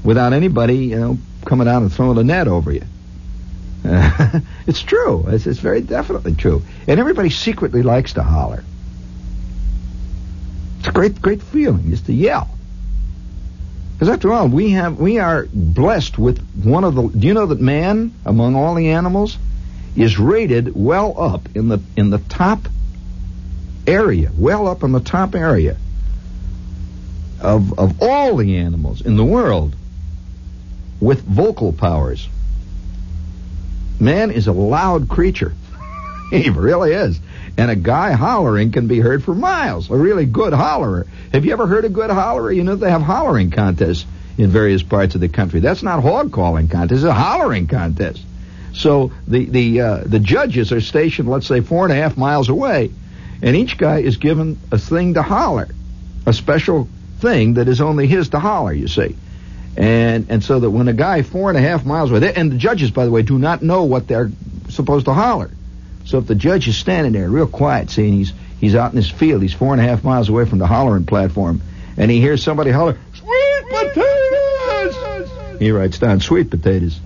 without 0.05 0.31
anybody, 0.31 0.85
you 0.85 0.97
know, 0.97 1.17
coming 1.45 1.67
out 1.67 1.81
and 1.81 1.91
throwing 1.91 2.17
a 2.17 2.23
net 2.23 2.47
over 2.47 2.71
you. 2.71 2.83
Uh, 3.83 4.39
it's 4.67 4.81
true. 4.81 5.25
It's, 5.27 5.45
it's 5.45 5.59
very 5.59 5.81
definitely 5.81 6.33
true. 6.33 6.61
And 6.87 6.97
everybody 6.97 7.29
secretly 7.29 7.83
likes 7.83 8.13
to 8.13 8.23
holler. 8.23 8.63
It's 10.79 10.87
a 10.87 10.93
great, 10.93 11.21
great 11.21 11.41
feeling 11.41 11.89
just 11.89 12.05
to 12.05 12.13
yell. 12.13 12.49
Because 13.95 14.07
after 14.07 14.31
all, 14.31 14.47
we 14.47 14.69
have 14.69 14.97
we 14.97 15.19
are 15.19 15.49
blessed 15.51 16.17
with 16.17 16.39
one 16.63 16.85
of 16.85 16.95
the. 16.95 17.09
Do 17.09 17.27
you 17.27 17.33
know 17.33 17.47
that 17.47 17.59
man, 17.59 18.13
among 18.25 18.55
all 18.55 18.75
the 18.75 18.91
animals, 18.91 19.37
is 19.97 20.17
rated 20.17 20.73
well 20.73 21.19
up 21.19 21.49
in 21.53 21.67
the 21.67 21.81
in 21.97 22.11
the 22.11 22.19
top 22.19 22.69
area, 23.87 24.31
well 24.37 24.67
up 24.67 24.83
in 24.83 24.91
the 24.91 24.99
top 24.99 25.35
area 25.35 25.77
of, 27.39 27.77
of 27.77 28.01
all 28.01 28.37
the 28.37 28.57
animals 28.57 29.01
in 29.01 29.17
the 29.17 29.25
world 29.25 29.75
with 30.99 31.21
vocal 31.21 31.73
powers. 31.73 32.27
Man 33.99 34.31
is 34.31 34.47
a 34.47 34.53
loud 34.53 35.09
creature. 35.09 35.53
he 36.29 36.49
really 36.49 36.93
is. 36.93 37.19
And 37.57 37.69
a 37.69 37.75
guy 37.75 38.13
hollering 38.13 38.71
can 38.71 38.87
be 38.87 38.99
heard 38.99 39.23
for 39.23 39.35
miles. 39.35 39.89
A 39.89 39.95
really 39.95 40.25
good 40.25 40.53
hollerer. 40.53 41.05
Have 41.31 41.45
you 41.45 41.53
ever 41.53 41.67
heard 41.67 41.85
a 41.85 41.89
good 41.89 42.09
hollerer? 42.09 42.55
You 42.55 42.63
know 42.63 42.75
they 42.75 42.89
have 42.89 43.01
hollering 43.01 43.51
contests 43.51 44.05
in 44.37 44.49
various 44.49 44.81
parts 44.81 45.13
of 45.15 45.21
the 45.21 45.29
country. 45.29 45.59
That's 45.59 45.83
not 45.83 46.01
hog 46.01 46.31
calling 46.31 46.67
contest, 46.67 47.03
it's 47.03 47.03
a 47.03 47.13
hollering 47.13 47.67
contest. 47.67 48.23
So 48.73 49.11
the 49.27 49.45
the 49.45 49.81
uh, 49.81 50.03
the 50.05 50.19
judges 50.19 50.71
are 50.71 50.81
stationed, 50.81 51.29
let's 51.29 51.45
say, 51.45 51.61
four 51.61 51.85
and 51.85 51.93
a 51.93 51.95
half 51.95 52.17
miles 52.17 52.49
away, 52.49 52.91
and 53.41 53.55
each 53.55 53.77
guy 53.77 53.99
is 53.99 54.17
given 54.17 54.59
a 54.71 54.77
thing 54.77 55.15
to 55.15 55.21
holler, 55.21 55.69
a 56.25 56.33
special 56.33 56.87
thing 57.19 57.55
that 57.55 57.67
is 57.67 57.81
only 57.81 58.07
his 58.07 58.29
to 58.29 58.39
holler, 58.39 58.73
you 58.73 58.87
see. 58.87 59.15
And 59.75 60.27
and 60.29 60.43
so 60.43 60.59
that 60.59 60.69
when 60.69 60.87
a 60.87 60.93
guy 60.93 61.23
four 61.23 61.49
and 61.49 61.57
a 61.57 61.61
half 61.61 61.85
miles 61.85 62.11
away, 62.11 62.33
and 62.35 62.51
the 62.51 62.57
judges, 62.57 62.91
by 62.91 63.05
the 63.05 63.11
way, 63.11 63.23
do 63.23 63.39
not 63.39 63.63
know 63.63 63.83
what 63.83 64.07
they're 64.07 64.31
supposed 64.69 65.05
to 65.05 65.13
holler. 65.13 65.49
So 66.05 66.19
if 66.19 66.27
the 66.27 66.35
judge 66.35 66.67
is 66.67 66.77
standing 66.77 67.13
there 67.13 67.29
real 67.29 67.47
quiet, 67.47 67.89
seeing 67.89 68.13
he's 68.13 68.33
he's 68.59 68.75
out 68.75 68.91
in 68.91 68.97
his 68.97 69.09
field, 69.09 69.41
he's 69.41 69.53
four 69.53 69.73
and 69.73 69.81
a 69.81 69.85
half 69.85 70.03
miles 70.03 70.29
away 70.29 70.45
from 70.45 70.59
the 70.59 70.67
hollering 70.67 71.05
platform, 71.05 71.61
and 71.97 72.11
he 72.11 72.19
hears 72.19 72.43
somebody 72.43 72.71
holler, 72.71 72.97
"Sweet 73.13 73.63
potatoes!" 73.69 75.59
He 75.59 75.71
writes 75.71 75.97
down 75.97 76.19
"sweet 76.19 76.49
potatoes," 76.51 76.99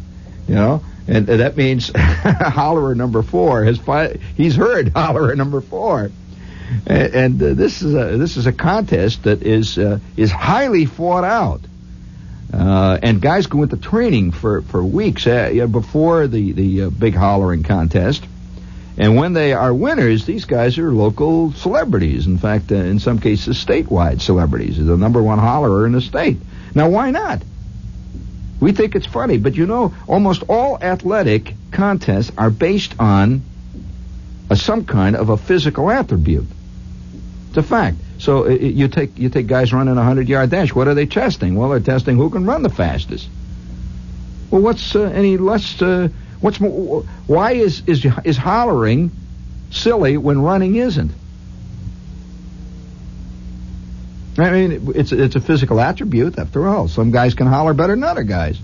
you 0.47 0.55
know, 0.55 0.83
and 1.07 1.27
that 1.27 1.55
means 1.55 1.89
hollerer 1.91 2.95
number 2.95 3.21
four 3.21 3.63
has 3.63 3.77
fi- 3.77 4.17
he's 4.35 4.55
heard 4.55 4.87
hollerer 4.93 5.35
number 5.35 5.61
four 5.61 6.11
and, 6.85 7.13
and 7.13 7.43
uh, 7.43 7.53
this 7.53 7.81
is 7.81 7.93
a 7.93 8.17
this 8.17 8.37
is 8.37 8.45
a 8.45 8.53
contest 8.53 9.23
that 9.23 9.41
is 9.41 9.77
uh, 9.77 9.99
is 10.15 10.31
highly 10.31 10.85
fought 10.85 11.23
out. 11.23 11.61
Uh, 12.53 12.97
and 13.03 13.21
guys 13.21 13.47
go 13.47 13.63
into 13.63 13.77
training 13.77 14.31
for 14.31 14.61
for 14.61 14.83
weeks 14.83 15.27
uh, 15.27 15.67
before 15.69 16.27
the 16.27 16.51
the 16.53 16.83
uh, 16.83 16.89
big 16.89 17.13
hollering 17.13 17.63
contest. 17.63 18.25
And 18.99 19.15
when 19.15 19.33
they 19.33 19.53
are 19.53 19.71
winners, 19.71 20.25
these 20.25 20.45
guys 20.45 20.79
are 20.79 20.91
local 20.91 21.53
celebrities. 21.53 22.25
In 22.25 22.39
fact, 22.39 22.71
uh, 22.71 22.75
in 22.75 22.99
some 22.99 23.19
cases, 23.19 23.63
statewide 23.63 24.21
celebrities. 24.21 24.83
The 24.83 24.97
number 24.97 25.21
one 25.21 25.37
hollerer 25.37 25.85
in 25.85 25.91
the 25.91 26.01
state. 26.01 26.37
Now, 26.73 26.89
why 26.89 27.11
not? 27.11 27.43
We 28.59 28.71
think 28.71 28.95
it's 28.95 29.05
funny, 29.05 29.37
but 29.37 29.55
you 29.55 29.65
know, 29.65 29.93
almost 30.07 30.43
all 30.49 30.77
athletic 30.81 31.53
contests 31.71 32.31
are 32.37 32.49
based 32.49 32.95
on 32.99 33.43
a, 34.49 34.55
some 34.55 34.85
kind 34.85 35.15
of 35.15 35.29
a 35.29 35.37
physical 35.37 35.91
attribute. 35.91 36.47
It's 37.49 37.57
a 37.57 37.63
fact. 37.63 37.97
So 38.19 38.45
uh, 38.45 38.49
you 38.49 38.87
take 38.87 39.17
you 39.19 39.29
take 39.29 39.47
guys 39.47 39.71
running 39.73 39.97
a 39.97 40.03
hundred 40.03 40.27
yard 40.27 40.49
dash. 40.49 40.73
What 40.73 40.87
are 40.87 40.95
they 40.95 41.05
testing? 41.05 41.55
Well, 41.55 41.69
they're 41.69 41.79
testing 41.79 42.17
who 42.17 42.29
can 42.29 42.45
run 42.45 42.63
the 42.63 42.69
fastest. 42.69 43.29
Well, 44.49 44.61
what's 44.61 44.95
uh, 44.95 45.03
any 45.03 45.37
less? 45.37 45.79
Uh, 45.81 46.09
what's 46.41 46.59
more, 46.59 47.03
why 47.27 47.51
is 47.51 47.83
is 47.85 48.05
is 48.23 48.37
hollering 48.37 49.11
silly 49.69 50.17
when 50.17 50.41
running 50.41 50.75
isn't? 50.75 51.11
I 54.37 54.51
mean, 54.51 54.91
it's 54.95 55.11
it's 55.11 55.35
a 55.35 55.41
physical 55.41 55.79
attribute 55.79 56.37
after 56.37 56.67
all. 56.67 56.87
Some 56.87 57.11
guys 57.11 57.33
can 57.33 57.47
holler 57.47 57.73
better 57.73 57.93
than 57.93 58.03
other 58.03 58.23
guys. 58.23 58.59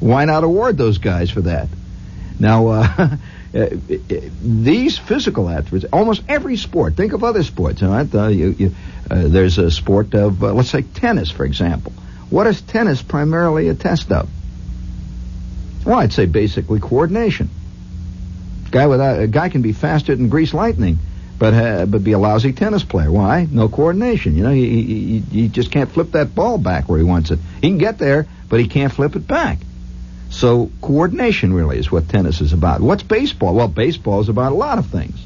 Why 0.00 0.26
not 0.26 0.44
award 0.44 0.76
those 0.76 0.98
guys 0.98 1.30
for 1.30 1.40
that? 1.42 1.68
Now, 2.38 2.68
uh, 3.54 3.68
these 4.42 4.98
physical 4.98 5.48
attributes, 5.48 5.86
almost 5.92 6.22
every 6.28 6.56
sport. 6.56 6.94
Think 6.94 7.12
of 7.12 7.24
other 7.24 7.42
sports. 7.42 7.82
All 7.82 7.88
right, 7.88 8.14
uh, 8.14 8.28
you, 8.28 8.54
you, 8.58 8.74
uh, 9.10 9.28
there's 9.28 9.58
a 9.58 9.70
sport 9.70 10.14
of, 10.14 10.42
uh, 10.44 10.52
let's 10.52 10.70
say, 10.70 10.82
tennis, 10.82 11.30
for 11.30 11.44
example. 11.44 11.92
What 12.30 12.46
is 12.46 12.60
tennis 12.60 13.02
primarily 13.02 13.68
a 13.68 13.74
test 13.74 14.12
of? 14.12 14.28
Well, 15.84 15.98
I'd 15.98 16.12
say 16.12 16.26
basically 16.26 16.80
coordination. 16.80 17.48
Guy 18.70 18.86
without 18.86 19.20
a 19.20 19.26
guy 19.26 19.48
can 19.48 19.62
be 19.62 19.72
faster 19.72 20.14
than 20.14 20.28
grease 20.28 20.52
lightning, 20.52 20.98
but 21.38 21.54
uh, 21.54 21.86
but 21.86 22.02
be 22.02 22.12
a 22.12 22.18
lousy 22.18 22.52
tennis 22.52 22.82
player. 22.82 23.10
Why? 23.10 23.46
No 23.50 23.68
coordination. 23.68 24.36
You 24.36 24.42
know, 24.42 24.50
he, 24.50 24.82
he 24.82 25.18
he 25.20 25.48
just 25.48 25.70
can't 25.70 25.90
flip 25.90 26.12
that 26.12 26.34
ball 26.34 26.58
back 26.58 26.88
where 26.88 26.98
he 26.98 27.04
wants 27.04 27.30
it. 27.30 27.38
He 27.60 27.68
can 27.68 27.78
get 27.78 27.98
there, 27.98 28.26
but 28.48 28.60
he 28.60 28.66
can't 28.66 28.92
flip 28.92 29.14
it 29.14 29.26
back. 29.26 29.58
So 30.30 30.70
coordination 30.82 31.54
really 31.54 31.78
is 31.78 31.90
what 31.90 32.08
tennis 32.08 32.40
is 32.40 32.52
about. 32.52 32.80
What's 32.80 33.02
baseball? 33.02 33.54
Well, 33.54 33.68
baseball 33.68 34.20
is 34.20 34.28
about 34.28 34.52
a 34.52 34.56
lot 34.56 34.78
of 34.78 34.86
things, 34.86 35.18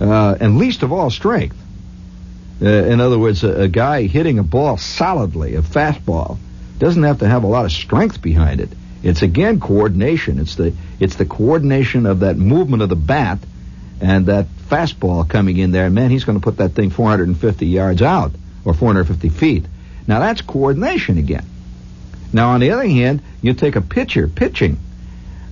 uh, 0.00 0.36
and 0.40 0.58
least 0.58 0.82
of 0.82 0.92
all 0.92 1.10
strength. 1.10 1.56
Uh, 2.60 2.66
in 2.66 3.00
other 3.00 3.18
words, 3.18 3.44
a, 3.44 3.62
a 3.62 3.68
guy 3.68 4.02
hitting 4.02 4.38
a 4.38 4.42
ball 4.42 4.76
solidly, 4.76 5.56
a 5.56 5.62
fastball, 5.62 6.38
doesn't 6.78 7.02
have 7.02 7.18
to 7.18 7.28
have 7.28 7.44
a 7.44 7.46
lot 7.46 7.64
of 7.64 7.72
strength 7.72 8.22
behind 8.22 8.60
it. 8.60 8.70
It's 9.02 9.22
again 9.22 9.60
coordination. 9.60 10.38
It's 10.38 10.54
the 10.54 10.74
it's 11.00 11.16
the 11.16 11.26
coordination 11.26 12.06
of 12.06 12.20
that 12.20 12.36
movement 12.36 12.82
of 12.82 12.88
the 12.88 12.96
bat 12.96 13.38
and 14.00 14.26
that 14.26 14.46
fastball 14.68 15.28
coming 15.28 15.56
in 15.56 15.72
there. 15.72 15.90
Man, 15.90 16.10
he's 16.10 16.24
going 16.24 16.38
to 16.38 16.44
put 16.44 16.58
that 16.58 16.70
thing 16.70 16.90
450 16.90 17.66
yards 17.66 18.02
out 18.02 18.32
or 18.64 18.74
450 18.74 19.28
feet. 19.30 19.64
Now 20.06 20.20
that's 20.20 20.40
coordination 20.40 21.18
again. 21.18 21.44
Now 22.32 22.50
on 22.50 22.60
the 22.60 22.70
other 22.70 22.86
hand, 22.86 23.22
you 23.42 23.54
take 23.54 23.76
a 23.76 23.80
pitcher 23.80 24.28
pitching. 24.28 24.78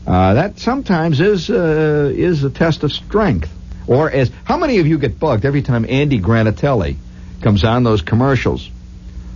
Uh, 0.06 0.34
that 0.34 0.58
sometimes 0.58 1.20
is 1.20 1.50
uh, 1.50 2.12
is 2.14 2.44
a 2.44 2.50
test 2.50 2.84
of 2.84 2.92
strength. 2.92 3.50
Or 3.86 4.10
as 4.10 4.30
how 4.44 4.56
many 4.56 4.78
of 4.78 4.86
you 4.86 4.98
get 4.98 5.18
bugged 5.18 5.44
every 5.44 5.62
time 5.62 5.86
Andy 5.88 6.20
Granatelli 6.20 6.96
comes 7.40 7.64
on 7.64 7.82
those 7.82 8.02
commercials? 8.02 8.70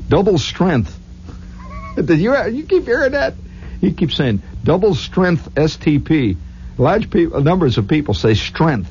Double 0.09 0.39
strength. 0.39 0.97
Did 1.97 2.19
you 2.21 2.37
you 2.49 2.65
keep 2.65 2.85
hearing 2.85 3.13
that? 3.13 3.35
He 3.81 3.93
keeps 3.93 4.17
saying 4.17 4.43
double 4.63 4.95
strength 4.95 5.55
STP. 5.55 6.37
Large 6.79 7.11
people, 7.11 7.41
numbers 7.41 7.79
of 7.79 7.89
people 7.89 8.15
say 8.15 8.35
strength 8.35 8.91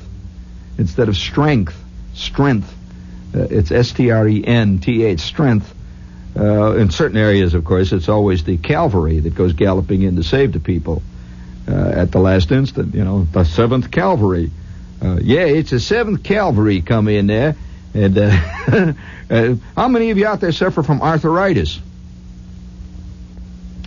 instead 0.80 1.08
of 1.08 1.16
strength. 1.16 1.76
Strength. 2.14 2.74
Uh, 3.34 3.42
it's 3.42 3.70
S 3.70 3.92
T 3.92 4.10
R 4.10 4.26
E 4.26 4.44
N 4.44 4.78
T 4.78 5.04
H. 5.04 5.20
Strength. 5.20 5.72
Uh, 6.36 6.76
in 6.76 6.90
certain 6.90 7.18
areas, 7.18 7.54
of 7.54 7.64
course, 7.64 7.92
it's 7.92 8.08
always 8.08 8.44
the 8.44 8.56
cavalry 8.56 9.20
that 9.20 9.34
goes 9.34 9.52
galloping 9.52 10.02
in 10.02 10.16
to 10.16 10.22
save 10.22 10.52
the 10.52 10.60
people 10.60 11.02
uh, 11.68 11.92
at 11.94 12.10
the 12.10 12.18
last 12.18 12.50
instant. 12.50 12.94
You 12.94 13.04
know, 13.04 13.24
the 13.24 13.44
Seventh 13.44 13.90
Cavalry. 13.90 14.50
Uh, 15.02 15.18
yeah, 15.22 15.44
it's 15.44 15.70
the 15.70 15.80
Seventh 15.80 16.22
Cavalry 16.22 16.82
come 16.82 17.08
in 17.08 17.26
there. 17.26 17.56
And 17.92 18.16
uh, 18.16 18.30
uh, 19.30 19.54
how 19.76 19.88
many 19.88 20.10
of 20.10 20.18
you 20.18 20.26
out 20.26 20.40
there 20.40 20.52
suffer 20.52 20.82
from 20.82 21.02
arthritis? 21.02 21.80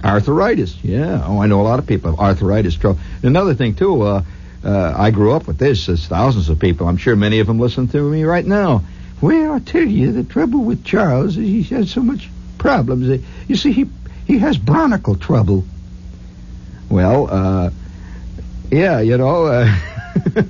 Arthritis, 0.03 0.84
yeah. 0.84 1.23
Oh, 1.25 1.39
I 1.39 1.47
know 1.47 1.62
a 1.62 1.63
lot 1.63 1.79
of 1.79 1.88
people 1.88 2.12
have 2.12 2.19
arthritis 2.19 2.75
trouble. 2.75 2.99
Another 3.23 3.53
thing 3.53 3.75
too, 3.75 4.23
uh, 4.63 4.93
I 4.95 5.12
grew 5.12 5.34
up 5.34 5.47
with 5.47 5.58
this. 5.58 5.88
There's 5.88 6.08
thousands 6.08 6.49
of 6.49 6.60
people. 6.60 6.88
I'm 6.88 6.97
sure 6.97 7.15
many 7.15 7.39
of 7.39 7.47
them 7.47 7.60
listen 7.60 7.88
to 7.89 8.10
me 8.10 8.23
right 8.23 8.45
now. 8.45 8.84
Well, 9.21 9.54
I 9.54 9.60
tell 9.60 9.84
you, 9.84 10.12
the 10.12 10.23
trouble 10.23 10.63
with 10.63 10.84
Charles 10.84 11.38
is 11.38 11.45
he 11.45 11.63
has 11.76 11.91
so 11.91 12.02
much 12.02 12.30
problems. 12.58 13.21
You 13.47 13.56
see, 13.56 13.71
he 13.71 13.89
he 14.26 14.39
has 14.39 14.58
bronchial 14.58 15.15
trouble. 15.15 15.65
Well, 16.89 17.28
uh, 17.30 17.71
yeah, 18.71 18.99
you 19.02 19.17
know. 19.17 19.45
Uh, 19.45 19.76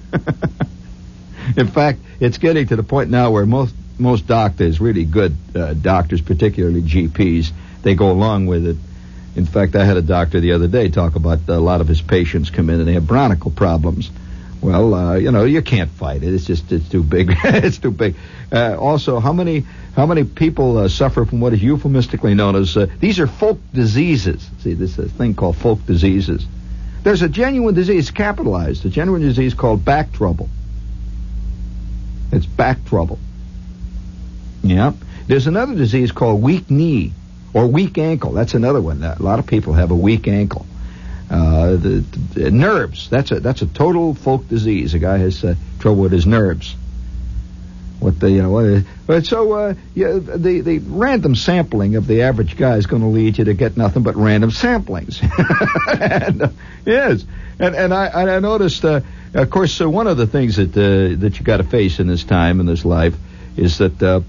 in 1.57 1.67
fact, 1.67 1.99
it's 2.19 2.37
getting 2.37 2.67
to 2.67 2.75
the 2.75 2.83
point 2.83 3.09
now 3.09 3.31
where 3.31 3.45
most 3.45 3.73
most 3.97 4.27
doctors, 4.27 4.79
really 4.79 5.05
good 5.05 5.35
uh, 5.55 5.73
doctors, 5.73 6.21
particularly 6.21 6.81
GPs, 6.81 7.51
they 7.83 7.95
go 7.95 8.11
along 8.11 8.47
with 8.47 8.65
it 8.65 8.77
in 9.35 9.45
fact, 9.45 9.75
I 9.75 9.83
had 9.85 9.97
a 9.97 10.01
doctor 10.01 10.39
the 10.39 10.51
other 10.51 10.67
day 10.67 10.89
talk 10.89 11.15
about 11.15 11.39
a 11.47 11.59
lot 11.59 11.81
of 11.81 11.87
his 11.87 12.01
patients 12.01 12.49
come 12.49 12.69
in 12.69 12.79
and 12.79 12.87
they 12.87 12.93
have 12.93 13.07
bronchial 13.07 13.51
problems. 13.51 14.11
Well, 14.61 14.93
uh, 14.93 15.15
you 15.15 15.31
know, 15.31 15.43
you 15.43 15.61
can't 15.61 15.89
fight 15.89 16.23
it. 16.23 16.33
It's 16.33 16.45
just 16.45 16.71
it's 16.71 16.87
too 16.87 17.03
big. 17.03 17.33
it's 17.43 17.79
too 17.79 17.91
big. 17.91 18.15
Uh, 18.51 18.77
also, 18.79 19.19
how 19.19 19.33
many 19.33 19.65
how 19.95 20.05
many 20.05 20.23
people 20.23 20.77
uh, 20.77 20.87
suffer 20.87 21.25
from 21.25 21.41
what 21.41 21.53
is 21.53 21.61
euphemistically 21.61 22.33
known 22.33 22.55
as 22.55 22.77
uh, 22.77 22.87
these 22.99 23.19
are 23.19 23.27
folk 23.27 23.59
diseases? 23.73 24.47
See, 24.59 24.73
this 24.73 24.95
thing 24.95 25.33
called 25.33 25.57
folk 25.57 25.85
diseases. 25.85 26.45
There's 27.03 27.21
a 27.21 27.27
genuine 27.27 27.75
disease 27.75 28.11
capitalized, 28.11 28.85
a 28.85 28.89
genuine 28.89 29.21
disease 29.21 29.53
called 29.53 29.83
back 29.83 30.13
trouble. 30.13 30.49
It's 32.31 32.45
back 32.45 32.85
trouble. 32.85 33.19
Yeah. 34.63 34.93
There's 35.27 35.47
another 35.47 35.75
disease 35.75 36.11
called 36.11 36.41
weak 36.41 36.71
knee. 36.71 37.11
Or 37.53 37.67
weak 37.67 37.97
ankle. 37.97 38.31
That's 38.31 38.53
another 38.53 38.81
one. 38.81 39.03
A 39.03 39.21
lot 39.21 39.39
of 39.39 39.45
people 39.45 39.73
have 39.73 39.91
a 39.91 39.95
weak 39.95 40.27
ankle. 40.27 40.65
Uh, 41.29 41.71
the, 41.71 42.05
the, 42.33 42.51
nerves. 42.51 43.09
That's 43.09 43.31
a 43.31 43.39
that's 43.39 43.61
a 43.61 43.65
total 43.65 44.13
folk 44.13 44.47
disease. 44.47 44.93
A 44.93 44.99
guy 44.99 45.17
has 45.17 45.43
uh, 45.43 45.55
trouble 45.79 46.01
with 46.01 46.11
his 46.11 46.27
nerves. 46.27 46.75
What 47.99 48.19
the 48.19 48.29
you 48.29 48.41
know? 48.41 48.51
What, 48.51 48.83
but 49.07 49.25
so 49.25 49.53
uh, 49.53 49.73
yeah, 49.95 50.19
the 50.19 50.61
the 50.61 50.79
random 50.79 51.35
sampling 51.35 51.95
of 51.95 52.05
the 52.05 52.23
average 52.23 52.57
guy 52.57 52.75
is 52.75 52.85
going 52.85 53.01
to 53.01 53.07
lead 53.07 53.37
you 53.37 53.45
to 53.45 53.53
get 53.53 53.77
nothing 53.77 54.03
but 54.03 54.15
random 54.15 54.51
samplings. 54.51 55.21
and, 56.01 56.41
uh, 56.41 56.49
yes, 56.85 57.23
and 57.57 57.75
and 57.75 57.93
I 57.93 58.07
and 58.07 58.29
I 58.29 58.39
noticed. 58.39 58.83
Uh, 58.83 59.01
of 59.33 59.49
course, 59.49 59.79
one 59.79 60.05
of 60.05 60.17
the 60.17 60.27
things 60.27 60.57
that 60.57 60.77
uh, 60.77 61.19
that 61.19 61.39
you 61.39 61.45
got 61.45 61.57
to 61.57 61.63
face 61.63 61.99
in 61.99 62.07
this 62.07 62.23
time 62.23 62.59
in 62.59 62.65
this 62.65 62.85
life 62.85 63.15
is 63.57 63.79
that 63.79 64.03
uh, 64.03 64.21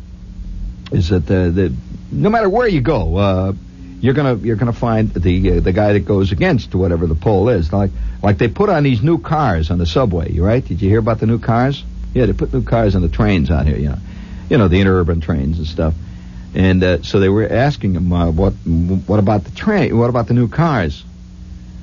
is 0.95 1.09
that 1.09 1.31
uh, 1.31 1.51
the 1.51 1.75
no 2.11 2.31
matter 2.31 2.49
where 2.49 2.69
you 2.69 2.81
go, 2.81 3.17
uh, 3.17 3.53
you're 4.01 4.15
gonna 4.15 4.37
you're 4.37 4.57
gonna 4.57 4.73
find 4.73 5.13
the 5.13 5.53
uh, 5.53 5.61
the 5.61 5.73
guy 5.73 5.93
that 5.95 6.01
goes 6.01 6.33
against 6.33 6.75
whatever 6.75 7.07
the 7.07 7.15
poll 7.15 7.49
is. 7.49 7.73
Like 7.73 7.91
like 8.23 8.39
they 8.39 8.49
put 8.49 8.69
on 8.71 8.83
these 8.83 9.03
new 9.03 9.19
cars 9.19 9.71
on 9.71 9.79
the 9.79 9.87
subway. 9.87 10.39
Right? 10.39 10.65
Did 10.65 10.81
you 10.81 10.89
hear 10.89 10.99
about 10.99 11.21
the 11.21 11.27
new 11.27 11.39
cars? 11.39 11.83
Yeah, 12.15 12.27
they 12.27 12.33
put 12.33 12.53
new 12.53 12.63
cars 12.63 12.95
on 12.95 13.03
the 13.03 13.09
trains 13.09 13.51
out 13.51 13.67
here. 13.67 13.77
You 13.77 13.89
know, 13.91 13.99
you 14.51 14.59
know 14.59 14.69
the 14.69 14.81
interurban 14.81 15.23
trains 15.23 15.59
and 15.59 15.67
stuff. 15.67 15.95
And 16.55 16.85
uh, 16.85 17.03
so 17.03 17.19
they 17.19 17.29
were 17.29 17.49
asking 17.49 17.95
him, 17.95 18.13
uh, 18.13 18.31
what 18.31 18.53
what 18.53 19.19
about 19.19 19.45
the 19.45 19.51
train? 19.51 19.99
What 19.99 20.11
about 20.11 20.29
the 20.29 20.35
new 20.35 20.49
cars? 20.49 21.05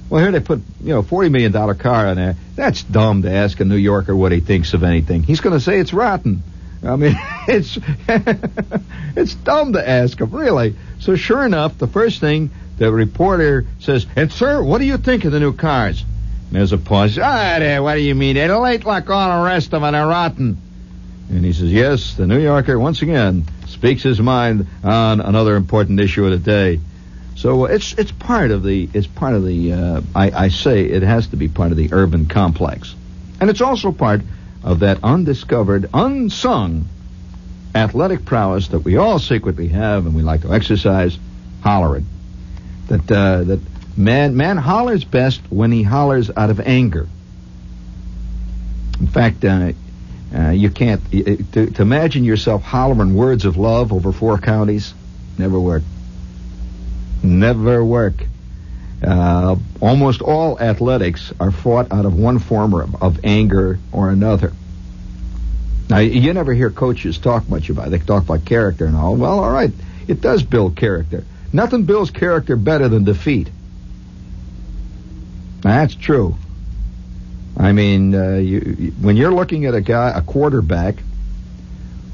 Well, 0.10 0.22
here 0.22 0.32
they 0.32 0.40
put 0.40 0.62
you 0.82 0.94
know 0.94 1.02
forty 1.02 1.30
million 1.30 1.52
dollar 1.52 1.74
car 1.74 2.08
on 2.08 2.16
there. 2.16 2.36
That's 2.56 2.84
dumb 2.84 3.24
to 3.24 3.32
ask 3.32 3.60
a 3.60 3.66
New 3.66 3.76
Yorker 3.76 4.16
what 4.16 4.32
he 4.32 4.40
thinks 4.40 4.74
of 4.74 4.84
anything. 4.84 5.24
He's 5.24 5.42
going 5.42 5.58
to 5.58 5.60
say 5.60 5.80
it's 5.80 5.94
rotten. 5.94 6.44
I 6.84 6.96
mean, 6.96 7.16
it's 7.48 7.78
it's 9.16 9.36
dumb 9.36 9.74
to 9.74 9.88
ask 9.88 10.20
him, 10.20 10.32
really. 10.32 10.76
So 11.00 11.16
sure 11.16 11.46
enough, 11.46 11.78
the 11.78 11.88
first 11.88 12.20
thing 12.20 12.52
the 12.78 12.92
reporter 12.92 13.66
says, 13.80 14.06
"And 14.16 14.32
sir, 14.32 14.62
what 14.64 14.80
do 14.80 14.86
you 14.86 14.98
think 14.98 15.26
of 15.26 15.32
the 15.32 15.40
new 15.40 15.54
cars?" 15.54 16.04
And 16.50 16.60
there's 16.60 16.74
a 16.74 16.78
pause. 16.78 17.18
Ah, 17.18 17.58
there, 17.60 17.82
what 17.84 17.96
do 17.96 18.02
you 18.02 18.16
mean? 18.16 18.36
They're 18.36 18.58
late 18.58 18.86
like 18.86 19.10
all 19.10 19.40
the 19.40 19.46
rest 19.46 19.74
of 19.74 19.82
them. 19.82 19.94
They're 19.94 20.08
rotten. 20.08 20.58
And 21.30 21.46
he 21.46 21.54
says, 21.54 21.72
"Yes, 21.72 22.16
the 22.16 22.28
New 22.28 22.40
Yorker 22.40 22.78
once 22.78 23.02
again 23.02 23.46
speaks 23.68 24.04
his 24.04 24.20
mind 24.20 24.68
on 24.84 25.22
another 25.22 25.56
important 25.56 26.00
issue 26.00 26.26
of 26.26 26.32
the 26.32 26.38
day." 26.38 26.80
So 27.36 27.66
it's 27.66 27.94
it's 27.94 28.12
part 28.12 28.52
of 28.52 28.64
the 28.64 28.90
it's 28.94 29.08
part 29.08 29.34
of 29.34 29.46
the 29.46 29.74
uh, 29.74 30.02
I, 30.14 30.32
I 30.32 30.48
say 30.50 30.86
it 30.86 31.04
has 31.04 31.28
to 31.28 31.38
be 31.38 31.48
part 31.48 31.72
of 31.72 31.78
the 31.78 31.90
urban 31.92 32.28
complex, 32.28 32.94
and 33.40 33.50
it's 33.50 33.62
also 33.62 33.92
part 33.92 34.22
of 34.64 34.80
that 34.80 35.00
undiscovered, 35.04 35.90
unsung 35.94 36.88
athletic 37.74 38.26
prowess 38.26 38.70
that 38.70 38.80
we 38.80 38.98
all 38.98 39.20
secretly 39.20 39.70
have 39.70 40.06
and 40.06 40.16
we 40.16 40.22
like 40.22 40.42
to 40.42 40.54
exercise, 40.54 41.18
hollering. 41.64 42.06
That 42.88 43.12
uh, 43.12 43.44
that 43.44 43.60
man 43.98 44.36
man 44.36 44.58
hollers 44.58 45.04
best 45.04 45.42
when 45.50 45.72
he 45.72 45.84
hollers 45.84 46.30
out 46.36 46.50
of 46.50 46.60
anger. 46.60 47.08
In 49.00 49.08
fact, 49.08 49.44
uh, 49.46 49.72
uh, 50.36 50.50
you 50.50 50.70
can't 50.70 51.02
to, 51.12 51.72
to 51.72 51.82
imagine 51.82 52.24
yourself 52.24 52.64
hollering 52.64 53.16
words 53.16 53.46
of 53.46 53.58
love 53.58 53.92
over 53.92 54.12
four 54.12 54.38
counties. 54.38 54.94
Never 55.38 55.60
work. 55.60 55.84
Never 57.24 57.84
work. 57.84 58.26
Uh, 59.04 59.56
almost 59.80 60.22
all 60.22 60.60
athletics 60.60 61.34
are 61.40 61.52
fought 61.52 61.92
out 61.92 62.06
of 62.06 62.14
one 62.18 62.40
form 62.40 62.74
of, 62.74 63.02
of 63.02 63.26
anger 63.26 63.80
or 63.92 64.10
another. 64.10 64.54
Now, 65.90 65.98
you 65.98 66.34
never 66.34 66.54
hear 66.54 66.70
coaches 66.70 67.18
talk 67.18 67.50
much 67.50 67.70
about 67.70 67.88
it. 67.88 67.90
They 67.90 68.00
talk 68.00 68.24
about 68.24 68.46
character 68.46 68.86
and 68.86 68.96
all. 68.96 69.16
Well, 69.16 69.40
all 69.40 69.52
right, 69.52 69.72
it 70.08 70.22
does 70.22 70.44
build 70.44 70.76
character. 70.76 71.26
Nothing 71.52 71.84
builds 71.84 72.12
character 72.12 72.56
better 72.56 72.88
than 72.88 73.04
defeat. 73.04 73.50
That's 75.62 75.96
true. 75.96 76.38
I 77.58 77.74
mean, 77.74 78.16
uh, 78.16 78.36
you, 78.36 78.94
when 79.02 79.18
you're 79.18 79.34
looking 79.34 79.66
at 79.66 79.76
a 79.76 79.82
guy, 79.82 80.12
a 80.16 80.22
quarterback, 80.22 80.96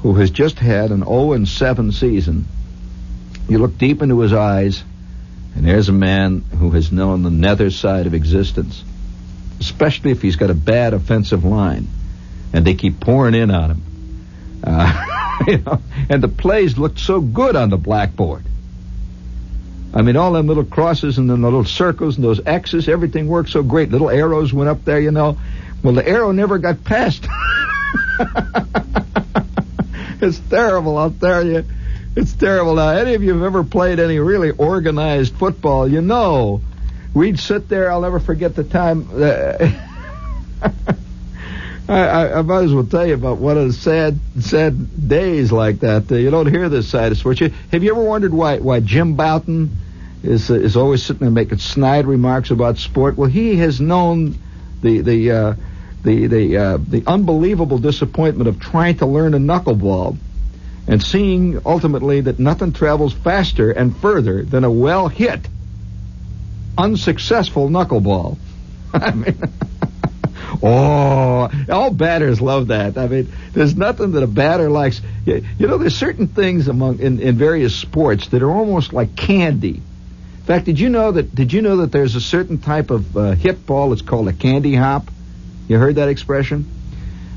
who 0.00 0.14
has 0.14 0.30
just 0.30 0.58
had 0.58 0.90
an 0.90 1.04
0 1.04 1.44
7 1.44 1.92
season, 1.92 2.46
you 3.48 3.58
look 3.58 3.78
deep 3.78 4.02
into 4.02 4.20
his 4.20 4.32
eyes, 4.32 4.82
and 5.58 5.66
there's 5.66 5.88
a 5.88 5.92
man 5.92 6.44
who 6.56 6.70
has 6.70 6.92
known 6.92 7.24
the 7.24 7.30
nether 7.30 7.72
side 7.72 8.06
of 8.06 8.14
existence, 8.14 8.84
especially 9.58 10.12
if 10.12 10.22
he's 10.22 10.36
got 10.36 10.50
a 10.50 10.54
bad 10.54 10.94
offensive 10.94 11.44
line, 11.44 11.88
and 12.52 12.64
they 12.64 12.74
keep 12.74 13.00
pouring 13.00 13.34
in 13.34 13.50
on 13.50 13.72
him. 13.72 13.82
Uh, 14.62 15.40
you 15.48 15.58
know, 15.58 15.82
and 16.08 16.22
the 16.22 16.28
plays 16.28 16.78
looked 16.78 17.00
so 17.00 17.20
good 17.20 17.56
on 17.56 17.70
the 17.70 17.76
blackboard. 17.76 18.44
I 19.92 20.02
mean, 20.02 20.14
all 20.14 20.30
them 20.30 20.46
little 20.46 20.64
crosses 20.64 21.18
and 21.18 21.28
then 21.28 21.40
the 21.40 21.48
little 21.48 21.64
circles 21.64 22.14
and 22.14 22.24
those 22.24 22.40
X's, 22.46 22.88
everything 22.88 23.26
worked 23.26 23.50
so 23.50 23.64
great. 23.64 23.90
Little 23.90 24.10
arrows 24.10 24.52
went 24.52 24.70
up 24.70 24.84
there, 24.84 25.00
you 25.00 25.10
know. 25.10 25.38
Well, 25.82 25.94
the 25.94 26.08
arrow 26.08 26.30
never 26.30 26.58
got 26.58 26.84
past. 26.84 27.26
it's 30.20 30.38
terrible, 30.38 30.98
out 30.98 31.18
there. 31.18 31.42
you. 31.42 31.64
It's 32.18 32.32
terrible. 32.32 32.74
Now, 32.74 32.88
any 32.88 33.14
of 33.14 33.22
you 33.22 33.32
have 33.32 33.44
ever 33.44 33.62
played 33.62 34.00
any 34.00 34.18
really 34.18 34.50
organized 34.50 35.36
football, 35.36 35.86
you 35.86 36.00
know. 36.00 36.60
We'd 37.14 37.38
sit 37.38 37.68
there, 37.68 37.92
I'll 37.92 38.00
never 38.00 38.18
forget 38.18 38.56
the 38.56 38.64
time. 38.64 39.08
Uh, 39.12 39.70
I, 41.88 41.94
I, 41.94 42.38
I, 42.40 42.42
might 42.42 42.64
as 42.64 42.74
well 42.74 42.84
tell 42.84 43.06
you 43.06 43.14
about 43.14 43.38
one 43.38 43.56
of 43.56 43.68
the 43.68 43.72
sad, 43.72 44.18
sad 44.40 45.08
days 45.08 45.52
like 45.52 45.78
that. 45.80 46.10
Uh, 46.10 46.16
you 46.16 46.32
don't 46.32 46.48
hear 46.48 46.68
this 46.68 46.88
side 46.88 47.12
of 47.12 47.18
sports. 47.18 47.40
You, 47.40 47.52
have 47.70 47.84
you 47.84 47.92
ever 47.92 48.02
wondered 48.02 48.34
why 48.34 48.58
why 48.58 48.80
Jim 48.80 49.14
Bouton 49.14 49.70
is 50.24 50.50
uh, 50.50 50.54
is 50.54 50.76
always 50.76 51.04
sitting 51.04 51.20
there 51.20 51.30
making 51.30 51.58
snide 51.58 52.04
remarks 52.04 52.50
about 52.50 52.78
sport? 52.78 53.16
Well, 53.16 53.30
he 53.30 53.54
has 53.58 53.80
known 53.80 54.34
the 54.82 55.02
the 55.02 55.30
uh, 55.30 55.54
the 56.02 56.26
the 56.26 56.56
uh, 56.56 56.78
the 56.78 57.04
unbelievable 57.06 57.78
disappointment 57.78 58.48
of 58.48 58.58
trying 58.58 58.96
to 58.96 59.06
learn 59.06 59.34
a 59.34 59.38
knuckleball 59.38 60.18
and 60.88 61.02
seeing 61.02 61.60
ultimately 61.66 62.22
that 62.22 62.38
nothing 62.38 62.72
travels 62.72 63.12
faster 63.12 63.70
and 63.70 63.94
further 63.98 64.42
than 64.42 64.64
a 64.64 64.70
well 64.70 65.06
hit, 65.06 65.46
unsuccessful 66.76 67.68
knuckleball. 67.68 68.38
I 68.92 69.12
mean. 69.12 69.38
Oh, 70.60 71.48
all 71.68 71.90
batters 71.92 72.40
love 72.40 72.68
that. 72.68 72.98
I 72.98 73.06
mean, 73.06 73.32
there's 73.52 73.76
nothing 73.76 74.12
that 74.12 74.24
a 74.24 74.26
batter 74.26 74.68
likes. 74.68 75.00
You, 75.24 75.44
know, 75.60 75.78
there's 75.78 75.94
certain 75.94 76.26
things 76.26 76.66
among 76.66 76.98
in, 76.98 77.20
in 77.20 77.36
various 77.36 77.76
sports 77.76 78.28
that 78.28 78.42
are 78.42 78.50
almost 78.50 78.92
like 78.92 79.14
candy. 79.14 79.76
In 79.76 80.44
fact, 80.46 80.64
did 80.64 80.80
you 80.80 80.88
know 80.88 81.12
that? 81.12 81.32
Did 81.32 81.52
you 81.52 81.62
know 81.62 81.76
that 81.76 81.92
there's 81.92 82.16
a 82.16 82.20
certain 82.20 82.58
type 82.58 82.90
of 82.90 83.16
uh, 83.16 83.32
hit 83.32 83.66
ball 83.66 83.90
that's 83.90 84.02
called 84.02 84.26
a 84.26 84.32
candy 84.32 84.74
hop? 84.74 85.08
You 85.68 85.78
heard 85.78 85.96
that 85.96 86.08
expression? 86.08 86.66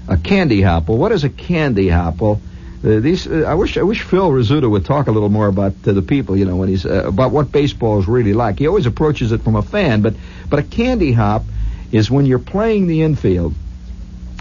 A 0.08 0.18
candy 0.18 0.62
hop. 0.62 0.88
Well, 0.88 0.98
what 0.98 1.12
is 1.12 1.24
a 1.24 1.30
candy 1.30 1.90
hop? 1.90 2.22
Well, 2.22 2.42
uh, 2.84 3.00
these 3.00 3.28
uh, 3.28 3.46
I 3.48 3.54
wish 3.54 3.78
I 3.78 3.84
wish 3.84 4.02
Phil 4.02 4.32
Rizzuto 4.32 4.70
would 4.70 4.86
talk 4.86 5.08
a 5.08 5.12
little 5.12 5.30
more 5.30 5.48
about 5.48 5.74
uh, 5.86 5.94
the 5.94 6.02
people. 6.02 6.36
You 6.36 6.46
know, 6.46 6.56
when 6.56 6.70
he's 6.70 6.86
uh, 6.86 7.08
about 7.08 7.32
what 7.32 7.52
baseball 7.52 8.00
is 8.00 8.08
really 8.08 8.34
like. 8.34 8.60
He 8.60 8.68
always 8.68 8.86
approaches 8.86 9.32
it 9.32 9.42
from 9.44 9.56
a 9.56 9.62
fan, 9.62 10.02
but 10.02 10.16
but 10.50 10.60
a 10.60 10.64
candy 10.64 11.12
hop 11.12 11.44
is 11.92 12.10
when 12.10 12.26
you're 12.26 12.40
playing 12.40 12.88
the 12.88 13.04
infield 13.04 13.54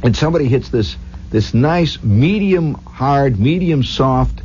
and 0.02 0.16
somebody 0.16 0.46
hits 0.46 0.70
this 0.70 0.96
this 1.30 1.54
nice 1.54 2.02
medium 2.02 2.74
hard, 2.74 3.38
medium 3.38 3.84
soft, 3.84 4.40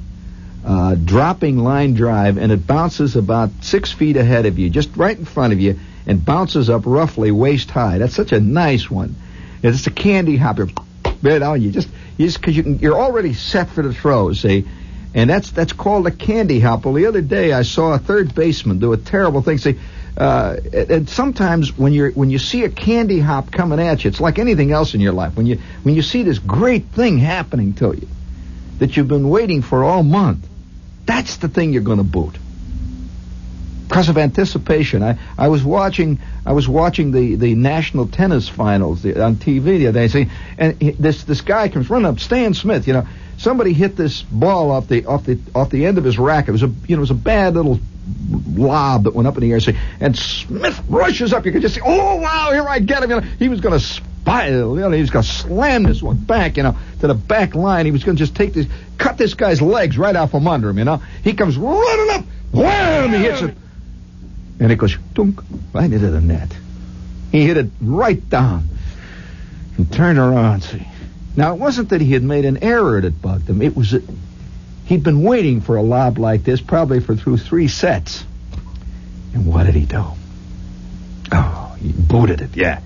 uh, 0.65 0.95
dropping 0.95 1.57
line 1.57 1.93
drive, 1.93 2.37
and 2.37 2.51
it 2.51 2.67
bounces 2.67 3.15
about 3.15 3.49
six 3.61 3.91
feet 3.91 4.17
ahead 4.17 4.45
of 4.45 4.59
you, 4.59 4.69
just 4.69 4.95
right 4.95 5.17
in 5.17 5.25
front 5.25 5.53
of 5.53 5.59
you, 5.59 5.79
and 6.05 6.23
bounces 6.23 6.69
up 6.69 6.83
roughly 6.85 7.31
waist 7.31 7.71
high. 7.71 7.97
That's 7.97 8.15
such 8.15 8.33
a 8.33 8.39
nice 8.39 8.91
one. 8.91 9.15
It's 9.63 9.87
a 9.87 9.91
candy 9.91 10.35
hopper. 10.35 10.67
You 11.23 11.39
know, 11.39 11.53
you 11.55 11.71
just 11.71 11.87
you 12.17 12.25
just 12.27 12.39
because 12.39 12.55
you 12.55 12.63
you're 12.81 12.99
already 12.99 13.33
set 13.33 13.69
for 13.69 13.81
the 13.81 13.93
throw, 13.93 14.33
see. 14.33 14.67
And 15.13 15.29
that's 15.29 15.51
that's 15.51 15.73
called 15.73 16.07
a 16.07 16.11
candy 16.11 16.59
hop. 16.59 16.85
Well, 16.85 16.93
the 16.93 17.05
other 17.05 17.21
day 17.21 17.53
I 17.53 17.61
saw 17.61 17.93
a 17.93 17.99
third 17.99 18.35
baseman 18.35 18.79
do 18.79 18.91
a 18.91 18.97
terrible 18.97 19.41
thing. 19.41 19.57
See, 19.57 19.79
uh, 20.17 20.57
and 20.73 21.09
sometimes 21.09 21.77
when 21.77 21.93
you're 21.93 22.11
when 22.11 22.29
you 22.29 22.37
see 22.37 22.63
a 22.65 22.69
candy 22.69 23.19
hop 23.19 23.51
coming 23.51 23.79
at 23.79 24.03
you, 24.03 24.09
it's 24.09 24.19
like 24.19 24.39
anything 24.39 24.71
else 24.71 24.93
in 24.93 24.99
your 24.99 25.13
life. 25.13 25.37
When 25.37 25.45
you 25.45 25.59
when 25.83 25.95
you 25.95 26.01
see 26.01 26.23
this 26.23 26.39
great 26.39 26.87
thing 26.87 27.17
happening 27.17 27.73
to 27.75 27.93
you 27.93 28.07
that 28.79 28.97
you've 28.97 29.07
been 29.07 29.29
waiting 29.29 29.61
for 29.61 29.85
all 29.85 30.03
month, 30.03 30.45
that's 31.05 31.37
the 31.37 31.47
thing 31.47 31.71
you're 31.71 31.81
going 31.81 31.97
to 31.97 32.03
boot 32.03 32.37
because 33.87 34.09
of 34.09 34.17
anticipation. 34.17 35.03
I, 35.03 35.17
I 35.37 35.47
was 35.47 35.63
watching 35.63 36.19
I 36.45 36.53
was 36.53 36.67
watching 36.67 37.11
the, 37.11 37.35
the 37.35 37.55
national 37.55 38.07
tennis 38.07 38.47
finals 38.47 39.05
on 39.05 39.35
TV 39.35 39.79
the 39.79 39.87
other 39.87 39.99
day. 39.99 40.07
See, 40.07 40.27
and 40.57 40.79
this 40.79 41.23
this 41.23 41.41
guy 41.41 41.69
comes 41.69 41.89
running 41.89 42.07
up, 42.07 42.19
Stan 42.19 42.53
Smith. 42.53 42.87
You 42.87 42.93
know, 42.93 43.07
somebody 43.37 43.73
hit 43.73 43.95
this 43.95 44.21
ball 44.21 44.71
off 44.71 44.87
the 44.87 45.05
off 45.05 45.25
the 45.25 45.39
off 45.53 45.69
the 45.69 45.85
end 45.85 45.97
of 45.97 46.03
his 46.03 46.17
racket. 46.17 46.49
It 46.49 46.51
was 46.53 46.63
a 46.63 46.71
you 46.87 46.95
know 46.95 46.97
it 46.97 47.01
was 47.01 47.11
a 47.11 47.15
bad 47.15 47.53
little 47.55 47.79
lob 48.55 49.03
that 49.03 49.15
went 49.15 49.27
up 49.27 49.35
in 49.35 49.41
the 49.41 49.51
air. 49.51 49.59
See, 49.59 49.77
and 49.99 50.17
Smith 50.17 50.81
rushes 50.87 51.33
up. 51.33 51.45
You 51.45 51.51
can 51.51 51.61
just 51.61 51.75
see, 51.75 51.81
oh 51.83 52.15
wow, 52.15 52.51
here 52.51 52.67
I 52.67 52.79
get 52.79 53.03
him. 53.03 53.09
You 53.09 53.21
know, 53.21 53.27
he 53.39 53.49
was 53.49 53.61
going 53.61 53.77
to 53.77 53.85
spy. 53.85 54.49
You 54.49 54.75
know, 54.75 54.91
he 54.91 55.01
was 55.01 55.09
going 55.09 55.23
to 55.23 55.29
slam 55.29 55.83
this 55.83 56.01
one 56.01 56.17
back. 56.17 56.57
You 56.57 56.63
know, 56.63 56.77
to 57.01 57.07
the 57.07 57.13
back 57.13 57.55
line. 57.55 57.85
He 57.85 57.91
was 57.91 58.03
going 58.03 58.17
to 58.17 58.23
just 58.23 58.35
take 58.35 58.53
this, 58.53 58.67
cut 58.97 59.17
this 59.17 59.33
guy's 59.33 59.61
legs 59.61 59.97
right 59.97 60.15
out 60.15 60.31
from 60.31 60.47
under 60.47 60.69
him. 60.69 60.77
You 60.77 60.85
know, 60.85 61.01
he 61.23 61.33
comes 61.33 61.57
running 61.57 62.15
up, 62.15 62.25
wham! 62.51 63.11
He 63.11 63.19
hits 63.19 63.41
it, 63.41 63.55
and 64.59 64.71
it 64.71 64.77
goes 64.77 64.97
dunk 65.13 65.41
right 65.73 65.91
into 65.91 66.09
the 66.09 66.21
net. 66.21 66.55
He 67.31 67.45
hit 67.45 67.57
it 67.57 67.69
right 67.81 68.29
down 68.29 68.69
and 69.77 69.91
turned 69.91 70.17
around. 70.17 70.61
See. 70.61 70.87
Now, 71.35 71.53
it 71.53 71.59
wasn't 71.59 71.89
that 71.89 72.01
he 72.01 72.13
had 72.13 72.23
made 72.23 72.45
an 72.45 72.63
error 72.63 73.01
that 73.01 73.21
bugged 73.21 73.49
him. 73.49 73.61
It 73.61 73.75
was 73.75 73.91
that 73.91 74.03
he'd 74.85 75.03
been 75.03 75.21
waiting 75.21 75.61
for 75.61 75.75
a 75.75 75.81
lob 75.81 76.17
like 76.17 76.43
this 76.43 76.61
probably 76.61 77.01
for 77.01 77.15
through 77.15 77.37
three 77.37 77.67
sets. 77.67 78.23
And 79.33 79.45
what 79.45 79.65
did 79.65 79.75
he 79.75 79.85
do? 79.85 80.05
Oh, 81.31 81.75
he 81.79 81.91
booted 81.91 82.41
it, 82.41 82.55
yeah. 82.55 82.79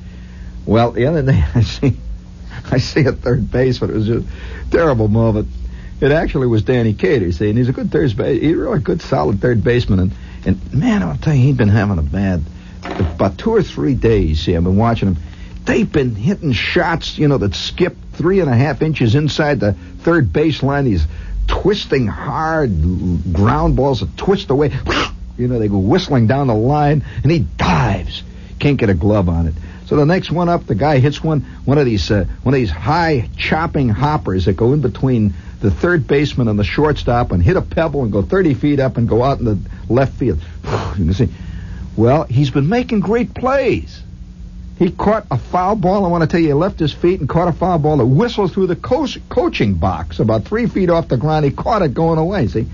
Well, 0.65 0.91
the 0.91 1.05
other 1.05 1.21
day 1.21 1.43
I 1.55 1.61
see 1.61 1.97
I 2.71 2.77
see 2.77 3.05
a 3.05 3.11
third 3.11 3.51
baseman. 3.51 3.91
It 3.91 3.95
was 3.95 4.09
a 4.09 4.23
terrible 4.71 5.07
moment. 5.07 5.47
It 6.01 6.11
actually 6.11 6.47
was 6.47 6.63
Danny 6.63 6.93
Cater, 6.93 7.31
see, 7.31 7.49
and 7.49 7.57
he's 7.57 7.69
a 7.69 7.73
good 7.73 7.91
third 7.91 8.15
base. 8.15 8.41
He's 8.41 8.53
a 8.53 8.57
really 8.57 8.79
good, 8.79 9.01
solid 9.01 9.41
third 9.41 9.63
baseman. 9.63 9.99
And, 9.99 10.11
and 10.45 10.73
man, 10.73 11.03
I'll 11.03 11.17
tell 11.17 11.33
you, 11.33 11.43
he'd 11.43 11.57
been 11.57 11.69
having 11.69 11.97
a 11.97 12.03
bad 12.03 12.43
about 12.83 13.37
two 13.37 13.51
or 13.51 13.63
three 13.63 13.93
days. 13.93 14.41
See, 14.41 14.55
I've 14.55 14.63
been 14.63 14.77
watching 14.77 15.09
him. 15.09 15.17
They've 15.65 15.91
been 15.91 16.15
hitting 16.15 16.53
shots, 16.53 17.17
you 17.17 17.27
know, 17.27 17.37
that 17.37 17.53
skip 17.53 17.95
three 18.13 18.39
and 18.39 18.49
a 18.49 18.55
half 18.55 18.81
inches 18.81 19.15
inside 19.15 19.59
the 19.59 19.73
third 19.73 20.31
baseline. 20.31 20.85
These 20.85 21.05
twisting 21.47 22.07
hard 22.07 22.71
ground 23.33 23.75
balls 23.75 23.99
that 23.99 24.15
twist 24.17 24.49
away. 24.49 24.71
You 25.37 25.47
know, 25.47 25.59
they 25.59 25.67
go 25.67 25.77
whistling 25.77 26.27
down 26.27 26.47
the 26.47 26.55
line, 26.55 27.03
and 27.23 27.31
he 27.31 27.39
dives. 27.39 28.23
Can't 28.59 28.77
get 28.77 28.89
a 28.89 28.93
glove 28.93 29.29
on 29.29 29.47
it. 29.47 29.53
So 29.87 29.95
the 29.95 30.05
next 30.05 30.29
one 30.29 30.49
up, 30.49 30.67
the 30.67 30.75
guy 30.75 30.99
hits 30.99 31.23
one 31.23 31.41
one 31.65 31.77
of 31.77 31.85
these 31.85 32.11
uh, 32.11 32.25
one 32.43 32.53
of 32.53 32.59
these 32.59 32.69
high 32.69 33.29
chopping 33.37 33.89
hoppers 33.89 34.45
that 34.45 34.53
go 34.53 34.73
in 34.73 34.81
between 34.81 35.33
the 35.61 35.71
third 35.71 36.07
baseman 36.07 36.47
and 36.47 36.57
the 36.57 36.63
shortstop 36.63 37.31
and 37.31 37.43
hit 37.43 37.57
a 37.57 37.61
pebble 37.61 38.03
and 38.03 38.11
go 38.11 38.21
30 38.21 38.53
feet 38.53 38.79
up 38.79 38.97
and 38.97 39.09
go 39.09 39.23
out 39.23 39.39
in 39.39 39.45
the 39.45 39.59
left 39.89 40.13
field. 40.13 40.39
You 40.97 41.05
can 41.05 41.13
see. 41.13 41.29
Well, 41.95 42.23
he's 42.23 42.49
been 42.49 42.67
making 42.67 42.99
great 43.01 43.33
plays. 43.33 44.01
He 44.77 44.91
caught 44.91 45.27
a 45.29 45.37
foul 45.37 45.75
ball. 45.75 46.05
I 46.05 46.07
want 46.09 46.23
to 46.23 46.27
tell 46.27 46.39
you, 46.39 46.47
he 46.47 46.53
left 46.53 46.79
his 46.79 46.93
feet 46.93 47.19
and 47.19 47.27
caught 47.27 47.47
a 47.47 47.51
foul 47.51 47.79
ball 47.79 47.97
that 47.97 48.05
whistled 48.05 48.53
through 48.53 48.67
the 48.67 48.75
coach, 48.75 49.17
coaching 49.27 49.75
box 49.75 50.19
about 50.19 50.45
three 50.45 50.67
feet 50.67 50.89
off 50.89 51.09
the 51.09 51.17
ground. 51.17 51.45
He 51.45 51.51
caught 51.51 51.81
it 51.81 51.93
going 51.93 52.17
away. 52.17 52.47
See? 52.47 52.67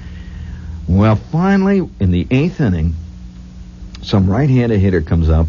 Well, 0.87 1.15
finally, 1.15 1.87
in 1.99 2.11
the 2.11 2.27
eighth 2.29 2.61
inning, 2.61 2.93
some 4.03 4.29
right-handed 4.29 4.79
hitter 4.79 5.01
comes 5.01 5.29
up, 5.29 5.47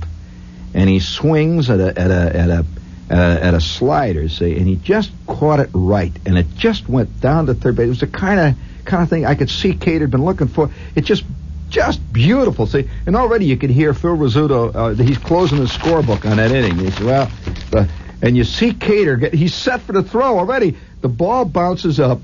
and 0.77 0.91
he 0.91 1.01
swings 1.01 1.71
at 1.71 1.81
a 1.81 1.99
at 1.99 2.11
a 2.11 2.37
at 2.37 2.51
a 2.51 2.65
uh, 3.11 3.39
at 3.41 3.55
a 3.55 3.61
slider, 3.61 4.29
see, 4.29 4.57
and 4.57 4.67
he 4.67 4.77
just 4.77 5.11
caught 5.27 5.59
it 5.59 5.71
right, 5.73 6.13
and 6.27 6.37
it 6.37 6.47
just 6.57 6.89
went 6.89 7.21
down 7.21 7.47
to 7.47 7.55
third 7.55 7.77
base. 7.77 7.87
It 7.87 7.89
was 7.89 8.01
the 8.01 8.07
kind 8.07 8.39
of 8.39 8.55
kind 8.85 9.03
of 9.03 9.09
thing 9.09 9.25
I 9.25 9.35
could 9.35 9.49
see 9.49 9.75
Kate 9.75 10.01
had 10.01 10.11
been 10.11 10.25
looking 10.25 10.49
for. 10.49 10.71
It 10.95 11.05
just 11.05 11.25
just 11.71 12.13
beautiful. 12.13 12.67
See, 12.67 12.89
and 13.07 13.17
already 13.17 13.47
you 13.47 13.57
can 13.57 13.71
hear 13.71 13.95
Phil 13.95 14.17
Rizzuto. 14.17 14.75
Uh, 14.75 15.03
he's 15.03 15.19
closing 15.19 15.59
his 15.59 15.71
scorebook 15.71 16.31
on 16.31 16.37
that 16.37 16.53
inning. 16.53 16.77
He 16.79 16.91
says, 16.91 17.01
"Well," 17.01 17.31
the, 17.71 17.89
and 18.21 18.37
you 18.37 18.45
see 18.45 18.75
Cater. 18.75 19.17
Get, 19.17 19.35
he's 19.35 19.55
set 19.55 19.81
for 19.81 19.93
the 19.93 20.03
throw 20.03 20.39
already. 20.39 20.77
The 21.01 21.09
ball 21.09 21.47
bounces 21.47 21.99
up. 21.99 22.21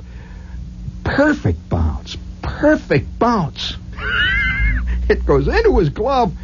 Perfect 1.05 1.71
bounce. 1.71 2.19
Perfect 2.43 3.19
bounce. 3.19 3.77
it 5.09 5.25
goes 5.25 5.49
into 5.49 5.79
his 5.79 5.89
glove, 5.89 6.35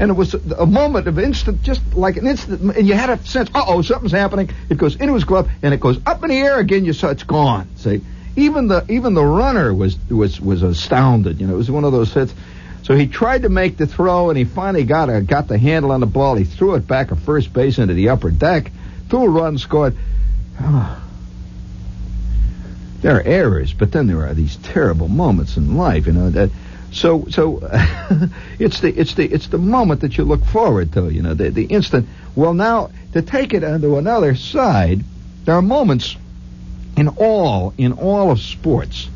and 0.00 0.10
it 0.10 0.14
was 0.14 0.34
a 0.34 0.66
moment 0.66 1.08
of 1.08 1.18
instant, 1.18 1.62
just 1.62 1.82
like 1.94 2.16
an 2.16 2.26
instant, 2.26 2.76
and 2.76 2.86
you 2.86 2.94
had 2.94 3.10
a 3.10 3.18
sense, 3.26 3.50
uh 3.54 3.64
oh, 3.66 3.82
something's 3.82 4.12
happening. 4.12 4.50
It 4.68 4.78
goes 4.78 4.96
into 4.96 5.14
his 5.14 5.24
glove, 5.24 5.50
and 5.62 5.74
it 5.74 5.80
goes 5.80 5.98
up 6.06 6.22
in 6.22 6.30
the 6.30 6.36
air 6.36 6.58
again. 6.58 6.84
You 6.84 6.92
saw 6.92 7.08
it's 7.08 7.24
gone. 7.24 7.68
See 7.76 8.02
even 8.38 8.68
the 8.68 8.84
even 8.88 9.14
the 9.14 9.24
runner 9.24 9.74
was 9.74 9.98
was 10.08 10.40
was 10.40 10.62
astounded. 10.62 11.40
You 11.40 11.48
know, 11.48 11.54
it 11.54 11.56
was 11.56 11.70
one 11.70 11.84
of 11.84 11.92
those 11.92 12.12
hits. 12.12 12.34
So 12.84 12.94
he 12.96 13.06
tried 13.06 13.42
to 13.42 13.48
make 13.48 13.76
the 13.76 13.86
throw, 13.86 14.30
and 14.30 14.38
he 14.38 14.44
finally 14.44 14.84
got 14.84 15.10
a, 15.10 15.20
got 15.20 15.48
the 15.48 15.58
handle 15.58 15.92
on 15.92 16.00
the 16.00 16.06
ball. 16.06 16.36
He 16.36 16.44
threw 16.44 16.74
it 16.76 16.86
back 16.86 17.12
at 17.12 17.18
first 17.18 17.52
base 17.52 17.78
into 17.78 17.92
the 17.94 18.08
upper 18.10 18.30
deck, 18.30 18.70
threw 19.10 19.24
a 19.24 19.28
run, 19.28 19.58
scored. 19.58 19.94
there 23.00 23.16
are 23.16 23.22
errors, 23.22 23.74
but 23.74 23.92
then 23.92 24.06
there 24.06 24.24
are 24.24 24.32
these 24.32 24.56
terrible 24.56 25.08
moments 25.08 25.56
in 25.56 25.76
life, 25.76 26.06
you 26.06 26.12
know 26.12 26.30
that. 26.30 26.50
So, 26.92 27.26
so 27.30 27.60
it's 28.58 28.80
the 28.80 28.92
it's 28.94 29.14
the 29.14 29.24
it's 29.26 29.48
the 29.48 29.58
moment 29.58 30.00
that 30.00 30.16
you 30.16 30.24
look 30.24 30.44
forward 30.44 30.92
to, 30.92 31.10
you 31.10 31.22
know, 31.22 31.34
the 31.34 31.50
the 31.50 31.64
instant. 31.64 32.08
Well, 32.34 32.54
now 32.54 32.90
to 33.12 33.22
take 33.22 33.54
it 33.54 33.64
onto 33.64 33.96
another 33.96 34.34
side, 34.34 35.04
there 35.44 35.54
are 35.54 35.62
moments 35.62 36.16
in 36.96 37.08
all 37.08 37.74
in 37.76 37.92
all 37.92 38.30
of 38.30 38.40
sports 38.40 39.08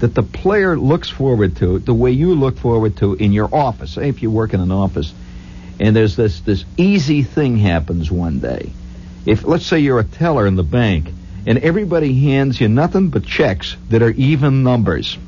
that 0.00 0.14
the 0.14 0.22
player 0.22 0.76
looks 0.76 1.08
forward 1.08 1.56
to 1.56 1.78
the 1.78 1.94
way 1.94 2.10
you 2.10 2.34
look 2.34 2.58
forward 2.58 2.96
to 2.96 3.14
in 3.14 3.32
your 3.32 3.54
office. 3.54 3.92
Say 3.92 4.08
if 4.08 4.22
you 4.22 4.30
work 4.30 4.52
in 4.52 4.60
an 4.60 4.72
office, 4.72 5.14
and 5.78 5.94
there's 5.94 6.16
this 6.16 6.40
this 6.40 6.64
easy 6.76 7.22
thing 7.22 7.56
happens 7.56 8.10
one 8.10 8.40
day. 8.40 8.72
If 9.26 9.44
let's 9.44 9.64
say 9.64 9.78
you're 9.78 10.00
a 10.00 10.04
teller 10.04 10.46
in 10.46 10.56
the 10.56 10.64
bank 10.64 11.08
and 11.46 11.58
everybody 11.58 12.20
hands 12.20 12.60
you 12.60 12.68
nothing 12.68 13.08
but 13.10 13.24
checks 13.24 13.76
that 13.90 14.02
are 14.02 14.10
even 14.10 14.62
numbers. 14.62 15.18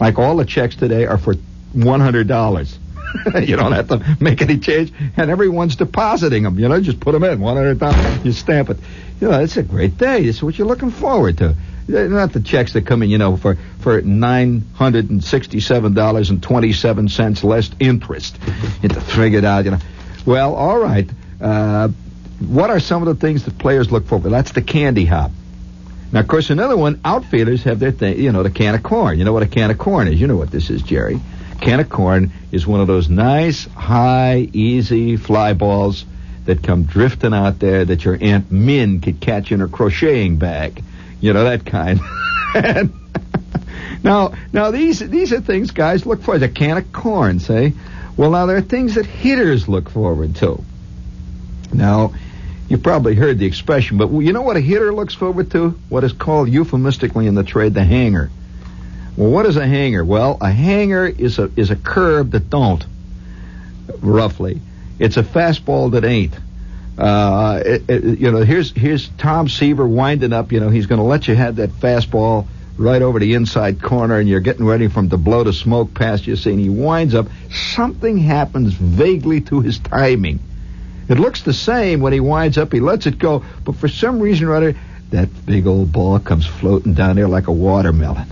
Like 0.00 0.18
all 0.18 0.36
the 0.36 0.44
checks 0.44 0.76
today 0.76 1.06
are 1.06 1.18
for 1.18 1.34
$100. 1.74 2.78
you 3.46 3.56
don't 3.56 3.72
have 3.72 3.88
to 3.88 4.16
make 4.20 4.40
any 4.40 4.58
change, 4.58 4.92
and 5.16 5.30
everyone's 5.30 5.76
depositing 5.76 6.44
them. 6.44 6.58
You 6.58 6.68
know, 6.68 6.80
just 6.80 7.00
put 7.00 7.12
them 7.12 7.24
in 7.24 7.40
one 7.40 7.56
hundred 7.56 7.78
dollars. 7.78 8.24
You 8.24 8.32
stamp 8.32 8.70
it. 8.70 8.78
You 9.20 9.28
know, 9.28 9.40
it's 9.40 9.56
a 9.56 9.62
great 9.62 9.98
day. 9.98 10.22
It's 10.22 10.42
what 10.42 10.56
you're 10.56 10.66
looking 10.66 10.90
forward 10.90 11.38
to. 11.38 11.56
Not 11.88 12.32
the 12.32 12.40
checks 12.40 12.72
that 12.74 12.86
come 12.86 13.02
in, 13.02 13.10
you 13.10 13.18
know, 13.18 13.36
for 13.36 13.56
for 13.80 14.00
nine 14.00 14.64
hundred 14.74 15.10
and 15.10 15.24
sixty-seven 15.24 15.94
dollars 15.94 16.30
and 16.30 16.40
twenty-seven 16.40 17.08
cents 17.08 17.42
less 17.42 17.70
interest. 17.80 18.38
You 18.80 18.88
have 18.90 18.92
to 18.92 19.00
figure 19.00 19.38
it 19.38 19.44
out, 19.44 19.64
you 19.64 19.72
know. 19.72 19.78
Well, 20.24 20.54
all 20.54 20.78
right. 20.78 21.08
Uh, 21.40 21.88
what 22.38 22.70
are 22.70 22.78
some 22.78 23.02
of 23.02 23.08
the 23.08 23.20
things 23.20 23.44
that 23.44 23.58
players 23.58 23.90
look 23.90 24.06
for? 24.06 24.18
Well, 24.18 24.30
that's 24.30 24.52
the 24.52 24.62
candy 24.62 25.04
hop. 25.04 25.32
Now, 26.12 26.20
of 26.20 26.28
course, 26.28 26.50
another 26.50 26.76
one, 26.76 27.00
outfielders 27.04 27.64
have 27.64 27.78
their 27.78 27.92
thing, 27.92 28.18
you 28.18 28.32
know, 28.32 28.42
the 28.42 28.50
can 28.50 28.74
of 28.74 28.82
corn. 28.82 29.18
You 29.18 29.24
know 29.24 29.32
what 29.32 29.44
a 29.44 29.48
can 29.48 29.70
of 29.70 29.78
corn 29.78 30.08
is? 30.08 30.20
You 30.20 30.26
know 30.26 30.36
what 30.36 30.50
this 30.50 30.70
is, 30.70 30.82
Jerry. 30.82 31.20
Can 31.60 31.78
of 31.78 31.88
corn 31.88 32.32
is 32.50 32.66
one 32.66 32.80
of 32.80 32.86
those 32.86 33.08
nice, 33.08 33.66
high, 33.66 34.48
easy 34.52 35.16
fly 35.16 35.52
balls 35.52 36.04
that 36.46 36.62
come 36.62 36.84
drifting 36.84 37.32
out 37.32 37.58
there 37.58 37.84
that 37.84 38.04
your 38.04 38.18
Aunt 38.20 38.50
Min 38.50 39.00
could 39.00 39.20
catch 39.20 39.52
in 39.52 39.60
her 39.60 39.68
crocheting 39.68 40.36
bag. 40.36 40.82
You 41.20 41.32
know, 41.32 41.44
that 41.44 41.64
kind. 41.64 42.00
now, 44.02 44.32
now 44.52 44.70
these, 44.70 44.98
these 44.98 45.32
are 45.32 45.40
things 45.40 45.70
guys 45.70 46.06
look 46.06 46.22
for. 46.22 46.38
The 46.38 46.48
can 46.48 46.78
of 46.78 46.92
corn, 46.92 47.38
say. 47.38 47.74
Well, 48.16 48.30
now 48.30 48.46
there 48.46 48.56
are 48.56 48.62
things 48.62 48.96
that 48.96 49.06
hitters 49.06 49.68
look 49.68 49.90
forward 49.90 50.36
to. 50.36 50.64
Now, 51.72 52.14
You've 52.70 52.84
probably 52.84 53.16
heard 53.16 53.40
the 53.40 53.46
expression, 53.46 53.98
but 53.98 54.10
you 54.12 54.32
know 54.32 54.42
what 54.42 54.56
a 54.56 54.60
hitter 54.60 54.94
looks 54.94 55.12
forward 55.12 55.50
to? 55.50 55.70
What 55.88 56.04
is 56.04 56.12
called 56.12 56.48
euphemistically 56.48 57.26
in 57.26 57.34
the 57.34 57.42
trade 57.42 57.74
the 57.74 57.82
hanger. 57.82 58.30
Well, 59.16 59.28
what 59.28 59.44
is 59.44 59.56
a 59.56 59.66
hanger? 59.66 60.04
Well, 60.04 60.38
a 60.40 60.52
hanger 60.52 61.04
is 61.04 61.40
a 61.40 61.50
is 61.56 61.72
a 61.72 61.76
curve 61.76 62.30
that 62.30 62.48
don't, 62.48 62.86
roughly. 64.00 64.60
It's 65.00 65.16
a 65.16 65.24
fastball 65.24 65.90
that 65.92 66.04
ain't. 66.04 66.32
Uh, 66.96 67.60
it, 67.66 67.90
it, 67.90 68.20
you 68.20 68.30
know, 68.30 68.44
here's 68.44 68.70
here's 68.70 69.08
Tom 69.18 69.48
Seaver 69.48 69.88
winding 69.88 70.32
up. 70.32 70.52
You 70.52 70.60
know, 70.60 70.68
he's 70.68 70.86
going 70.86 71.00
to 71.00 71.04
let 71.04 71.26
you 71.26 71.34
have 71.34 71.56
that 71.56 71.70
fastball 71.70 72.46
right 72.78 73.02
over 73.02 73.18
the 73.18 73.34
inside 73.34 73.82
corner, 73.82 74.20
and 74.20 74.28
you're 74.28 74.38
getting 74.38 74.64
ready 74.64 74.86
for 74.86 75.00
him 75.00 75.10
to 75.10 75.16
blow 75.16 75.42
the 75.42 75.52
smoke 75.52 75.92
past 75.92 76.28
you. 76.28 76.36
See, 76.36 76.52
and 76.52 76.60
he 76.60 76.68
winds 76.68 77.16
up. 77.16 77.26
Something 77.74 78.16
happens 78.16 78.74
vaguely 78.74 79.40
to 79.40 79.60
his 79.60 79.80
timing 79.80 80.38
it 81.10 81.18
looks 81.18 81.42
the 81.42 81.52
same 81.52 82.00
when 82.00 82.12
he 82.12 82.20
winds 82.20 82.56
up. 82.56 82.72
He 82.72 82.78
lets 82.78 83.06
it 83.06 83.18
go, 83.18 83.44
but 83.64 83.74
for 83.74 83.88
some 83.88 84.20
reason 84.20 84.46
or 84.46 84.54
other, 84.54 84.76
that 85.10 85.28
big 85.44 85.66
old 85.66 85.92
ball 85.92 86.20
comes 86.20 86.46
floating 86.46 86.94
down 86.94 87.16
there 87.16 87.26
like 87.26 87.48
a 87.48 87.52
watermelon. 87.52 88.28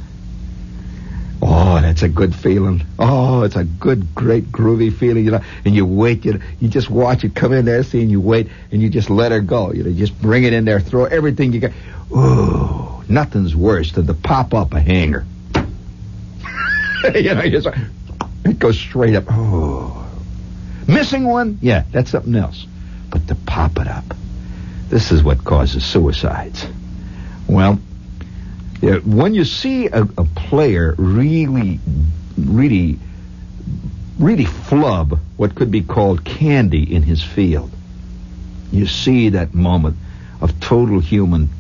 Oh, 1.43 1.81
that's 1.81 2.03
a 2.03 2.09
good 2.09 2.35
feeling. 2.35 2.85
Oh, 2.99 3.43
it's 3.43 3.57
a 3.57 3.65
good, 3.65 4.15
great, 4.15 4.53
groovy 4.53 4.93
feeling, 4.93 5.25
you 5.25 5.33
know. 5.33 5.41
And 5.65 5.75
you 5.75 5.87
wait, 5.87 6.25
you 6.25 6.35
know, 6.35 6.41
you 6.61 6.69
just 6.69 6.89
watch 6.89 7.25
it 7.25 7.35
come 7.35 7.53
in 7.53 7.65
there, 7.65 7.83
see, 7.83 8.01
and 8.01 8.11
you 8.13 8.21
wait, 8.21 8.49
and 8.71 8.81
you 8.81 8.89
just 8.89 9.11
let 9.11 9.33
her 9.33 9.41
go. 9.41 9.73
You 9.73 9.83
know, 9.83 9.93
just 9.93 10.21
bring 10.23 10.45
it 10.45 10.53
in 10.53 10.65
there, 10.65 10.79
throw 10.79 11.05
everything 11.05 11.53
you 11.53 11.61
got. 11.61 11.73
Ooh, 12.13 13.05
nothing's 13.09 13.57
worse 13.57 13.91
than 13.93 14.07
to 14.07 14.15
pop 14.15 14.55
up 14.55 14.73
a 14.73 14.81
hanger. 14.81 15.27
you 17.15 17.35
know, 17.35 17.49
just, 17.49 17.67
it 18.45 18.59
goes 18.59 18.79
straight 18.79 19.17
up. 19.17 19.25
Oh. 19.29 20.08
Missing 20.89 21.25
one? 21.25 21.59
Yeah, 21.61 21.85
that's 21.93 22.11
something 22.11 22.35
else. 22.35 22.67
But 23.11 23.29
to 23.29 23.35
pop 23.35 23.79
it 23.79 23.87
up, 23.87 24.05
this 24.89 25.13
is 25.13 25.23
what 25.23 25.45
causes 25.45 25.85
suicides. 25.85 26.67
Well, 27.47 27.79
when 28.81 29.35
you 29.35 29.45
see 29.45 29.87
a, 29.89 30.03
a 30.03 30.25
player 30.25 30.95
really, 30.97 31.79
really, 32.39 32.99
really 34.19 34.47
flub 34.47 35.19
what 35.37 35.55
could 35.55 35.71
be 35.71 35.83
called 35.83 36.25
candy 36.25 36.95
in 36.95 37.03
his 37.03 37.23
field, 37.23 37.71
you 38.73 38.87
see 38.87 39.31
that 39.31 39.55
moment 39.55 39.97
of 40.41 40.59
total 40.61 41.01
human 41.01 41.51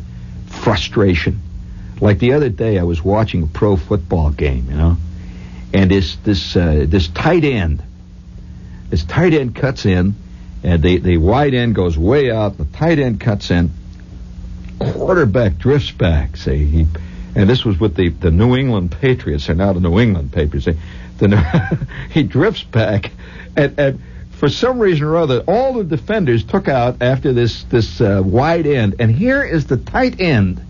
frustration. 0.46 1.40
Like 2.00 2.18
the 2.18 2.32
other 2.32 2.48
day, 2.48 2.78
I 2.78 2.84
was 2.84 3.04
watching 3.04 3.42
a 3.42 3.46
pro 3.46 3.76
football 3.76 4.30
game, 4.30 4.70
you 4.70 4.76
know, 4.76 4.96
and 5.74 5.90
this 5.90 6.16
this 6.16 6.56
uh, 6.56 6.86
this 6.88 7.08
tight 7.08 7.44
end 7.44 7.82
this 8.90 9.04
tight 9.04 9.34
end 9.34 9.54
cuts 9.54 9.86
in, 9.86 10.14
and 10.62 10.82
the, 10.82 10.98
the 10.98 11.16
wide 11.18 11.54
end 11.54 11.74
goes 11.74 11.96
way 11.96 12.30
out. 12.30 12.58
The 12.58 12.64
tight 12.64 12.98
end 12.98 13.20
cuts 13.20 13.50
in. 13.50 13.70
Quarterback 14.78 15.58
drifts 15.58 15.90
back. 15.90 16.36
Say 16.36 16.58
he, 16.58 16.86
and 17.34 17.48
this 17.48 17.64
was 17.64 17.78
with 17.78 17.94
the, 17.94 18.08
the 18.08 18.30
New 18.30 18.56
England 18.56 18.92
Patriots. 18.92 19.46
They're 19.46 19.56
now 19.56 19.72
the 19.72 19.80
New 19.80 19.98
England 19.98 20.32
Patriots. 20.32 20.64
Say, 20.64 20.76
the, 21.18 21.86
he 22.10 22.22
drifts 22.22 22.62
back, 22.62 23.10
and, 23.56 23.78
and 23.78 24.00
for 24.32 24.48
some 24.48 24.78
reason 24.78 25.04
or 25.04 25.16
other, 25.16 25.42
all 25.48 25.74
the 25.74 25.84
defenders 25.84 26.44
took 26.44 26.68
out 26.68 27.02
after 27.02 27.32
this 27.32 27.64
this 27.64 28.00
uh, 28.00 28.22
wide 28.24 28.66
end, 28.66 28.96
and 29.00 29.10
here 29.10 29.42
is 29.42 29.66
the 29.66 29.76
tight 29.76 30.20
end. 30.20 30.60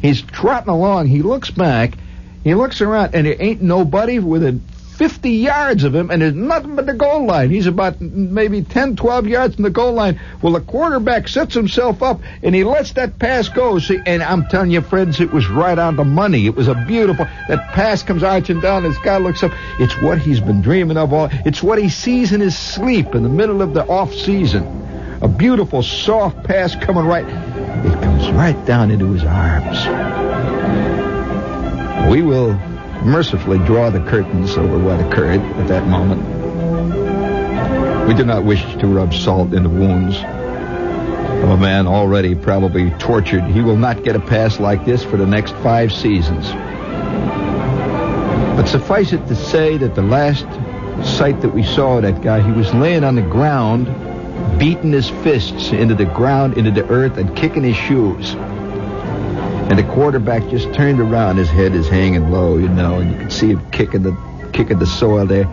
He's 0.00 0.20
trotting 0.22 0.70
along. 0.70 1.06
He 1.06 1.22
looks 1.22 1.50
back. 1.50 1.94
He 2.42 2.54
looks 2.54 2.80
around, 2.80 3.14
and 3.14 3.26
there 3.26 3.36
ain't 3.38 3.62
nobody 3.62 4.18
within 4.18 4.62
50 4.96 5.30
yards 5.30 5.84
of 5.84 5.94
him, 5.94 6.10
and 6.10 6.20
there's 6.20 6.34
nothing 6.34 6.76
but 6.76 6.86
the 6.86 6.92
goal 6.92 7.24
line. 7.26 7.50
He's 7.50 7.66
about 7.66 8.00
maybe 8.00 8.62
10, 8.62 8.96
12 8.96 9.26
yards 9.26 9.54
from 9.54 9.64
the 9.64 9.70
goal 9.70 9.92
line. 9.92 10.20
Well, 10.40 10.52
the 10.52 10.60
quarterback 10.60 11.28
sets 11.28 11.54
himself 11.54 12.02
up, 12.02 12.20
and 12.42 12.54
he 12.54 12.62
lets 12.62 12.92
that 12.92 13.18
pass 13.18 13.48
go. 13.48 13.78
See, 13.78 13.98
and 14.04 14.22
I'm 14.22 14.46
telling 14.46 14.70
you, 14.70 14.82
friends, 14.82 15.20
it 15.20 15.32
was 15.32 15.48
right 15.48 15.78
on 15.78 15.96
the 15.96 16.04
money. 16.04 16.46
It 16.46 16.54
was 16.54 16.68
a 16.68 16.74
beautiful. 16.86 17.26
That 17.48 17.72
pass 17.72 18.02
comes 18.02 18.22
arching 18.22 18.60
down. 18.60 18.82
This 18.82 18.98
guy 18.98 19.16
looks 19.16 19.42
up. 19.42 19.52
It's 19.78 19.94
what 20.02 20.18
he's 20.18 20.40
been 20.40 20.60
dreaming 20.60 20.96
of 20.96 21.12
all. 21.12 21.28
It's 21.46 21.62
what 21.62 21.78
he 21.78 21.88
sees 21.88 22.32
in 22.32 22.40
his 22.40 22.56
sleep 22.56 23.14
in 23.14 23.22
the 23.22 23.28
middle 23.28 23.62
of 23.62 23.74
the 23.74 23.86
off 23.86 24.12
season. 24.12 24.80
A 25.22 25.28
beautiful, 25.28 25.82
soft 25.82 26.44
pass 26.44 26.76
coming 26.76 27.06
right. 27.06 27.26
It 27.26 28.02
comes 28.02 28.28
right 28.30 28.66
down 28.66 28.90
into 28.90 29.12
his 29.12 29.24
arms. 29.24 29.86
We 32.10 32.22
will 32.22 32.58
mercifully 33.04 33.58
draw 33.58 33.90
the 33.90 34.00
curtains 34.00 34.56
over 34.56 34.78
what 34.78 35.00
occurred 35.00 35.40
at 35.40 35.68
that 35.68 35.86
moment. 35.86 36.22
We 38.08 38.14
do 38.14 38.24
not 38.24 38.44
wish 38.44 38.62
to 38.76 38.86
rub 38.86 39.12
salt 39.14 39.52
in 39.52 39.62
the 39.62 39.68
wounds 39.68 40.16
of 41.42 41.50
a 41.50 41.56
man 41.56 41.86
already 41.86 42.34
probably 42.34 42.90
tortured. 42.92 43.44
He 43.44 43.60
will 43.60 43.76
not 43.76 44.04
get 44.04 44.14
a 44.14 44.20
pass 44.20 44.60
like 44.60 44.84
this 44.84 45.02
for 45.02 45.16
the 45.16 45.26
next 45.26 45.52
five 45.56 45.92
seasons. 45.92 46.48
But 48.56 48.66
suffice 48.66 49.12
it 49.12 49.26
to 49.26 49.34
say 49.34 49.76
that 49.78 49.94
the 49.94 50.02
last 50.02 50.46
sight 51.04 51.40
that 51.40 51.50
we 51.50 51.64
saw 51.64 51.96
of 51.96 52.02
that 52.02 52.22
guy, 52.22 52.40
he 52.40 52.52
was 52.52 52.72
laying 52.74 53.02
on 53.02 53.16
the 53.16 53.22
ground, 53.22 53.86
beating 54.58 54.92
his 54.92 55.08
fists 55.08 55.72
into 55.72 55.94
the 55.94 56.04
ground, 56.04 56.56
into 56.56 56.70
the 56.70 56.86
earth, 56.88 57.16
and 57.16 57.34
kicking 57.36 57.64
his 57.64 57.76
shoes. 57.76 58.36
And 59.72 59.78
the 59.78 59.90
quarterback 59.90 60.46
just 60.50 60.70
turned 60.74 61.00
around. 61.00 61.38
His 61.38 61.48
head 61.48 61.74
is 61.74 61.88
hanging 61.88 62.30
low, 62.30 62.58
you 62.58 62.68
know, 62.68 62.98
and 62.98 63.10
you 63.10 63.18
could 63.18 63.32
see 63.32 63.48
him 63.52 63.70
kicking 63.70 64.02
the 64.02 64.14
kicking 64.52 64.78
the 64.78 64.84
soil 64.86 65.24
there. 65.24 65.46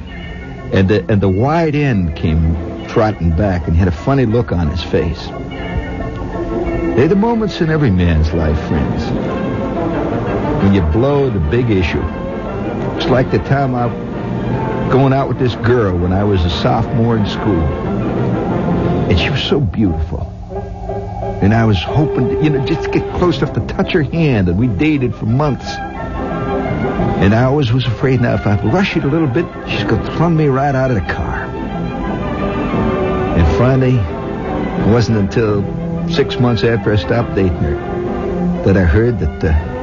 And 0.74 0.90
the, 0.90 1.10
and 1.10 1.22
the 1.22 1.30
wide 1.30 1.74
end 1.74 2.18
came 2.18 2.54
trotting 2.90 3.34
back 3.34 3.66
and 3.66 3.78
he 3.78 3.80
had 3.80 3.88
a 3.88 3.94
funny 3.94 4.26
look 4.26 4.52
on 4.52 4.68
his 4.68 4.84
face. 4.84 5.28
They're 6.98 7.08
the 7.08 7.16
moments 7.16 7.62
in 7.62 7.70
every 7.70 7.92
man's 7.92 8.34
life, 8.34 8.60
friends, 8.68 9.06
when 10.64 10.74
you 10.74 10.82
blow 10.92 11.30
the 11.30 11.40
big 11.40 11.70
issue. 11.70 12.04
It's 12.98 13.06
like 13.06 13.32
the 13.32 13.40
time 13.40 13.74
I 13.74 13.88
going 14.92 15.14
out 15.14 15.30
with 15.30 15.40
this 15.40 15.56
girl 15.56 15.98
when 15.98 16.12
I 16.12 16.26
was 16.26 16.44
a 16.44 16.50
sophomore 16.50 17.16
in 17.16 17.26
school. 17.26 17.64
And 19.08 19.18
she 19.18 19.30
was 19.30 19.42
so 19.42 19.62
beautiful. 19.62 20.39
And 21.42 21.54
I 21.54 21.66
was 21.66 21.82
hoping, 21.82 22.28
to, 22.30 22.44
you 22.44 22.50
know, 22.50 22.66
just 22.66 22.84
to 22.84 22.90
get 22.90 23.14
close 23.16 23.38
enough 23.38 23.54
to 23.54 23.66
touch 23.68 23.92
her 23.94 24.04
hand. 24.04 24.50
And 24.50 24.60
we 24.60 24.68
dated 24.68 25.16
for 25.16 25.26
months. 25.26 25.66
And 25.66 27.34
I 27.34 27.44
always 27.44 27.72
was 27.72 27.86
afraid 27.86 28.22
now 28.22 28.36
if 28.36 28.46
I 28.46 28.62
rush 28.70 28.96
it 28.96 29.04
a 29.04 29.08
little 29.08 29.28
bit, 29.28 29.46
she's 29.68 29.84
going 29.84 30.04
to 30.04 30.12
throw 30.16 30.30
me 30.30 30.48
right 30.48 30.76
out 30.76 30.92
of 30.92 30.96
the 30.96 31.14
car. 31.14 31.46
And 33.36 33.58
finally, 33.58 33.96
it 33.96 34.94
wasn't 34.94 35.18
until 35.18 35.64
six 36.10 36.40
months 36.40 36.64
after 36.64 36.94
I 36.94 36.96
stopped 36.96 37.36
dating 37.36 37.58
her 37.58 38.64
that 38.66 38.78
I 38.78 38.84
heard 38.84 39.20
that 39.20 39.44
uh, 39.44 39.80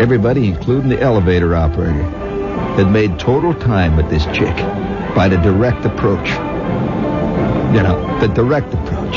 Everybody, 0.00 0.46
including 0.46 0.88
the 0.88 0.98
elevator 0.98 1.54
operator, 1.54 2.02
had 2.74 2.90
made 2.90 3.18
total 3.18 3.52
time 3.52 3.98
with 3.98 4.08
this 4.08 4.24
chick 4.34 4.56
by 5.14 5.28
the 5.28 5.36
direct 5.36 5.84
approach. 5.84 6.26
You 7.74 7.82
know, 7.82 8.18
the 8.18 8.28
direct 8.28 8.72
approach. 8.72 9.14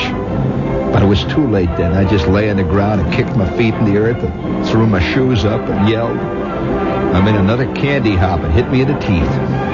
But 0.94 1.02
it 1.02 1.06
was 1.06 1.24
too 1.24 1.44
late 1.48 1.70
then. 1.76 1.92
I 1.92 2.08
just 2.08 2.28
lay 2.28 2.48
on 2.50 2.56
the 2.56 2.62
ground 2.62 3.00
and 3.00 3.12
kicked 3.12 3.34
my 3.34 3.50
feet 3.58 3.74
in 3.74 3.84
the 3.84 3.96
earth 3.96 4.22
and 4.22 4.64
threw 4.68 4.86
my 4.86 5.00
shoes 5.00 5.44
up 5.44 5.68
and 5.68 5.88
yelled. 5.88 6.16
I 6.16 7.20
mean, 7.20 7.34
another 7.34 7.66
candy 7.74 8.14
hop 8.14 8.44
and 8.44 8.54
hit 8.54 8.70
me 8.70 8.82
in 8.82 8.86
the 8.86 8.98
teeth. 9.00 9.73